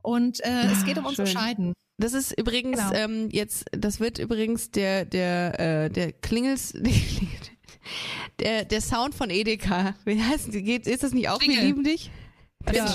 Und 0.00 0.40
äh, 0.44 0.64
es 0.72 0.84
geht 0.84 0.98
um 0.98 1.04
unsere 1.06 1.28
schön. 1.28 1.36
Scheiden. 1.38 1.72
Das 1.98 2.14
ist 2.14 2.32
übrigens 2.36 2.78
Genau. 2.78 2.92
ähm, 2.94 3.28
jetzt, 3.30 3.66
das 3.70 4.00
wird 4.00 4.18
übrigens 4.18 4.72
der 4.72 5.04
der 5.04 5.60
äh, 5.84 5.90
der 5.90 6.12
Klingels 6.12 6.72
der 6.74 6.92
der 8.40 8.80
Sound 8.80 9.14
von 9.14 9.30
Edeka. 9.30 9.94
Wie 10.04 10.20
heißt? 10.22 10.50
Geht 10.52 10.86
ist 10.86 11.02
das 11.02 11.12
nicht 11.12 11.28
auch? 11.28 11.40
Wir 11.40 11.48
Klingel. 11.48 11.64
lieben 11.66 11.84
dich. 11.84 12.10
Ja. 12.72 12.86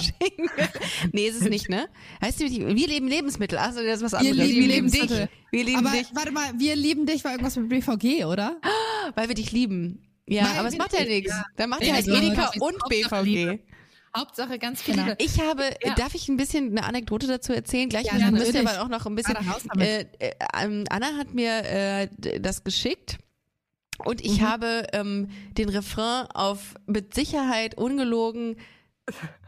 nee, 1.12 1.28
ist 1.28 1.42
es 1.42 1.50
nicht, 1.50 1.68
ne? 1.70 1.90
Heißt 2.22 2.40
die, 2.40 2.66
wir 2.66 2.88
lieben 2.88 3.08
Lebensmittel. 3.08 3.58
Achso, 3.58 3.82
das 3.84 4.02
ist 4.02 4.14
was 4.14 4.22
Wir 4.24 4.32
anderes. 4.32 4.48
lieben 4.50 4.62
dich. 4.68 4.76
Lebensmittel. 4.76 5.30
Wir 5.52 5.64
lieben 5.66 5.86
aber 5.86 5.98
dich, 5.98 6.08
warte 6.14 6.32
mal, 6.32 6.52
wir 6.58 6.76
lieben 6.76 7.06
dich 7.06 7.24
war 7.26 7.32
irgendwas 7.32 7.58
mit 7.58 7.70
BVG, 7.70 8.26
oder? 8.26 8.58
weil 9.16 9.28
wir 9.28 9.36
dich 9.36 9.52
lieben. 9.52 10.04
Ja, 10.26 10.44
Weil 10.46 10.58
aber 10.60 10.68
es 10.68 10.74
wir 10.74 10.80
macht 10.80 10.94
ja 10.94 11.04
nichts. 11.06 11.32
ja. 11.32 11.44
Dann 11.58 11.70
macht 11.70 11.82
ihr 11.84 11.94
halt 11.94 12.08
also, 12.08 12.22
Edeka 12.22 12.52
und 12.60 12.76
BVG. 12.90 13.24
Liebe. 13.24 13.60
Hauptsache 14.16 14.58
ganz 14.58 14.82
viel 14.82 14.96
Genau. 14.96 15.14
Ich 15.20 15.40
habe, 15.42 15.64
Ja. 15.84 15.94
darf 15.96 16.16
ich 16.16 16.28
ein 16.28 16.38
bisschen 16.38 16.70
eine 16.72 16.84
Anekdote 16.86 17.28
dazu 17.28 17.54
erzählen? 17.54 17.88
Gleich 17.90 18.06
Ja, 18.08 18.14
wir 18.18 18.32
natürlich. 18.32 18.56
aber 18.68 18.82
auch 18.84 18.88
noch 18.88 19.06
ein 19.06 19.16
bisschen. 19.16 19.36
Damit. 19.36 19.80
Äh, 19.82 20.06
äh, 20.30 20.32
ähm, 20.64 20.86
Anna 20.90 21.18
hat 21.18 21.34
mir 21.34 21.64
äh, 21.66 22.08
das 22.40 22.64
geschickt 22.64 23.18
und 24.06 24.22
ich 24.24 24.42
Mhm. 24.42 24.48
habe 24.48 24.88
ähm, 24.94 25.30
den 25.58 25.70
Refrain 25.70 26.28
auf 26.34 26.76
mit 26.86 27.14
Sicherheit 27.14 27.76
ungelogen 27.78 28.58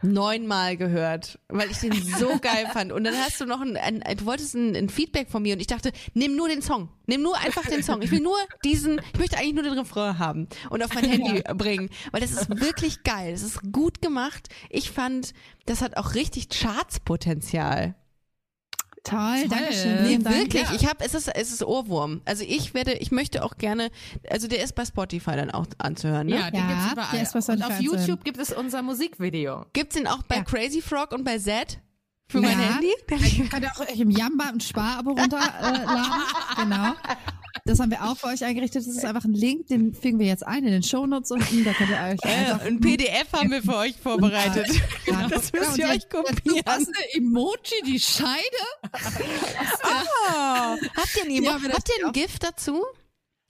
neunmal 0.02 0.76
gehört, 0.78 1.38
weil 1.48 1.70
ich 1.70 1.78
den 1.78 1.92
so 1.92 2.38
geil 2.40 2.66
fand. 2.72 2.92
Und 2.92 3.04
dann 3.04 3.14
hast 3.14 3.40
du 3.40 3.44
noch 3.46 3.60
ein, 3.60 3.76
ein, 3.76 4.02
ein 4.02 4.16
du 4.16 4.24
wolltest 4.24 4.54
ein, 4.54 4.74
ein 4.74 4.88
Feedback 4.88 5.28
von 5.30 5.42
mir 5.42 5.52
und 5.54 5.60
ich 5.60 5.66
dachte, 5.66 5.92
nimm 6.14 6.34
nur 6.34 6.48
den 6.48 6.62
Song, 6.62 6.88
nimm 7.06 7.20
nur 7.22 7.36
einfach 7.36 7.66
den 7.66 7.82
Song. 7.82 8.00
Ich 8.00 8.10
will 8.10 8.20
nur 8.20 8.38
diesen, 8.64 9.00
ich 9.12 9.18
möchte 9.18 9.36
eigentlich 9.36 9.54
nur 9.54 9.64
den 9.64 9.78
Refrain 9.78 10.18
haben 10.18 10.48
und 10.70 10.82
auf 10.82 10.94
mein 10.94 11.04
Handy 11.10 11.42
bringen, 11.54 11.90
weil 12.10 12.22
das 12.22 12.30
ist 12.32 12.48
wirklich 12.48 13.02
geil. 13.02 13.32
Das 13.32 13.42
ist 13.42 13.60
gut 13.70 14.00
gemacht. 14.00 14.48
Ich 14.70 14.90
fand, 14.90 15.34
das 15.66 15.82
hat 15.82 15.96
auch 15.98 16.14
richtig 16.14 16.48
Chartspotenzial. 16.48 17.94
Toll, 19.04 19.48
danke 19.48 19.72
schön. 19.72 20.02
Nee, 20.04 20.18
Dank. 20.18 20.36
wirklich. 20.36 20.62
Ja. 20.62 20.74
Ich 20.74 20.86
habe, 20.86 21.04
es 21.04 21.14
ist, 21.14 21.28
es 21.28 21.52
ist 21.52 21.62
Ohrwurm. 21.62 22.20
Also 22.24 22.44
ich 22.46 22.74
werde, 22.74 22.92
ich 22.94 23.10
möchte 23.10 23.42
auch 23.44 23.56
gerne, 23.56 23.90
also 24.30 24.46
der 24.46 24.62
ist 24.62 24.74
bei 24.74 24.84
Spotify 24.84 25.32
dann 25.36 25.50
auch 25.50 25.66
anzuhören. 25.78 26.26
Ne? 26.26 26.38
Ja, 26.38 26.50
den 26.50 26.60
Ja, 26.60 26.66
gibt's 26.68 26.92
überall. 26.92 27.08
der 27.12 27.22
ist 27.22 27.32
bei 27.32 27.38
Und 27.38 27.42
Spotify 27.44 27.64
auf 27.64 27.70
anzuhören. 27.78 28.00
YouTube 28.06 28.24
gibt 28.24 28.38
es 28.38 28.52
unser 28.52 28.82
Musikvideo. 28.82 29.64
Gibt's 29.72 29.96
ihn 29.96 30.06
auch 30.06 30.22
bei 30.24 30.36
Ja. 30.36 30.42
Crazy 30.44 30.82
Frog 30.82 31.12
und 31.12 31.24
bei 31.24 31.38
Z 31.38 31.80
für 32.28 32.40
mein 32.40 32.58
Ja. 32.60 32.74
Handy? 32.74 32.92
Könnt 33.08 33.62
ihr 33.64 33.70
auch 33.74 33.80
euch 33.80 33.98
im 33.98 34.10
Jamba 34.10 34.44
ein 34.52 34.60
Spar-Abo 34.60 35.10
runterladen. 35.12 35.82
Äh, 35.82 35.84
laden. 35.84 36.22
genau. 36.56 36.92
Das 37.64 37.78
haben 37.80 37.90
wir 37.90 38.02
auch 38.04 38.16
für 38.16 38.28
euch 38.28 38.44
eingerichtet. 38.44 38.86
Das 38.86 38.94
ist 38.96 39.04
einfach 39.04 39.24
ein 39.24 39.32
Link, 39.34 39.66
den 39.68 39.94
fügen 39.94 40.18
wir 40.18 40.26
jetzt 40.26 40.46
ein 40.46 40.64
in 40.64 40.72
den 40.72 40.82
Shownotes 40.82 41.30
unten. 41.30 41.64
Da 41.64 41.72
könnt 41.72 41.90
ihr 41.90 41.96
euch 41.96 42.18
Äh, 42.24 42.34
einfach 42.50 42.64
ein 42.66 42.80
PDF 42.80 43.32
haben 43.32 43.50
wir 43.50 43.62
für 43.62 43.76
euch 43.76 43.96
vorbereitet. 43.96 44.66
Ja, 45.06 45.26
Das 45.28 45.52
genau, 45.52 45.64
müsst 45.66 45.78
ihr 45.78 45.88
euch 45.88 46.08
kopieren. 46.08 46.56
Der 46.56 46.62
passende 46.62 46.98
Emoji, 47.14 47.82
die 47.86 48.00
Scheide. 48.00 48.34
Oh. 49.82 50.76
Habt 50.96 51.16
ihr, 51.16 51.22
ein 51.24 51.30
Emo- 51.30 51.44
Ja, 51.44 51.52
habt 51.72 51.88
ihr 51.98 52.06
ein 52.06 52.12
GIF 52.12 52.38
dazu? 52.38 52.84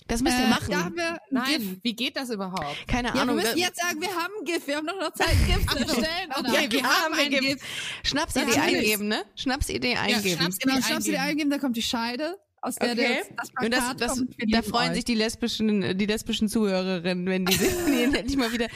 Das 0.07 0.23
müsst 0.23 0.37
ihr 0.39 0.45
Äh, 0.47 0.51
machen. 0.51 0.71
Da 0.71 0.85
haben 0.85 0.97
wir 0.97 1.13
ein 1.13 1.19
GIF. 1.47 1.59
Nein, 1.59 1.81
wie 1.83 1.95
geht 1.95 2.17
das 2.17 2.31
überhaupt? 2.31 2.89
Keine 2.89 3.09
Ja, 3.09 3.15
wir 3.15 3.23
Ahnung. 3.23 3.37
müssen 3.37 3.57
jetzt 3.59 3.81
sagen, 3.81 4.01
wir 4.01 4.09
haben 4.09 4.33
ein 4.41 4.45
GIF. 4.45 4.67
Wir 4.67 4.77
haben 4.77 4.87
doch 4.87 5.01
noch 5.01 5.13
Zeit, 5.13 5.29
ein 5.31 5.47
GIF 5.47 5.67
zu 5.69 5.79
erstellen. 5.79 6.31
Oder? 6.39 6.51
Okay, 6.51 6.69
wir 6.73 6.83
haben 6.83 7.15
ein 7.15 7.31
GIF. 7.31 7.41
GIF. 7.41 7.63
Schnapsidee 8.03 8.55
Ja, 8.57 8.63
eingeben, 8.63 9.07
ne? 9.09 9.23
Schnapsidee 9.37 9.95
eingeben. 9.97 10.41
Schnaps- 10.41 10.59
Genau, 10.59 10.75
Eingeben. 10.75 10.89
schnappst 10.89 11.07
du 11.07 11.11
dir 11.13 11.23
eingeben, 11.23 11.51
da 11.51 11.59
kommt 11.59 11.77
die 11.77 11.83
Scheide, 11.83 12.39
aus 12.63 12.75
der 12.77 12.93
Okay. 12.93 13.23
das, 13.37 13.51
das 13.51 13.65
Und 13.65 13.75
das, 13.75 13.97
das, 13.97 14.17
kommt. 14.19 14.55
Da 14.55 14.63
freuen 14.63 14.91
euch. 14.91 14.97
sich 14.97 15.05
die 15.05 15.15
lesbischen, 15.15 15.97
die 15.97 16.07
lesbischen 16.07 16.49
Zuhörerinnen, 16.49 17.27
wenn 17.27 17.47
die, 17.47 17.57
die 17.57 18.03
endlich 18.19 18.37
mal 18.37 18.53
wieder 18.53 18.67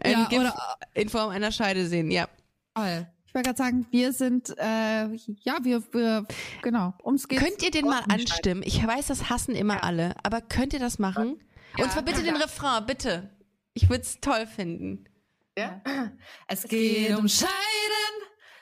ein 0.00 0.12
Ja, 0.12 0.28
oder- 0.40 0.76
in 0.94 1.08
Form 1.08 1.30
einer 1.30 1.52
Scheide 1.52 1.86
sehen. 1.86 2.10
Ja. 2.10 2.28
Toll. 2.74 3.06
Ich 3.26 3.34
wollte 3.34 3.48
gerade 3.50 3.58
sagen, 3.58 3.86
wir 3.90 4.12
sind, 4.14 4.50
äh, 4.58 5.04
ja, 5.42 5.58
wir, 5.62 5.82
wir, 5.92 6.26
genau, 6.62 6.94
ums 7.04 7.28
geht's. 7.28 7.42
Könnt 7.44 7.62
ihr 7.62 7.70
den 7.70 7.84
mal 7.84 8.02
anstimmen? 8.08 8.62
Ich 8.64 8.84
weiß, 8.84 9.08
das 9.08 9.28
hassen 9.28 9.54
immer 9.54 9.84
alle, 9.84 10.14
aber 10.22 10.40
könnt 10.40 10.72
ihr 10.72 10.78
das 10.80 10.98
machen? 10.98 11.38
Und 11.76 11.92
zwar 11.92 12.02
bitte 12.02 12.22
den 12.22 12.36
Refrain, 12.36 12.86
bitte. 12.86 13.30
Ich 13.74 13.88
würde 13.90 14.02
es 14.02 14.18
toll 14.20 14.46
finden. 14.46 15.04
Ja? 15.56 15.82
Es 16.48 16.62
geht 16.64 17.14
um 17.16 17.28
Scheiden 17.28 17.48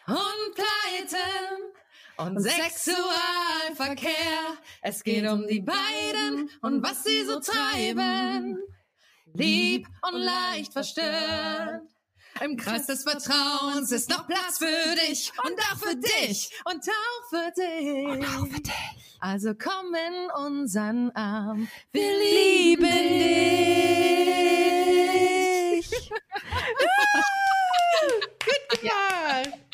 und 0.09 0.55
Pleiten 0.55 1.73
und 2.19 2.41
Sexualverkehr. 2.41 4.11
Es 4.83 5.03
geht 5.05 5.27
um 5.29 5.47
die 5.47 5.61
beiden 5.61 6.51
und 6.63 6.83
was 6.83 7.05
sie 7.05 7.25
so 7.25 7.41
treiben. 7.41 8.59
Lieb 9.35 9.87
und 10.03 10.19
leicht 10.19 10.73
verstört. 10.73 11.83
Im 12.43 12.57
Kreis 12.57 12.87
des 12.87 13.03
Vertrauens 13.03 13.93
ist 13.93 14.11
noch 14.11 14.27
Platz 14.27 14.59
für 14.59 14.97
dich 15.09 15.33
und 15.45 15.59
auch 15.59 15.79
für 15.79 15.97
dich 15.97 16.51
und 16.65 16.87
auch 16.89 17.29
für 17.31 17.51
dich. 17.57 18.07
Und 18.07 18.25
auch 18.25 18.47
für 18.47 18.61
dich. 18.61 19.07
Also 19.21 19.55
komm 19.55 19.95
in 19.95 20.31
unseren 20.47 21.11
Arm. 21.13 21.69
Wir 21.93 22.11
lieben 22.19 22.85
dich. 25.71 25.91
Gut 28.45 28.81
gemacht. 28.81 29.49
Ich 29.55 29.66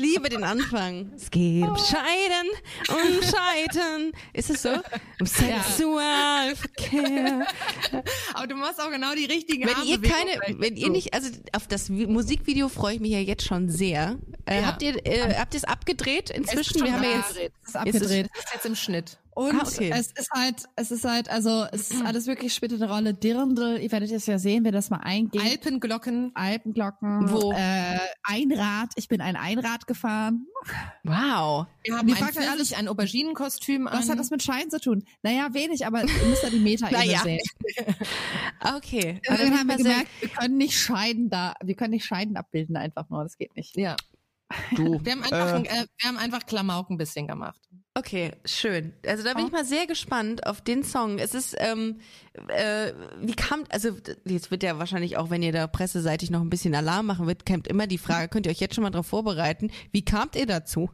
liebe 0.00 0.28
den 0.28 0.42
Anfang. 0.44 1.12
Es 1.14 1.30
geht 1.30 1.62
um 1.62 1.76
Scheiden 1.76 2.48
und 2.88 3.24
Scheitern. 3.24 4.12
Ist 4.32 4.50
es 4.50 4.62
so? 4.62 4.70
Um 5.20 5.26
Sexualverkehr. 5.26 7.46
Aber 8.34 8.46
du 8.46 8.54
machst 8.56 8.80
auch 8.80 8.90
genau 8.90 9.14
die 9.14 9.26
richtigen 9.26 9.68
Wenn 9.68 9.84
ihr 9.86 10.00
keine, 10.00 10.40
wenn 10.60 10.76
ihr 10.76 10.90
nicht, 10.90 11.14
also 11.14 11.30
auf 11.52 11.66
das 11.68 11.90
Vi- 11.90 12.06
Musikvideo 12.08 12.68
freue 12.68 12.94
ich 12.94 13.00
mich 13.00 13.12
ja 13.12 13.18
jetzt 13.20 13.44
schon 13.44 13.68
sehr. 13.68 14.18
Äh, 14.46 14.60
Ja. 14.60 14.66
Habt 14.66 14.82
ihr, 14.82 14.96
äh, 15.06 15.34
habt 15.36 15.54
ihr 15.54 15.58
es 15.58 15.64
abgedreht 15.64 16.30
Es 16.30 16.36
ist 16.38 16.52
inzwischen? 16.52 16.78
schon 16.78 16.86
Wir 16.86 16.94
haben 16.94 17.04
ja 17.04 17.10
jetzt, 17.10 17.30
abgedreht. 17.30 17.52
Es 17.62 17.68
ist 17.68 17.76
abgedreht. 17.76 18.28
Das 18.34 18.44
ist 18.44 18.54
jetzt 18.54 18.66
im 18.66 18.76
Schnitt. 18.76 19.18
Und 19.40 19.54
Ah, 19.58 19.62
okay. 19.66 19.90
es 19.94 20.08
ist 20.12 20.30
halt, 20.32 20.64
es 20.76 20.90
ist 20.90 21.02
halt, 21.06 21.30
also 21.30 21.64
es 21.72 21.90
ist 21.90 22.04
alles 22.04 22.26
wirklich 22.26 22.52
spielt 22.52 22.74
eine 22.74 22.86
Rolle. 22.92 23.14
Dirndl, 23.14 23.78
ihr 23.80 23.90
werdet 23.90 24.10
es 24.12 24.26
ja 24.26 24.38
sehen, 24.38 24.64
wenn 24.64 24.72
das 24.72 24.90
mal 24.90 24.98
eingeht. 24.98 25.40
Alpenglocken. 25.40 26.32
Alpenglocken. 26.34 27.32
Wo? 27.32 27.50
Äh, 27.52 27.98
Einrad. 28.22 28.90
Ich 28.96 29.08
bin 29.08 29.22
ein 29.22 29.36
Einrad 29.36 29.86
gefahren. 29.86 30.46
wow. 31.04 31.66
Wir 31.84 31.96
haben 31.96 32.06
ein 32.06 32.20
halt 32.20 32.34
Pfirsich, 32.34 32.76
ein 32.76 32.86
Auberginenkostüm 32.86 33.86
an. 33.86 33.98
Was 33.98 34.10
hat 34.10 34.18
das 34.18 34.28
mit 34.28 34.42
Schein 34.42 34.68
zu 34.68 34.78
tun? 34.78 35.04
Naja, 35.22 35.48
wenig, 35.54 35.86
aber 35.86 36.02
ihr 36.02 36.26
müsst 36.26 36.42
ja 36.42 36.50
die 36.50 36.58
Meta-Ebene 36.60 36.98
Naja. 37.06 37.20
sehen. 37.20 37.40
Okay. 38.76 39.20
Aber 39.26 39.38
Dann 39.38 39.58
haben 39.58 39.68
wir 39.68 39.76
gemerkt, 39.78 40.08
wir 40.20 40.28
können 40.28 40.58
nicht 40.58 40.78
Scheiden 40.78 41.30
da, 41.30 41.54
wir 41.62 41.74
können 41.76 41.92
nicht 41.92 42.04
Scheiden 42.04 42.36
abbilden 42.36 42.76
einfach 42.76 43.08
nur, 43.08 43.22
das 43.22 43.38
geht 43.38 43.56
nicht. 43.56 43.74
Ja. 43.76 43.96
Du. 44.76 45.00
Wir 45.02 45.12
haben 45.12 45.22
einfach, 45.22 45.54
ein, 45.54 45.64
äh, 45.64 45.86
wir 45.98 46.08
haben 46.08 46.18
einfach 46.18 46.44
Klamauk 46.44 46.90
ein 46.90 46.98
bisschen 46.98 47.26
gemacht. 47.26 47.60
Okay, 47.94 48.30
schön. 48.44 48.92
Also 49.04 49.24
da 49.24 49.34
bin 49.34 49.46
ich 49.46 49.52
mal 49.52 49.64
sehr 49.64 49.86
gespannt 49.88 50.46
auf 50.46 50.60
den 50.60 50.84
Song. 50.84 51.18
Es 51.18 51.34
ist, 51.34 51.56
ähm, 51.58 51.98
äh, 52.48 52.92
wie 53.20 53.34
kam, 53.34 53.64
also 53.68 53.90
jetzt 54.24 54.52
wird 54.52 54.62
ja 54.62 54.78
wahrscheinlich 54.78 55.16
auch, 55.16 55.28
wenn 55.28 55.42
ihr 55.42 55.50
da 55.52 55.66
presseseitig 55.66 56.30
noch 56.30 56.40
ein 56.40 56.50
bisschen 56.50 56.74
Alarm 56.74 57.06
machen 57.06 57.26
wird, 57.26 57.44
kommt 57.44 57.66
immer 57.66 57.88
die 57.88 57.98
Frage, 57.98 58.28
könnt 58.28 58.46
ihr 58.46 58.52
euch 58.52 58.60
jetzt 58.60 58.76
schon 58.76 58.82
mal 58.84 58.90
darauf 58.90 59.08
vorbereiten, 59.08 59.72
wie 59.90 60.04
kamt 60.04 60.36
ihr 60.36 60.46
dazu? 60.46 60.90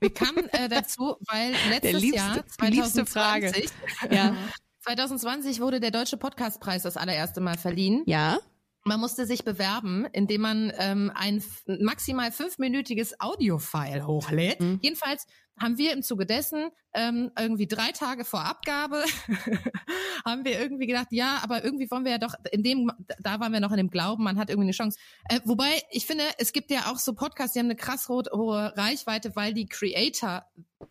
Wir 0.00 0.12
kamen 0.12 0.48
äh, 0.50 0.68
dazu, 0.68 1.16
weil 1.28 1.54
letztes 1.70 2.02
liebste- 2.02 2.16
Jahr, 2.16 2.44
die 2.60 2.66
liebste 2.66 3.06
Frage. 3.06 3.52
2020, 3.52 3.70
Ja. 4.10 4.36
2020 4.80 5.60
wurde 5.60 5.78
der 5.80 5.92
Deutsche 5.92 6.16
Podcastpreis 6.16 6.82
das 6.82 6.96
allererste 6.96 7.40
Mal 7.40 7.56
verliehen. 7.56 8.02
Ja? 8.06 8.38
Man 8.84 9.00
musste 9.00 9.24
sich 9.24 9.44
bewerben, 9.44 10.04
indem 10.12 10.42
man 10.42 10.72
ähm, 10.76 11.10
ein 11.14 11.42
maximal 11.80 12.30
fünfminütiges 12.32 13.18
Audiofile 13.18 14.06
hochlädt. 14.06 14.60
Mhm. 14.60 14.80
Jedenfalls 14.82 15.24
haben 15.60 15.78
wir 15.78 15.92
im 15.92 16.02
Zuge 16.02 16.26
dessen 16.26 16.70
ähm, 16.94 17.30
irgendwie 17.38 17.66
drei 17.66 17.92
Tage 17.92 18.24
vor 18.24 18.44
Abgabe 18.44 19.04
haben 20.24 20.44
wir 20.44 20.60
irgendwie 20.60 20.86
gedacht, 20.86 21.08
ja, 21.10 21.38
aber 21.42 21.64
irgendwie 21.64 21.90
wollen 21.90 22.04
wir 22.04 22.12
ja 22.12 22.18
doch 22.18 22.34
in 22.52 22.62
dem, 22.62 22.90
da 23.20 23.40
waren 23.40 23.52
wir 23.52 23.60
noch 23.60 23.70
in 23.72 23.76
dem 23.78 23.90
Glauben, 23.90 24.24
man 24.24 24.38
hat 24.38 24.48
irgendwie 24.50 24.66
eine 24.66 24.72
Chance. 24.72 24.98
Äh, 25.28 25.40
wobei 25.44 25.80
ich 25.90 26.06
finde, 26.06 26.24
es 26.38 26.52
gibt 26.52 26.70
ja 26.70 26.90
auch 26.92 26.98
so 26.98 27.14
Podcasts, 27.14 27.52
die 27.54 27.58
haben 27.60 27.66
eine 27.66 27.76
krass 27.76 28.08
ho- 28.08 28.22
hohe 28.32 28.72
Reichweite, 28.76 29.34
weil 29.36 29.54
die 29.54 29.66
Creator 29.66 30.44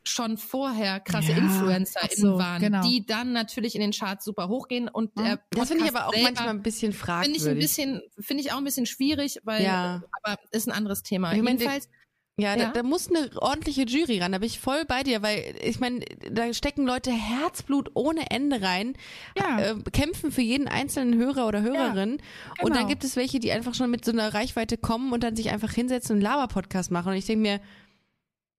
schon 0.05 0.37
vorher 0.37 0.99
krasse 0.99 1.31
Ja, 1.31 1.37
InfluencerInnen 1.37 2.17
so, 2.17 2.37
waren, 2.37 2.61
genau. 2.61 2.81
die 2.87 3.05
dann 3.05 3.31
natürlich 3.31 3.75
in 3.75 3.81
den 3.81 3.91
Charts 3.91 4.25
super 4.25 4.49
hochgehen 4.49 4.87
und 4.89 5.17
der 5.17 5.39
Das 5.51 5.69
finde 5.69 5.85
ich 5.85 5.91
Podcast 5.91 5.95
aber 5.95 6.07
auch 6.07 6.13
selber- 6.13 6.23
manchmal 6.31 6.49
ein 6.49 6.63
bisschen 6.63 6.93
fragwürdig. 6.93 7.41
Finde 7.43 7.51
ich 7.51 7.55
ein 7.55 7.59
bisschen, 7.99 8.01
finde 8.19 8.43
ich 8.43 8.51
auch 8.51 8.57
ein 8.57 8.63
bisschen 8.63 8.85
schwierig, 8.85 9.39
weil, 9.43 9.63
Ja. 9.63 10.03
aber 10.23 10.39
ist 10.51 10.67
ein 10.67 10.71
anderes 10.73 11.03
Thema. 11.03 11.33
Ich 11.33 11.41
meine, 11.41 11.59
Jedenfalls, 11.59 11.87
Ja, 12.39 12.55
Ja. 12.55 12.65
Da, 12.65 12.71
da 12.71 12.83
muss 12.83 13.09
eine 13.09 13.29
ordentliche 13.41 13.83
Jury 13.83 14.19
ran. 14.19 14.31
Da 14.31 14.39
bin 14.39 14.47
ich 14.47 14.59
voll 14.59 14.85
bei 14.85 15.03
dir, 15.03 15.21
weil 15.21 15.55
ich 15.61 15.79
meine, 15.79 15.99
da 16.31 16.51
stecken 16.53 16.85
Leute 16.85 17.11
Herzblut 17.11 17.91
ohne 17.93 18.31
Ende 18.31 18.61
rein, 18.61 18.93
Ja. 19.37 19.59
äh, 19.59 19.75
kämpfen 19.91 20.31
für 20.31 20.41
jeden 20.41 20.67
einzelnen 20.67 21.15
Hörer 21.19 21.47
oder 21.47 21.61
Hörerin. 21.61 22.13
Und 22.13 22.21
genau. 22.69 22.75
dann 22.75 22.87
gibt 22.87 23.03
es 23.03 23.15
welche, 23.15 23.39
die 23.39 23.51
einfach 23.51 23.75
schon 23.75 23.91
mit 23.91 24.03
so 24.03 24.11
einer 24.11 24.33
Reichweite 24.33 24.77
kommen 24.77 25.13
und 25.13 25.23
dann 25.23 25.35
sich 25.35 25.51
einfach 25.51 25.71
hinsetzen 25.71 26.15
und 26.15 26.25
einen 26.25 26.33
Laber-Podcast 26.33 26.89
machen. 26.89 27.09
Und 27.09 27.17
ich 27.17 27.25
denke 27.27 27.41
mir, 27.43 27.59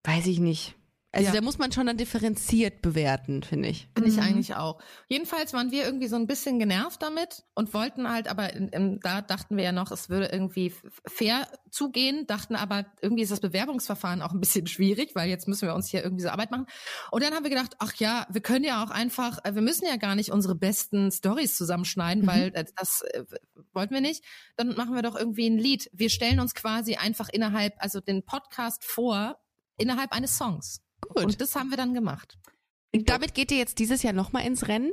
weiß 0.04 0.26
ich 0.28 0.38
nicht. 0.38 0.76
Also 1.14 1.28
Ja. 1.28 1.32
da 1.32 1.40
muss 1.42 1.58
man 1.58 1.70
schon 1.72 1.86
dann 1.86 1.96
differenziert 1.96 2.82
bewerten, 2.82 3.42
finde 3.42 3.68
ich. 3.68 3.88
Finde 3.94 4.10
ich 4.10 4.16
Mhm. 4.16 4.22
eigentlich 4.22 4.54
auch. 4.56 4.80
Jedenfalls 5.08 5.52
waren 5.52 5.70
wir 5.70 5.84
irgendwie 5.84 6.08
so 6.08 6.16
ein 6.16 6.26
bisschen 6.26 6.58
genervt 6.58 7.00
damit 7.02 7.44
und 7.54 7.72
wollten 7.72 8.10
halt, 8.10 8.28
aber 8.28 8.52
in, 8.52 8.68
in, 8.68 9.00
da 9.00 9.22
dachten 9.22 9.56
wir 9.56 9.64
ja 9.64 9.72
noch, 9.72 9.90
es 9.92 10.08
würde 10.08 10.26
irgendwie 10.26 10.74
fair 11.06 11.46
zugehen, 11.70 12.26
dachten 12.26 12.56
aber, 12.56 12.86
irgendwie 13.00 13.22
ist 13.22 13.32
das 13.32 13.40
Bewerbungsverfahren 13.40 14.22
auch 14.22 14.32
ein 14.32 14.40
bisschen 14.40 14.66
schwierig, 14.66 15.14
weil 15.14 15.28
jetzt 15.28 15.46
müssen 15.48 15.68
wir 15.68 15.74
uns 15.74 15.88
hier 15.88 16.02
irgendwie 16.02 16.22
so 16.22 16.30
Arbeit 16.30 16.50
machen. 16.50 16.66
Und 17.10 17.22
dann 17.22 17.32
haben 17.34 17.44
wir 17.44 17.50
gedacht, 17.50 17.76
ach 17.78 17.94
ja, 17.94 18.26
wir 18.30 18.40
können 18.40 18.64
ja 18.64 18.82
auch 18.84 18.90
einfach, 18.90 19.38
äh, 19.44 19.54
wir 19.54 19.62
müssen 19.62 19.86
ja 19.86 19.96
gar 19.96 20.14
nicht 20.16 20.30
unsere 20.32 20.54
besten 20.54 21.10
Stories 21.12 21.56
zusammenschneiden, 21.56 22.24
Mhm. 22.24 22.26
weil 22.28 22.50
äh, 22.54 22.64
das 22.76 23.02
äh, 23.12 23.24
wollten 23.72 23.94
wir 23.94 24.00
nicht. 24.00 24.24
Dann 24.56 24.74
machen 24.76 24.94
wir 24.94 25.02
doch 25.02 25.16
irgendwie 25.16 25.48
ein 25.48 25.58
Lied. 25.58 25.88
Wir 25.92 26.10
stellen 26.10 26.40
uns 26.40 26.54
quasi 26.54 26.96
einfach 26.96 27.28
innerhalb, 27.28 27.74
also 27.78 28.00
den 28.00 28.24
Podcast 28.24 28.84
vor, 28.84 29.36
innerhalb 29.76 30.12
eines 30.12 30.36
Songs. 30.38 30.80
Gut. 31.08 31.24
Und 31.24 31.40
das 31.40 31.54
haben 31.56 31.70
wir 31.70 31.76
dann 31.76 31.94
gemacht. 31.94 32.38
Und 32.94 33.08
damit 33.08 33.34
geht 33.34 33.50
ihr 33.50 33.58
jetzt 33.58 33.78
dieses 33.78 34.02
Jahr 34.02 34.12
nochmal 34.12 34.46
ins 34.46 34.68
Rennen 34.68 34.92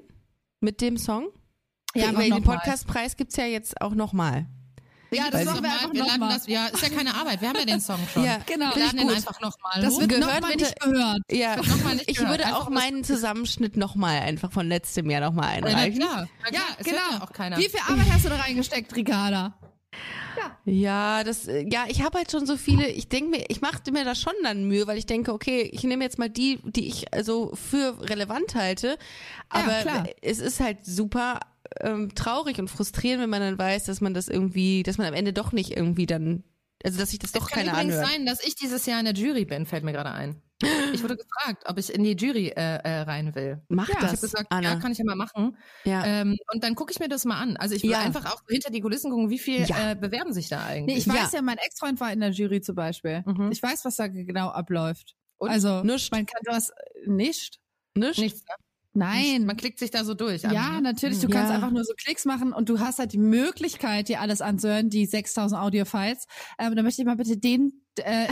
mit 0.60 0.82
dem 0.82 0.98
Song? 0.98 1.30
Ja, 1.94 2.10
aber 2.10 2.20
weil 2.20 2.30
den. 2.32 2.44
Podcastpreis 2.44 3.18
gibt's 3.18 3.36
ja 3.36 3.46
jetzt 3.46 3.80
auch 3.82 3.94
nochmal. 3.94 4.48
Ja, 5.14 5.30
das 5.30 5.44
machen 5.44 5.62
wir 5.62 5.72
einfach 5.74 5.92
wir 5.92 6.00
laden 6.06 6.20
nochmal. 6.22 6.38
das, 6.38 6.48
ja, 6.48 6.68
ist 6.68 6.82
ja 6.82 6.88
keine 6.90 7.14
Arbeit. 7.14 7.42
Wir 7.42 7.50
haben 7.50 7.58
ja 7.60 7.66
den 7.66 7.82
Song 7.82 8.00
schon. 8.14 8.24
Ja, 8.24 8.38
Genau. 8.46 8.74
wir 8.74 8.82
laden 8.86 8.98
den 8.98 9.08
gut. 9.08 9.18
einfach 9.18 9.42
nochmal 9.42 9.82
Das 9.82 10.00
wird 10.00 10.08
Gehört 10.10 10.26
nochmal 10.36 10.52
bitte- 10.54 10.64
nicht 10.64 10.80
gehört. 10.80 11.20
Ja, 11.30 11.56
nochmal 11.58 11.96
nicht 11.96 12.10
ich 12.10 12.16
gehört. 12.16 12.32
würde 12.32 12.46
Einfach 12.46 12.62
auch 12.62 12.70
meinen 12.70 13.04
Zusammenschnitt 13.04 13.76
nochmal 13.76 14.22
einfach 14.22 14.54
von 14.54 14.70
letztem 14.70 15.10
Jahr 15.10 15.20
nochmal 15.20 15.50
Ja, 15.60 15.66
einreichen. 15.68 16.00
klar, 16.00 16.28
na 16.44 16.50
klar, 16.50 16.62
Ja, 16.62 16.76
hört 16.78 16.86
genau. 16.86 16.98
ja 17.12 17.24
auch 17.24 17.34
keiner. 17.34 17.58
Wie 17.58 17.68
viel 17.68 17.80
Arbeit 17.86 18.06
hast 18.10 18.24
du 18.26 18.30
da 18.30 18.36
reingesteckt, 18.38 18.96
Ricarda? 18.96 19.54
Ja, 20.66 21.24
das, 21.24 21.48
äh, 21.48 21.66
ja, 21.70 21.86
ich 21.88 22.04
habe 22.04 22.20
halt 22.20 22.32
schon 22.32 22.46
so 22.46 22.56
viele, 22.56 22.88
ich 22.88 23.10
denke 23.10 23.32
mir, 23.32 23.46
ich 23.50 23.62
machte 23.62 23.92
mir 23.92 24.06
da 24.06 24.16
schon 24.16 24.34
dann 24.44 24.66
Mühe, 24.66 24.88
weil 24.88 24.98
ich 24.98 25.06
denke, 25.06 25.34
okay, 25.34 25.62
ich 25.72 25.84
nehme 25.84 26.04
jetzt 26.04 26.20
mal 26.20 26.30
die, 26.30 26.60
die 26.64 26.88
ich 26.88 27.14
also 27.14 27.52
für 27.56 28.00
relevant 28.02 28.56
halte. 28.56 28.98
Aber 29.50 29.82
klar. 29.82 30.08
es 30.22 30.40
ist 30.40 30.60
halt 30.60 30.86
super 30.86 31.40
ähm, 31.80 32.14
traurig 32.16 32.60
und 32.60 32.70
frustrierend, 32.70 33.24
wenn 33.24 33.30
man 33.30 33.42
dann 33.42 33.58
weiß, 33.58 33.86
dass 33.86 34.02
man 34.02 34.14
das 34.14 34.28
irgendwie, 34.28 34.84
dass 34.84 34.98
man 34.98 35.08
am 35.08 35.14
Ende 35.14 35.34
doch 35.34 35.52
nicht 35.52 35.76
irgendwie 35.76 36.06
dann, 36.06 36.44
also 36.86 37.00
dass 37.00 37.10
sich 37.12 37.20
das 37.20 37.32
doch 37.32 37.42
es 37.42 37.48
kann 37.48 37.66
keiner 37.66 37.74
übrigens 37.74 37.96
anhört. 37.96 38.12
sein, 38.12 38.26
dass 38.26 38.44
ich 38.46 38.56
dieses 38.56 38.86
Jahr 38.86 39.00
in 39.00 39.06
der 39.06 39.14
Jury 39.14 39.46
bin, 39.46 39.66
fällt 39.66 39.84
mir 39.84 39.92
gerade 39.94 40.12
ein. 40.12 40.42
Ich 40.94 41.02
wurde 41.02 41.18
gefragt, 41.18 41.64
ob 41.66 41.80
ich 41.80 41.92
in 41.92 42.04
die 42.04 42.12
Jury 42.16 42.50
äh, 42.50 42.76
äh, 42.84 43.00
rein 43.02 43.34
will. 43.34 43.64
Mach 43.70 43.88
Ja, 43.90 43.96
Ich 43.96 44.02
habe 44.02 44.12
das, 44.12 44.22
gesagt, 44.22 44.46
Anna. 44.52 44.74
ja, 44.74 44.76
kann 44.80 44.92
ich 44.92 45.00
ja 45.00 45.06
mal 45.06 45.16
machen. 45.16 45.58
ja. 45.86 46.06
Ähm, 46.06 46.38
und 46.54 46.64
dann 46.64 46.76
gucke 46.76 46.92
ich 46.92 47.00
mir 47.00 47.10
das 47.10 47.26
mal 47.26 47.40
an. 47.42 47.58
Also 47.58 47.74
ich 47.74 47.82
will 47.82 47.90
Ja. 47.90 48.00
einfach 48.00 48.32
auch 48.32 48.42
hinter 48.48 48.70
die 48.70 48.80
Kulissen 48.82 49.10
gucken, 49.10 49.32
wie 49.32 49.40
viel 49.40 49.66
Ja. 49.66 49.92
äh, 49.92 49.96
bewerben 49.96 50.34
sich 50.34 50.50
da 50.50 50.60
Nee, 50.68 50.72
eigentlich. 50.74 50.98
ich 51.00 51.08
weiß 51.08 51.32
ja, 51.32 51.42
mein 51.42 51.58
Ex-Freund 51.58 52.00
war 52.00 52.14
in 52.14 52.20
der 52.20 52.30
Jury 52.30 52.62
zum 52.62 52.76
Beispiel. 52.76 53.24
Mhm. 53.26 53.50
Ich 53.52 53.64
weiß, 53.64 53.86
was 53.86 53.96
da 53.96 54.08
genau 54.08 54.50
abläuft. 54.50 55.16
Und? 55.38 55.50
Also, 55.50 55.82
Nischt. 55.84 56.12
man 56.12 56.28
kann 56.28 56.42
das 56.44 56.72
nicht. 57.08 57.58
Nicht? 57.96 58.20
Nichts. 58.20 58.44
Ne? 58.94 59.06
Nein. 59.06 59.46
Man 59.46 59.58
klickt 59.58 59.80
sich 59.80 59.92
da 59.92 60.04
so 60.04 60.14
durch. 60.14 60.42
ja, 60.44 60.50
Anna, 60.50 60.72
ne? 60.78 60.82
natürlich. 60.82 61.20
Du 61.20 61.28
kannst 61.30 61.50
Ja. 61.50 61.56
einfach 61.56 61.72
nur 61.72 61.84
so 61.84 61.94
Klicks 61.98 62.26
machen 62.26 62.54
und 62.54 62.70
du 62.70 62.80
hast 62.80 63.00
halt 63.00 63.14
die 63.14 63.18
Möglichkeit, 63.18 64.10
dir 64.10 64.22
alles 64.22 64.42
anzuhören, 64.42 64.90
die 64.90 65.06
6000 65.06 65.62
Audio-Files. 65.62 66.26
Ähm, 66.60 66.76
da 66.76 66.84
möchte 66.84 67.02
ich 67.02 67.06
mal 67.06 67.16
bitte 67.16 67.38
den 67.38 67.82
äh, 68.00 68.26
äh, 68.26 68.28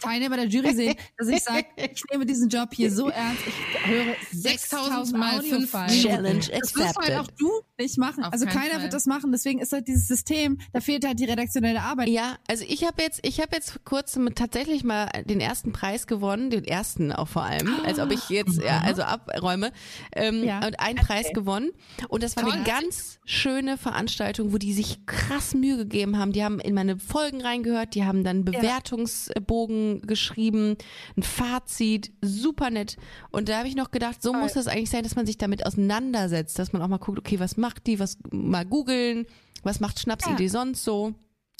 Teilnehmer 0.00 0.36
der 0.36 0.46
Jury 0.46 0.74
sehen, 0.74 0.94
dass 1.18 1.28
ich 1.28 1.42
sage, 1.42 1.66
ich 1.76 2.02
nehme 2.10 2.26
diesen 2.26 2.48
Job 2.48 2.70
hier 2.72 2.90
so 2.90 3.08
ernst. 3.08 3.42
Ich 3.46 3.86
höre 3.86 4.16
6000 4.32 5.18
mal 5.18 5.42
fünf. 5.42 5.70
Challenge 5.72 6.38
Das 6.40 6.74
wirst 6.74 6.76
du 6.76 6.80
halt 6.80 6.96
accepted. 6.98 7.18
auch 7.18 7.26
du 7.38 7.50
nicht 7.78 7.98
machen. 7.98 8.24
Auf 8.24 8.32
also 8.32 8.46
keiner 8.46 8.72
Fall. 8.74 8.82
wird 8.82 8.92
das 8.92 9.06
machen. 9.06 9.30
Deswegen 9.32 9.60
ist 9.60 9.72
halt 9.72 9.88
dieses 9.88 10.08
System, 10.08 10.58
da 10.72 10.80
fehlt 10.80 11.04
halt 11.06 11.18
die 11.20 11.24
redaktionelle 11.26 11.82
Arbeit. 11.82 12.08
Ja, 12.08 12.36
also 12.48 12.64
ich 12.66 12.84
habe 12.84 13.02
jetzt, 13.02 13.20
ich 13.22 13.40
habe 13.40 13.54
jetzt 13.54 13.84
kurz 13.84 14.16
mit 14.16 14.36
tatsächlich 14.36 14.84
mal 14.84 15.08
den 15.26 15.40
ersten 15.40 15.72
Preis 15.72 16.06
gewonnen, 16.06 16.50
den 16.50 16.64
ersten 16.64 17.12
auch 17.12 17.28
vor 17.28 17.42
allem, 17.42 17.74
als 17.84 17.98
ob 17.98 18.10
ich 18.10 18.28
jetzt 18.28 18.60
ja 18.62 18.80
also 18.80 19.02
abräume 19.02 19.70
ähm, 20.14 20.42
Ja. 20.44 20.58
und 20.66 20.80
einen 20.80 20.98
Preis 20.98 21.26
gewonnen 21.32 21.70
und 22.08 22.22
das 22.22 22.36
war 22.36 22.44
eine 22.44 22.64
Toll. 22.64 22.72
ganz 22.80 23.18
schöne 23.24 23.76
Veranstaltung, 23.78 24.52
wo 24.52 24.58
die 24.58 24.72
sich 24.72 25.04
krass 25.06 25.54
Mühe 25.54 25.76
gegeben 25.76 26.18
haben. 26.18 26.32
Die 26.32 26.42
haben 26.44 26.58
in 26.60 26.74
meine 26.74 26.98
Folgen 26.98 27.40
reingehört, 27.40 27.94
die 27.94 28.04
haben 28.04 28.24
dann 28.24 28.44
Bewertungsbogen 28.80 30.02
geschrieben, 30.02 30.76
ein 31.16 31.22
Fazit, 31.22 32.12
super 32.20 32.70
nett. 32.70 32.96
Und 33.30 33.48
da 33.48 33.58
habe 33.58 33.68
ich 33.68 33.76
noch 33.76 33.90
gedacht, 33.90 34.22
so 34.22 34.32
muss 34.32 34.54
das 34.54 34.66
eigentlich 34.66 34.90
sein, 34.90 35.02
dass 35.02 35.16
man 35.16 35.26
sich 35.26 35.38
damit 35.38 35.66
auseinandersetzt, 35.66 36.58
dass 36.58 36.72
man 36.72 36.82
auch 36.82 36.88
mal 36.88 36.98
guckt, 36.98 37.18
okay, 37.18 37.40
was 37.40 37.56
macht 37.56 37.86
die, 37.86 37.98
was 37.98 38.18
mal 38.30 38.64
googeln, 38.64 39.26
was 39.62 39.80
macht 39.80 40.00
Schnapsidee 40.00 40.48
sonst 40.48 40.84
so 40.84 41.14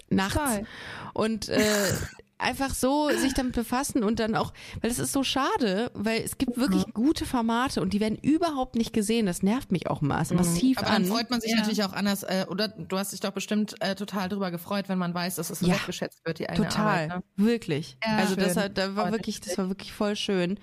nachts. 0.08 0.34
Toll. 0.34 0.66
Und 1.14 1.48
äh, 1.48 1.92
einfach 2.40 2.74
so 2.74 3.10
sich 3.10 3.34
damit 3.34 3.54
befassen 3.54 4.02
und 4.02 4.18
dann 4.20 4.34
auch, 4.34 4.52
weil 4.80 4.90
es 4.90 4.98
ist 4.98 5.12
so 5.12 5.22
schade, 5.22 5.90
weil 5.94 6.20
es 6.22 6.38
gibt 6.38 6.56
wirklich 6.56 6.84
gute 6.94 7.26
Formate 7.26 7.80
und 7.80 7.92
die 7.92 8.00
werden 8.00 8.18
überhaupt 8.20 8.74
nicht 8.76 8.92
gesehen. 8.92 9.26
Das 9.26 9.42
nervt 9.42 9.72
mich 9.72 9.88
auch 9.88 10.00
mass, 10.00 10.32
massiv 10.32 10.78
Aber 10.78 10.88
an. 10.88 11.02
dann 11.02 11.12
freut 11.12 11.30
man 11.30 11.40
sich 11.40 11.50
Ja. 11.52 11.58
natürlich 11.58 11.84
auch 11.84 11.92
anders, 11.92 12.22
äh, 12.22 12.46
oder 12.48 12.68
du 12.68 12.98
hast 12.98 13.12
dich 13.12 13.20
doch 13.20 13.32
bestimmt 13.32 13.74
äh, 13.80 13.94
total 13.94 14.28
drüber 14.28 14.50
gefreut, 14.50 14.88
wenn 14.88 14.98
man 14.98 15.12
weiß, 15.14 15.36
dass 15.36 15.50
es 15.50 15.60
so 15.60 15.66
Ja. 15.66 15.72
wertgeschätzt 15.74 16.24
wird, 16.24 16.38
die 16.38 16.48
eigene 16.48 16.68
Total, 16.68 17.04
Arbeit. 17.04 17.08
Ne? 17.08 17.22
wirklich. 17.36 17.96
Ja. 18.04 18.16
also 18.16 18.36
das, 18.36 18.54
Schön. 18.54 18.62
hat, 18.62 18.78
da 18.78 18.96
war 18.96 19.12
wirklich, 19.12 19.40
das 19.40 19.56
war 19.58 19.68
wirklich 19.68 19.92
voll 19.92 20.16
schön. 20.16 20.58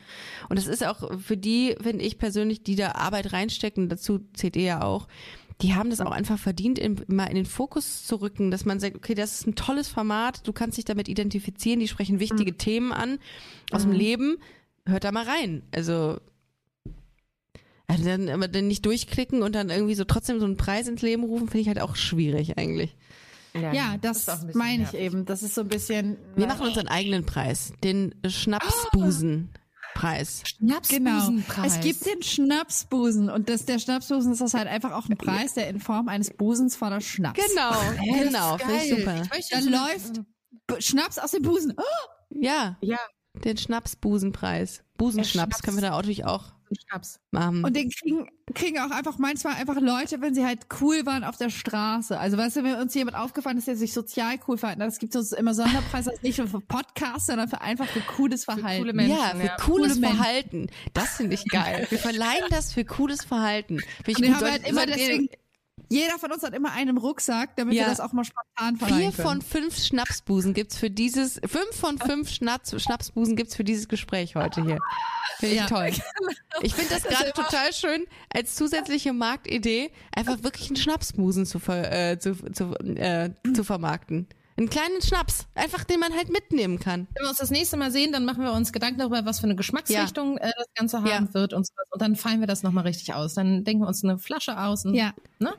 Und 0.49 0.57
es 0.57 0.67
ist 0.67 0.85
auch 0.85 1.09
für 1.19 1.37
die, 1.37 1.75
finde 1.81 2.03
ich 2.05 2.17
persönlich, 2.17 2.63
die 2.63 2.75
da 2.75 2.93
Arbeit 2.93 3.33
reinstecken, 3.33 3.89
dazu 3.89 4.19
zählt 4.33 4.55
ihr 4.55 4.63
ja 4.63 4.81
auch, 4.81 5.07
die 5.61 5.73
haben 5.73 5.89
das 5.89 6.01
auch 6.01 6.11
einfach 6.11 6.37
verdient, 6.37 6.77
in, 6.77 7.03
mal 7.07 7.25
in 7.25 7.35
den 7.35 7.45
Fokus 7.45 8.05
zu 8.05 8.17
rücken, 8.17 8.51
dass 8.51 8.65
man 8.65 8.79
sagt, 8.79 8.95
okay, 8.95 9.15
das 9.15 9.39
ist 9.39 9.47
ein 9.47 9.55
tolles 9.55 9.87
Format, 9.87 10.47
du 10.47 10.53
kannst 10.53 10.77
dich 10.77 10.85
damit 10.85 11.07
identifizieren, 11.07 11.79
die 11.79 11.87
sprechen 11.87 12.19
wichtige 12.19 12.51
Mhm. 12.51 12.57
Themen 12.57 12.91
an 12.91 13.17
aus 13.71 13.81
dem 13.83 13.91
Leben, 13.91 14.37
hört 14.85 15.03
da 15.03 15.11
mal 15.11 15.25
rein. 15.25 15.63
Also 15.73 16.19
also 17.89 18.03
dann, 18.03 18.27
aber 18.29 18.49
dann 18.49 18.67
nicht 18.67 18.85
durchklicken 18.85 19.41
und 19.43 19.55
dann 19.55 19.69
irgendwie 19.69 19.95
so 19.95 20.03
trotzdem 20.03 20.39
so 20.39 20.45
einen 20.45 20.57
Preis 20.57 20.87
ins 20.89 21.01
Leben 21.01 21.23
rufen, 21.23 21.47
finde 21.47 21.61
ich 21.61 21.67
halt 21.69 21.79
auch 21.79 21.95
schwierig 21.95 22.57
eigentlich. 22.57 22.95
Ja, 23.53 23.73
ist 24.19 24.27
das, 24.27 24.53
meine 24.53 24.83
ich 24.83 24.91
nervig. 24.91 24.99
eben. 24.99 25.25
Das 25.25 25.41
ist 25.41 25.55
so 25.55 25.61
ein 25.61 25.67
bisschen. 25.69 26.17
Wir 26.35 26.47
machen 26.47 26.67
unseren 26.67 26.87
eigenen 26.87 27.25
Preis, 27.25 27.71
den 27.83 28.13
Schnapsbusen-Preis. 30.45 31.55
Genau. 31.55 31.65
Es 31.65 31.79
gibt 31.81 32.05
den 32.05 32.21
Schnapsbusen 32.23 33.29
und 33.29 33.49
das, 33.49 33.65
der 33.65 33.79
Schnapsbusen 33.79 34.31
ist 34.31 34.41
das 34.41 34.53
halt 34.53 34.67
einfach 34.67 34.91
auch 34.93 35.07
ein 35.09 35.17
Preis, 35.17 35.53
der 35.53 35.67
in 35.69 35.79
Form 35.79 36.07
eines 36.07 36.31
Busens 36.31 36.75
voller 36.75 37.01
Schnaps. 37.01 37.39
Genau, 37.49 37.71
das 37.71 38.23
genau, 38.23 38.57
finde 38.57 38.75
ich 38.75 38.89
super. 38.89 39.21
Ich 39.37 39.49
Da 39.49 39.59
läuft 39.59 40.21
Schnaps 40.83 41.17
aus 41.19 41.31
dem 41.31 41.43
Busen. 41.43 41.73
Oh, 41.77 41.83
Ja, 42.29 42.77
Ja, 42.81 42.99
den 43.43 43.57
Schnapsbusenpreis. 43.57 44.83
Busenschnaps 44.97 45.31
Schnaps. 45.57 45.61
können 45.63 45.77
wir 45.77 45.81
da 45.81 45.91
natürlich 45.91 46.25
auch 46.25 46.53
Schnaps. 46.75 47.19
machen. 47.31 47.63
und 47.63 47.75
den 47.75 47.89
kriegen, 47.89 48.27
kriegen 48.53 48.79
auch 48.79 48.91
einfach 48.91 49.17
manchmal 49.17 49.55
einfach 49.55 49.79
Leute, 49.79 50.21
wenn 50.21 50.33
sie 50.35 50.45
halt 50.45 50.67
cool 50.81 51.05
waren 51.05 51.23
auf 51.23 51.37
der 51.37 51.49
Straße. 51.49 52.17
Also 52.19 52.37
weißt 52.37 52.57
du, 52.57 52.63
wenn 52.63 52.75
uns 52.75 52.93
jemand 52.93 53.17
aufgefallen 53.17 53.57
ist, 53.57 53.67
der 53.67 53.75
sich 53.75 53.93
sozial 53.93 54.35
cool 54.47 54.57
verhalten 54.57 54.81
hat, 54.81 54.89
es 54.89 54.99
gibt 54.99 55.13
so 55.13 55.35
immer 55.35 55.53
Sonderpreise, 55.53 56.11
das 56.11 56.21
nicht 56.23 56.37
nur 56.37 56.47
für 56.47 56.61
Podcasts, 56.61 57.27
sondern 57.27 57.47
für 57.49 57.61
einfach 57.61 57.87
für 57.87 58.01
cooles 58.01 58.45
Verhalten. 58.45 58.81
coole 58.81 58.93
Menschen. 58.93 59.17
ja, 59.17 59.35
für 59.35 59.45
ja. 59.45 59.55
cooles 59.57 59.95
Coole. 59.95 60.07
Verhalten. 60.07 60.67
Das 60.93 61.15
finde 61.17 61.35
ich 61.35 61.45
geil. 61.45 61.87
Wir 61.89 61.99
verleihen 61.99 62.45
das 62.49 62.73
für 62.73 62.85
cooles 62.85 63.23
Verhalten. 63.23 63.79
Finde 64.03 64.11
ich 64.11 64.17
Und 64.17 64.23
gut. 64.25 64.33
haben 64.33 64.39
Soll- 64.41 64.51
halt 64.51 64.67
immer 64.67 64.85
deswegen, 64.85 65.29
jeder 65.89 66.17
von 66.19 66.31
uns 66.31 66.43
hat 66.43 66.53
immer 66.53 66.71
einen 66.71 66.97
Rucksack, 66.97 67.55
damit 67.55 67.73
Ja. 67.75 67.83
wir 67.83 67.89
das 67.89 67.99
auch 67.99 68.13
mal 68.13 68.23
spontan 68.23 68.77
verleihen 68.77 69.13
Vier 69.13 69.23
von 69.23 69.41
fünf 69.41 69.77
Schnapsbusen 69.77 70.53
gibt's 70.53 70.77
für 70.77 70.89
dieses, 70.89 71.39
fünf 71.45 71.71
von 71.73 71.97
fünf 71.97 72.29
Schnaps, 72.29 72.79
Schnapsbusen 72.81 73.35
gibt's 73.35 73.55
für 73.55 73.63
dieses 73.63 73.87
Gespräch 73.87 74.35
heute 74.35 74.63
hier. 74.63 74.79
Finde 75.39 75.55
ich 75.55 75.61
Ja. 75.61 75.67
toll. 75.67 75.91
Ich 76.61 76.73
finde 76.75 76.89
das 76.93 77.03
gerade 77.07 77.31
total 77.33 77.71
schön, 77.73 78.05
als 78.33 78.55
zusätzliche 78.55 79.13
Marktidee, 79.13 79.91
einfach 80.15 80.43
wirklich 80.43 80.67
einen 80.67 80.77
Schnapsbusen 80.77 81.45
zu, 81.45 81.59
ver, 81.59 81.91
äh, 82.11 82.19
zu, 82.19 82.35
zu, 82.51 82.73
äh, 82.75 83.29
zu 83.53 83.63
vermarkten. 83.63 84.27
Einen 84.57 84.69
kleinen 84.69 85.01
Schnaps, 85.01 85.45
einfach 85.53 85.83
den 85.83 85.99
man 85.99 86.13
halt 86.13 86.29
mitnehmen 86.31 86.79
kann. 86.79 87.07
Wenn 87.13 87.25
wir 87.25 87.29
uns 87.29 87.37
das 87.37 87.51
nächste 87.51 87.77
Mal 87.77 87.91
sehen, 87.91 88.11
dann 88.11 88.25
machen 88.25 88.43
wir 88.43 88.53
uns 88.53 88.73
Gedanken 88.73 88.99
darüber, 88.99 89.23
was 89.25 89.39
für 89.39 89.43
eine 89.45 89.55
Geschmacksrichtung 89.55 90.37
äh, 90.39 90.51
das 90.57 90.65
Ganze 90.75 90.97
haben 90.97 91.07
Ja. 91.07 91.33
wird 91.33 91.53
und, 91.53 91.67
so. 91.67 91.73
und 91.91 92.01
dann 92.01 92.15
feilen 92.15 92.39
wir 92.39 92.47
das 92.47 92.63
nochmal 92.63 92.85
richtig 92.85 93.13
aus. 93.13 93.35
Dann 93.35 93.63
denken 93.63 93.83
wir 93.83 93.87
uns 93.87 94.03
eine 94.03 94.17
Flasche 94.17 94.59
aus 94.59 94.83
und, 94.85 94.95
Ja. 94.95 95.13
ne? 95.39 95.53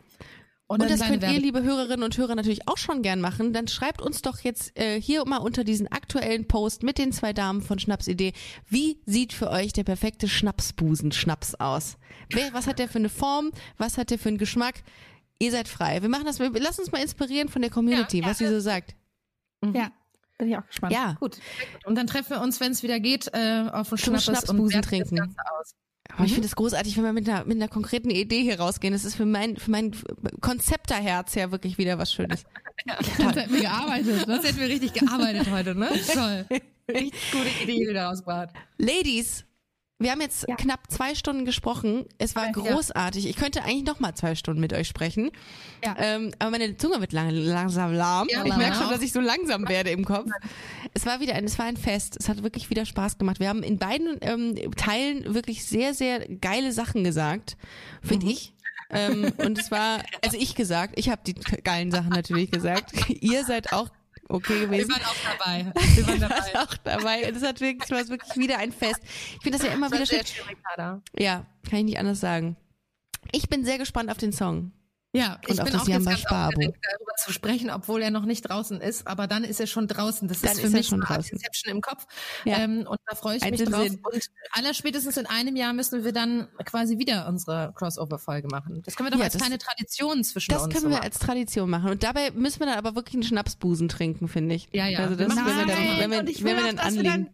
Und, 0.70 0.82
dann 0.82 0.88
das 0.90 1.00
könnt 1.00 1.22
ihr, 1.22 1.28
Werbe- 1.30 1.38
liebe 1.40 1.62
Hörerinnen 1.62 2.02
und 2.02 2.18
Hörer, 2.18 2.34
natürlich 2.34 2.68
auch 2.68 2.76
schon 2.76 3.00
gern 3.00 3.22
machen. 3.22 3.54
Dann 3.54 3.68
schreibt 3.68 4.02
uns 4.02 4.20
doch 4.20 4.40
jetzt 4.40 4.76
äh, 4.78 5.00
hier 5.00 5.24
mal 5.24 5.38
unter 5.38 5.64
diesen 5.64 5.86
aktuellen 5.90 6.46
Post 6.46 6.82
mit 6.82 6.98
den 6.98 7.10
zwei 7.10 7.32
Damen 7.32 7.62
von 7.62 7.78
Schnapsidee, 7.78 8.34
wie 8.68 9.00
sieht 9.06 9.32
für 9.32 9.48
euch 9.48 9.72
der 9.72 9.84
perfekte 9.84 10.28
Schnapsbusen-Schnaps 10.28 11.54
aus? 11.54 11.96
Wer, 12.30 12.52
was 12.52 12.66
hat 12.66 12.78
der 12.80 12.88
für 12.88 12.98
eine 12.98 13.08
Form? 13.08 13.50
Was 13.78 13.96
hat 13.96 14.10
der 14.10 14.18
für 14.18 14.28
einen 14.28 14.36
Geschmack? 14.36 14.82
Ihr 15.38 15.50
seid 15.52 15.68
frei. 15.68 16.02
Wir 16.02 16.08
machen 16.08 16.24
das, 16.26 16.40
wir, 16.40 16.50
lasst 16.60 16.80
uns 16.80 16.90
mal 16.90 17.00
inspirieren 17.00 17.48
von 17.48 17.62
der 17.62 17.70
Community, 17.70 18.18
Ja, 18.18 18.24
ja. 18.24 18.30
was 18.30 18.38
sie 18.38 18.48
so 18.48 18.60
sagt. 18.60 18.94
Ja, 19.64 19.90
bin 20.36 20.48
ich 20.50 20.56
auch 20.56 20.66
gespannt. 20.66 20.92
Ja. 20.92 21.16
Gut. 21.20 21.38
Und 21.84 21.96
dann 21.96 22.06
treffen 22.06 22.30
wir 22.30 22.40
uns, 22.40 22.60
wenn 22.60 22.72
es 22.72 22.82
wieder 22.82 23.00
geht, 23.00 23.28
äh, 23.32 23.68
auf 23.72 23.88
Schnappes 23.96 24.24
Schnapsbusen 24.24 24.82
trinken. 24.82 25.16
Das 25.16 25.26
Ganze 25.26 25.40
aus. 25.58 25.74
Aber 26.10 26.24
ich 26.24 26.32
finde 26.32 26.48
es 26.48 26.56
großartig, 26.56 26.96
wenn 26.96 27.04
wir 27.04 27.12
mit 27.12 27.28
einer, 27.28 27.44
mit 27.44 27.56
einer 27.56 27.68
konkreten 27.68 28.10
Idee 28.10 28.42
hier 28.42 28.58
rausgehen. 28.58 28.92
Das 28.92 29.04
ist 29.04 29.14
für 29.14 29.26
mein, 29.26 29.56
für 29.56 29.70
mein 29.70 29.92
Konzepterherz 30.40 31.34
ja 31.34 31.50
wirklich 31.50 31.78
wieder 31.78 31.98
was 31.98 32.12
Schönes. 32.12 32.44
Das 32.86 33.34
hätten 33.34 33.52
wir 33.52 33.62
gearbeitet, 33.62 34.26
ne? 34.28 34.36
Das 34.36 34.44
hätten 34.46 34.60
wir 34.60 34.68
richtig 34.68 34.92
gearbeitet 34.94 35.50
heute, 35.50 35.74
ne? 35.74 35.90
Toll. 36.14 36.46
Richtig 36.90 37.32
gute 37.32 37.48
Idee, 37.64 37.86
die 37.88 37.92
da 37.92 38.08
rausgebracht. 38.08 38.50
Ladies, 38.78 39.44
wir 39.98 40.12
haben 40.12 40.20
jetzt 40.20 40.46
knapp 40.58 40.80
zwei 40.90 41.14
Stunden 41.14 41.44
gesprochen. 41.44 42.04
Es 42.18 42.36
war 42.36 42.50
großartig. 42.52 43.26
Ich 43.28 43.36
könnte 43.36 43.64
eigentlich 43.64 43.84
noch 43.84 43.98
mal 43.98 44.14
zwei 44.14 44.34
Stunden 44.36 44.60
mit 44.60 44.72
euch 44.72 44.86
sprechen. 44.86 45.30
Ja. 45.84 45.96
Ähm, 45.98 46.30
aber 46.38 46.52
meine 46.52 46.76
Zunge 46.76 47.00
wird 47.00 47.12
lang, 47.12 47.30
langsam 47.30 47.92
lahm. 47.92 48.28
Ja, 48.30 48.44
ich 48.44 48.56
merke 48.56 48.76
schon, 48.76 48.90
dass 48.90 49.02
ich 49.02 49.12
so 49.12 49.20
langsam 49.20 49.68
werde 49.68 49.90
im 49.90 50.04
Kopf. 50.04 50.30
Es 50.94 51.04
war 51.04 51.20
wieder 51.20 51.34
ein, 51.34 51.44
es 51.44 51.58
war 51.58 51.66
ein 51.66 51.76
Fest. 51.76 52.16
Es 52.18 52.28
hat 52.28 52.42
wirklich 52.42 52.70
wieder 52.70 52.86
Spaß 52.86 53.18
gemacht. 53.18 53.40
Wir 53.40 53.48
haben 53.48 53.62
in 53.62 53.78
beiden 53.78 54.18
ähm, 54.20 54.54
Teilen 54.76 55.34
wirklich 55.34 55.64
sehr, 55.66 55.94
sehr 55.94 56.28
geile 56.28 56.72
Sachen 56.72 57.02
gesagt, 57.04 57.56
finde 58.02 58.26
Mhm. 58.26 58.32
ich. 58.32 58.52
ähm, 58.90 59.32
und 59.38 59.58
es 59.58 59.70
war, 59.70 60.00
also 60.24 60.36
ich 60.38 60.54
gesagt, 60.54 60.94
ich 60.96 61.10
habe 61.10 61.20
die 61.26 61.34
geilen 61.34 61.90
Sachen 61.90 62.10
natürlich 62.10 62.50
gesagt. 62.50 62.92
Ihr 63.20 63.44
seid 63.44 63.72
auch 63.72 63.88
okay 64.28 64.60
Wir 64.60 64.66
gewesen. 64.66 64.90
waren 64.90 65.02
auch 65.04 65.16
dabei. 65.38 65.72
Wir 65.96 66.06
waren 66.06 66.20
dabei. 66.20 66.54
war 66.54 66.62
auch 66.62 66.74
dabei. 66.84 67.22
Es 67.22 67.42
hat 67.42 67.60
wirklich, 67.60 67.90
war 67.90 68.08
wirklich 68.08 68.36
wieder 68.36 68.58
ein 68.58 68.72
Fest. 68.72 69.00
Ich 69.02 69.42
finde 69.42 69.58
das 69.58 69.66
ja 69.66 69.72
immer 69.72 69.90
wieder 69.90 70.06
schön. 70.06 70.20
Ja, 71.18 71.46
kann 71.68 71.78
ich 71.80 71.84
nicht 71.84 71.98
anders 71.98 72.20
sagen. 72.20 72.56
Ich 73.32 73.48
bin 73.48 73.64
sehr 73.64 73.78
gespannt 73.78 74.10
auf 74.10 74.18
den 74.18 74.32
Song. 74.32 74.72
Ja, 75.14 75.36
Und 75.36 75.54
ich 75.54 75.58
auf 75.58 75.64
bin 75.64 75.72
das 75.72 75.82
auch 75.82 75.88
jetzt 75.88 76.04
ganz 76.06 76.26
aufgeregt, 76.26 76.78
darüber 76.82 77.12
zu 77.16 77.32
sprechen, 77.32 77.70
obwohl 77.70 78.02
er 78.02 78.10
noch 78.10 78.26
nicht 78.26 78.42
draußen 78.42 78.78
ist, 78.82 79.06
aber 79.06 79.26
dann 79.26 79.42
ist 79.42 79.58
er 79.58 79.66
schon 79.66 79.88
draußen. 79.88 80.28
Das 80.28 80.42
Dann 80.42 80.52
ist 80.52 80.60
für 80.60 80.66
ist 80.66 80.72
mich 80.74 80.86
schon 80.86 81.00
draußen. 81.00 81.32
Inception 81.32 81.74
im 81.76 81.80
Kopf. 81.80 82.06
Ja. 82.44 82.58
Ähm, 82.58 82.86
und 82.86 82.98
da 83.06 83.16
freue 83.16 83.38
ich 83.38 83.42
Eins 83.42 83.58
mich 83.58 83.68
drauf. 83.70 83.84
Sinn. 83.88 84.00
Und 84.02 84.22
allerspätestens 84.52 85.16
in 85.16 85.24
einem 85.24 85.56
Jahr 85.56 85.72
müssen 85.72 86.04
wir 86.04 86.12
dann 86.12 86.48
quasi 86.66 86.98
wieder 86.98 87.26
unsere 87.26 87.72
Crossover-Folge 87.74 88.48
machen. 88.48 88.82
Das 88.84 88.96
können 88.96 89.06
wir 89.06 89.12
doch 89.12 89.18
Ja, 89.18 89.24
als 89.24 89.32
das- 89.32 89.40
kleine 89.42 89.56
Tradition 89.58 90.22
zwischen 90.24 90.52
Das 90.52 90.64
uns 90.64 90.74
können 90.74 90.84
so 90.84 90.90
wir 90.90 90.96
machen. 90.96 91.04
als 91.06 91.18
Tradition 91.18 91.70
machen. 91.70 91.90
Und 91.90 92.02
dabei 92.02 92.30
müssen 92.32 92.60
wir 92.60 92.66
dann 92.66 92.76
aber 92.76 92.94
wirklich 92.94 93.14
einen 93.14 93.22
Schnapsbusen 93.22 93.88
trinken, 93.88 94.28
finde 94.28 94.56
ich. 94.56 94.68
Ja, 94.72 94.88
ja. 94.88 94.98
Also 95.00 95.16
das, 95.16 95.28
machen 95.28 95.46
wenn 95.46 95.56
wir 95.56 95.66
das 95.66 95.74
dann, 95.76 95.98
wenn 96.00 96.10
wir, 96.10 96.18
und 96.20 96.44
wenn 96.44 96.56
wir 96.56 96.72
dann 96.74 97.04
dann, 97.04 97.30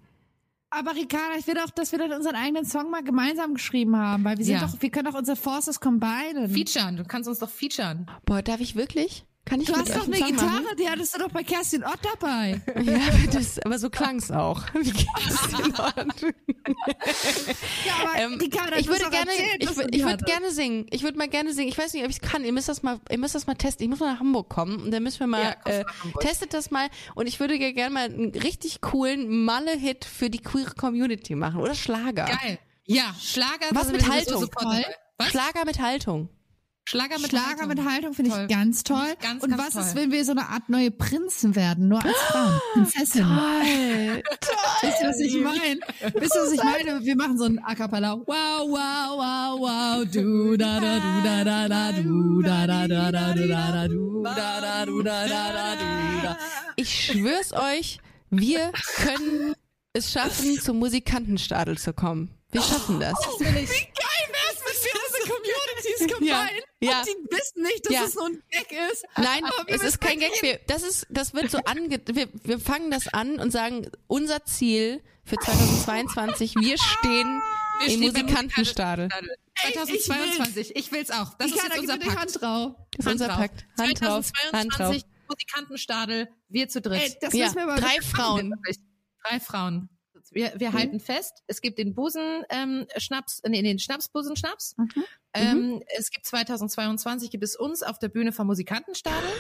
aber 0.74 0.94
Ricarda, 0.94 1.36
ich 1.38 1.46
will 1.46 1.54
doch, 1.54 1.70
dass 1.70 1.92
wir 1.92 1.98
dann 1.98 2.12
unseren 2.12 2.34
eigenen 2.36 2.64
Song 2.64 2.90
mal 2.90 3.02
gemeinsam 3.02 3.54
geschrieben 3.54 3.96
haben, 3.96 4.24
weil 4.24 4.38
wir 4.38 4.44
sind 4.44 4.54
Ja. 4.54 4.66
doch, 4.66 4.80
wir 4.80 4.90
können 4.90 5.10
doch 5.10 5.18
unsere 5.18 5.36
Forces 5.36 5.80
combinen. 5.80 6.48
Featuren, 6.50 6.96
du 6.96 7.04
kannst 7.04 7.28
uns 7.28 7.38
doch 7.38 7.48
featuren. 7.50 8.06
Boah, 8.26 8.42
darf 8.42 8.60
ich 8.60 8.74
wirklich? 8.76 9.24
Kann 9.46 9.60
ich 9.60 9.66
Du 9.66 9.74
hast 9.74 9.94
doch 9.94 10.04
eine 10.06 10.16
Gitarre, 10.16 10.62
machen? 10.62 10.76
die 10.78 10.88
hattest 10.88 11.14
du 11.14 11.18
doch 11.18 11.28
bei 11.30 11.42
Kerstin 11.42 11.84
Ott 11.84 11.98
dabei. 12.02 12.60
Ja, 12.82 12.98
das, 13.30 13.58
aber 13.60 13.78
so 13.78 13.90
klang's 13.90 14.30
auch. 14.30 14.62
Wie 14.74 14.90
geht's 14.90 15.48
in 15.52 15.74
Ordnung? 15.76 16.32
Ja, 17.86 17.94
aber 18.02 18.16
Ähm, 18.18 18.38
Ricarda, 18.40 18.76
ich 18.76 18.86
du 18.86 18.92
hast 18.92 19.00
würde 19.00 19.10
gerne, 19.10 19.30
erzählt, 19.30 19.56
ich, 19.62 19.70
ich 19.70 19.86
die 19.90 20.04
würde 20.04 20.24
gerne 20.24 20.50
singen. 20.50 20.86
Ich 20.90 21.02
würde 21.02 21.18
mal 21.18 21.28
gerne 21.28 21.52
singen. 21.52 21.68
Ich 21.68 21.76
weiß 21.76 21.92
nicht, 21.92 22.04
ob 22.04 22.10
ich 22.10 22.16
es 22.22 22.22
kann. 22.22 22.44
Ihr 22.44 22.52
müsst 22.52 22.68
das 22.68 22.82
mal, 22.82 23.00
ihr 23.10 23.18
müsst 23.18 23.34
das 23.34 23.46
mal 23.46 23.54
testen. 23.54 23.84
Ich 23.84 23.90
muss 23.90 24.00
mal 24.00 24.12
nach 24.12 24.20
Hamburg 24.20 24.48
kommen 24.48 24.80
und 24.82 24.90
dann 24.90 25.02
müssen 25.02 25.20
wir 25.20 25.26
mal, 25.26 25.56
Ja, 25.66 25.70
äh, 25.70 25.84
testet 26.20 26.54
das 26.54 26.70
mal. 26.70 26.88
Und 27.14 27.26
ich 27.26 27.38
würde 27.40 27.58
gerne 27.58 27.92
mal 27.92 28.04
einen 28.04 28.30
richtig 28.30 28.80
coolen 28.80 29.44
Malle-Hit 29.44 30.04
für 30.04 30.30
die 30.30 30.40
queere 30.40 30.74
Community 30.74 31.34
machen 31.34 31.60
oder 31.60 31.74
Schlager. 31.74 32.24
Geil. 32.24 32.58
Ja, 32.86 33.14
Schlager. 33.20 33.66
Was 33.72 33.90
mit 33.92 34.08
Haltung? 34.08 34.48
Was? 35.18 35.28
Schlager 35.28 35.64
mit 35.64 35.80
Haltung. 35.80 36.28
Schlager 36.86 37.18
mit 37.18 37.30
Schlager 37.30 37.46
Haltung. 37.48 37.68
mit 37.68 37.84
Haltung 37.84 38.14
finde 38.14 38.30
Toll. 38.30 38.46
ich 38.48 38.54
ganz 38.54 38.84
toll. 38.84 39.14
Ganz, 39.22 39.42
und 39.42 39.50
ganz 39.50 39.62
was 39.62 39.72
toll. 39.72 39.82
ist, 39.82 39.94
wenn 39.96 40.12
wir 40.12 40.24
so 40.24 40.32
eine 40.32 40.48
Art 40.48 40.68
neue 40.68 40.90
Prinzen 40.90 41.56
werden, 41.56 41.88
nur 41.88 42.04
als 42.04 42.16
Frauen, 42.28 42.60
Prinzessinnen? 42.74 44.22
Toll. 44.40 44.54
Wisst 44.82 45.00
ihr, 45.00 45.08
was 45.08 45.20
ich 45.20 45.34
meine? 45.36 45.80
Wisst 46.20 46.34
ihr, 46.34 46.42
was 46.42 46.52
ich 46.52 46.62
meine? 46.62 47.02
Wir 47.02 47.16
machen 47.16 47.38
so 47.38 47.44
ein 47.44 47.58
A 47.64 47.74
Cappella. 47.74 48.14
Wow, 48.16 48.26
wow, 48.26 49.16
wow, 49.16 49.60
wow, 49.60 50.04
du, 50.12 50.56
da, 50.58 50.78
da, 50.78 50.98
du, 50.98 51.22
da, 51.24 51.44
da, 51.44 51.68
da, 51.68 51.92
du, 51.92 52.42
da, 52.42 52.66
da, 52.66 52.86
da, 52.86 53.10
da, 53.10 53.32
du, 53.34 53.48
da, 53.48 53.72
da, 53.72 53.88
du, 53.88 54.22
da, 54.22 54.60
da, 54.60 54.84
du, 54.84 55.02
da, 55.02 55.26
da, 55.26 55.52
da, 55.52 55.74
du, 55.76 56.22
da. 56.22 56.38
Ich 56.76 57.06
schwör's 57.06 57.52
euch, 57.54 57.98
wir 58.30 58.72
können 58.96 59.54
es 59.94 60.12
schaffen, 60.12 60.60
zum 60.60 60.78
Musikantenstadel 60.80 61.78
zu 61.78 61.92
kommen. 61.94 62.30
Wir 62.50 62.60
schaffen 62.62 63.00
das. 63.00 63.14
Wär's, 63.14 63.40
wenn 63.40 63.54
wir 63.54 63.60
unsere 63.62 63.78
Communities 66.08 66.38
combine 66.48 66.60
Ja, 66.80 66.90
ja. 66.90 66.98
und 67.00 67.06
die 67.06 67.36
wissen 67.36 67.62
nicht, 67.62 67.86
dass 67.86 67.92
Ja. 67.92 68.04
es 68.04 68.14
nur 68.14 68.26
ein 68.26 68.42
Gag 68.50 68.72
ist. 68.92 69.04
Nein, 69.16 69.42
es 69.68 69.82
ist 69.82 70.00
kein 70.00 70.18
Gag. 70.18 70.30
Wir, 70.42 70.60
das 70.66 70.82
ist, 70.82 71.06
das 71.10 71.34
wird 71.34 71.50
so 71.50 71.58
ange, 71.64 72.00
wir, 72.06 72.28
wir 72.32 72.58
fangen 72.58 72.90
das 72.90 73.08
an 73.08 73.38
und 73.38 73.50
sagen, 73.50 73.90
unser 74.06 74.44
Ziel 74.44 75.02
für 75.24 75.36
2022, 75.36 76.54
wir 76.56 76.76
stehen 76.78 77.40
Wir 77.80 77.94
im 77.94 78.00
Musikantenstadel. 78.00 79.08
Ey, 79.62 79.70
ich 79.70 80.04
2022. 80.04 80.76
Ich 80.76 80.92
will's 80.92 81.10
auch. 81.10 81.34
Das 81.38 81.48
ist 81.48 81.54
Ricarda, 81.56 81.74
jetzt 81.76 81.80
unser 81.82 81.98
Pakt. 81.98 82.18
Hand 82.18 82.40
drauf. 82.42 82.72
Das 82.96 83.06
ist 83.06 83.12
unser. 83.12 83.28
Pakt. 83.28 83.64
Hand 83.78 84.00
drauf, 84.00 84.30
Hand 84.52 84.78
drauf. 84.78 84.92
2022 84.96 85.04
Musikantenstadel, 85.28 86.28
wir 86.48 86.68
zu 86.68 86.80
dritt. 86.82 87.00
Ey, 87.00 87.16
das 87.20 87.32
Ja, 87.34 87.44
müssen 87.46 87.56
wir 87.56 87.62
aber 87.64 87.76
drei 87.80 88.00
Frauen. 88.02 88.54
Drei 89.26 89.40
Frauen. 89.40 89.88
Wir, 90.30 90.52
wir 90.56 90.72
halten 90.72 91.00
fest, 91.00 91.42
es 91.46 91.60
gibt 91.60 91.78
den 91.78 91.94
Busen 91.94 92.44
ähm, 92.50 92.86
Schnaps, 92.96 93.42
nee, 93.46 93.62
den 93.62 93.78
Schnapsbusen 93.78 94.36
Schnaps. 94.36 94.74
Mhm. 94.76 95.04
Ähm, 95.34 95.82
es 95.96 96.10
gibt 96.10 96.26
2022 96.26 97.30
gibt 97.30 97.44
es 97.44 97.56
uns 97.56 97.82
auf 97.82 97.98
der 97.98 98.08
Bühne 98.08 98.32
vom 98.32 98.46
Musikantenstadel. 98.46 99.30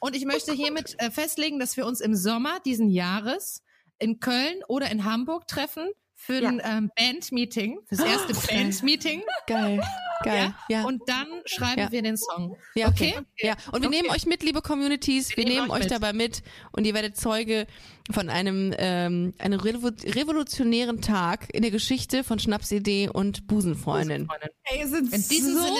Und 0.00 0.16
ich 0.16 0.24
möchte 0.24 0.52
hiermit 0.52 0.96
äh, 0.98 1.10
festlegen, 1.10 1.58
dass 1.58 1.76
wir 1.76 1.86
uns 1.86 2.00
im 2.00 2.14
Sommer 2.14 2.60
diesen 2.60 2.88
Jahres 2.88 3.62
in 3.98 4.18
Köln 4.20 4.62
oder 4.66 4.90
in 4.90 5.04
Hamburg 5.04 5.46
treffen 5.46 5.88
für 6.14 6.46
ein 6.46 6.60
ähm, 6.64 6.90
Bandmeeting, 6.96 7.80
fürs 7.86 8.00
erste 8.00 8.34
Bandmeeting. 8.34 9.22
Geil, 9.46 9.82
geil. 10.22 10.54
Ja, 10.68 10.84
Und 10.84 11.02
dann 11.06 11.26
schreiben 11.46 11.80
Ja. 11.80 11.92
wir 11.92 12.02
den 12.02 12.16
Song. 12.16 12.56
ja, 12.74 12.88
okay. 12.88 13.14
okay? 13.16 13.26
Ja, 13.46 13.52
und 13.72 13.82
wir 13.82 13.88
Okay. 13.88 13.96
nehmen 14.02 14.10
euch 14.10 14.26
mit, 14.26 14.42
liebe 14.42 14.62
Communities. 14.62 15.36
Wir, 15.36 15.44
nehmen 15.44 15.56
nehmen 15.56 15.70
euch 15.70 15.84
mit. 15.84 15.90
dabei 15.90 16.12
mit 16.12 16.42
und 16.72 16.84
ihr 16.86 16.94
werdet 16.94 17.16
Zeuge 17.16 17.66
von 18.10 18.28
einem, 18.28 18.74
ähm, 18.78 19.34
einem 19.38 19.60
revo 19.60 19.90
revolutionären 20.04 21.00
Tag 21.00 21.48
in 21.54 21.62
der 21.62 21.70
Geschichte 21.70 22.24
von 22.24 22.38
Schnapsidee 22.38 23.08
und 23.08 23.46
Busenfreundin. 23.46 24.28
Ey, 24.64 24.82
es 24.82 24.90
sind 24.90 25.12
In 25.12 25.28
diesem 25.28 25.54
so 25.54 25.62
Sinne, 25.64 25.78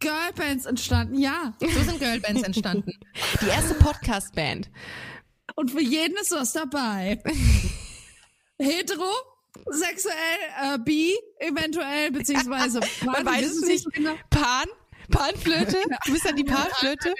Girlbands 0.00 0.64
entstanden, 0.66 1.18
ja. 1.18 1.54
so 1.60 1.66
sind 1.68 1.98
Girlbands 1.98 2.42
entstanden. 2.42 2.92
Die 3.42 3.46
erste 3.48 3.74
Podcast-Band. 3.74 4.70
Und 5.56 5.70
für 5.72 5.80
jeden 5.82 6.16
ist 6.18 6.30
was 6.30 6.52
dabei. 6.52 7.20
Hetero, 8.60 9.10
sexuell, 9.66 10.14
äh, 10.62 10.78
bi, 10.78 11.14
eventuell, 11.38 12.10
beziehungsweise 12.10 12.80
Man 13.04 13.24
weiß 13.26 13.46
es 13.46 13.52
wissen 13.62 13.68
nicht. 13.68 13.92
genau. 13.92 14.14
Pan? 14.30 14.66
Panflöte? 15.10 15.76
Du 16.06 16.12
bist 16.12 16.24
ja 16.24 16.32
die 16.32 16.44
Panflöte? 16.44 17.14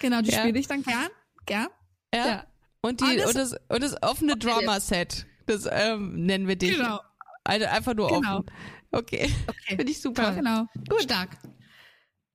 Genau, 0.00 0.22
die 0.22 0.30
Ja. 0.30 0.40
spiele 0.40 0.58
ich 0.58 0.66
dann 0.66 0.82
gern. 0.82 1.08
Gern. 1.46 1.68
Ja. 2.14 2.26
Ja. 2.26 2.46
Und, 2.80 3.00
die, 3.00 3.04
Alles- 3.04 3.26
und, 3.26 3.34
das, 3.36 3.52
und 3.68 3.82
das 3.82 4.02
offene 4.02 4.36
Drama-Set. 4.36 5.26
Das 5.46 5.68
ähm, 5.70 6.24
nennen 6.24 6.48
wir 6.48 6.56
dich. 6.56 6.76
Genau. 6.76 7.00
Also 7.44 7.66
einfach 7.66 7.94
nur 7.94 8.08
Genau. 8.08 8.38
offen. 8.38 8.46
Okay. 8.90 9.30
Okay. 9.46 9.76
Finde 9.76 9.90
ich 9.92 10.00
super. 10.00 10.32
Genau. 10.34 10.66
Gut. 10.88 11.02
Stark. 11.02 11.30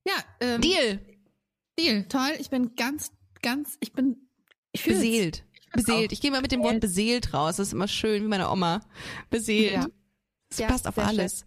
Ja, 0.06 0.14
ähm, 0.40 0.62
Deal. 0.62 1.00
Deal. 1.80 2.08
Toll, 2.08 2.32
ich 2.40 2.50
bin 2.50 2.76
ganz, 2.76 3.12
ganz, 3.42 3.78
ich 3.80 3.94
bin, 3.94 4.30
ich 4.72 4.82
fühle 4.84 4.98
Beseelt. 4.98 5.44
Beseelt. 5.74 6.12
Ich 6.12 6.22
gehe 6.22 6.32
mal 6.32 6.42
mit 6.42 6.52
dem 6.52 6.62
Wort 6.62 6.80
beseelt 6.80 7.34
raus. 7.34 7.58
Das 7.58 7.68
ist 7.68 7.74
immer 7.74 7.88
schön, 7.88 8.24
wie 8.24 8.28
meine 8.28 8.50
Oma. 8.50 8.82
Beseelt. 9.30 9.74
Ja. 9.74 9.86
Das 10.50 10.58
Ja, 10.58 10.68
passt 10.68 10.88
auf 10.88 10.98
alles. 10.98 11.46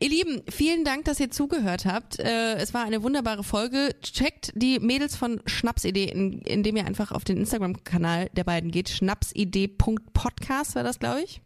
Ihr 0.00 0.08
Lieben, 0.08 0.42
vielen 0.50 0.84
Dank, 0.84 1.04
dass 1.04 1.20
ihr 1.20 1.30
zugehört 1.30 1.84
habt. 1.84 2.18
Äh, 2.18 2.56
es 2.56 2.74
war 2.74 2.84
eine 2.84 3.04
wunderbare 3.04 3.44
Folge. 3.44 3.94
Checkt 4.02 4.52
die 4.56 4.80
Mädels 4.80 5.14
von 5.14 5.40
Schnapsidee, 5.46 6.06
in, 6.06 6.40
indem 6.42 6.76
ihr 6.76 6.84
einfach 6.84 7.12
auf 7.12 7.22
den 7.22 7.36
Instagram-Kanal 7.36 8.30
der 8.32 8.42
beiden 8.42 8.72
geht. 8.72 8.88
Schnapsidee.podcast 8.88 10.74
war 10.74 10.82
das, 10.82 10.98
glaube 10.98 11.22
ich. 11.22 11.40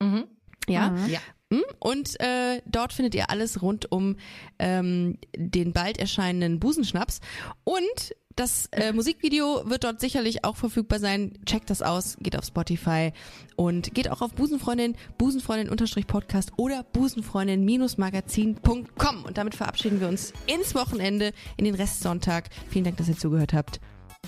Mhm. 0.00 0.24
Ja. 0.68 0.94
Ja. 1.08 1.18
Hm? 1.52 1.64
Und 1.80 2.20
äh, 2.20 2.60
dort 2.66 2.92
findet 2.92 3.14
ihr 3.16 3.30
alles 3.30 3.62
rund 3.62 3.90
um 3.90 4.16
ähm, 4.60 5.18
den 5.34 5.72
bald 5.72 5.98
erscheinenden 5.98 6.60
Busenschnaps. 6.60 7.20
Und 7.64 8.14
das 8.38 8.68
äh, 8.72 8.92
Musikvideo 8.92 9.62
wird 9.66 9.84
dort 9.84 10.00
sicherlich 10.00 10.44
auch 10.44 10.56
verfügbar 10.56 10.98
sein. 11.00 11.38
Checkt 11.44 11.68
das 11.70 11.82
aus, 11.82 12.16
geht 12.20 12.36
auf 12.36 12.44
Spotify 12.44 13.12
und 13.56 13.94
geht 13.94 14.10
auch 14.10 14.20
auf 14.22 14.34
Busenfreundin, 14.34 14.96
Busenfreundin-Podcast 15.18 16.52
oder 16.56 16.84
Busenfreundin-magazin.com. 16.84 19.24
Und 19.24 19.38
damit 19.38 19.56
verabschieden 19.56 20.00
wir 20.00 20.08
uns 20.08 20.32
ins 20.46 20.74
Wochenende, 20.74 21.32
in 21.56 21.64
den 21.64 21.74
Restsonntag. 21.74 22.50
Vielen 22.70 22.84
Dank, 22.84 22.98
dass 22.98 23.08
ihr 23.08 23.16
zugehört 23.16 23.52
habt. 23.52 23.80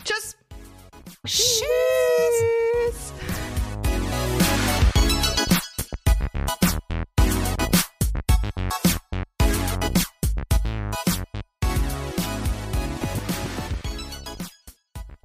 Tschüss! 0.05 0.37
Tschüss! 1.25 1.65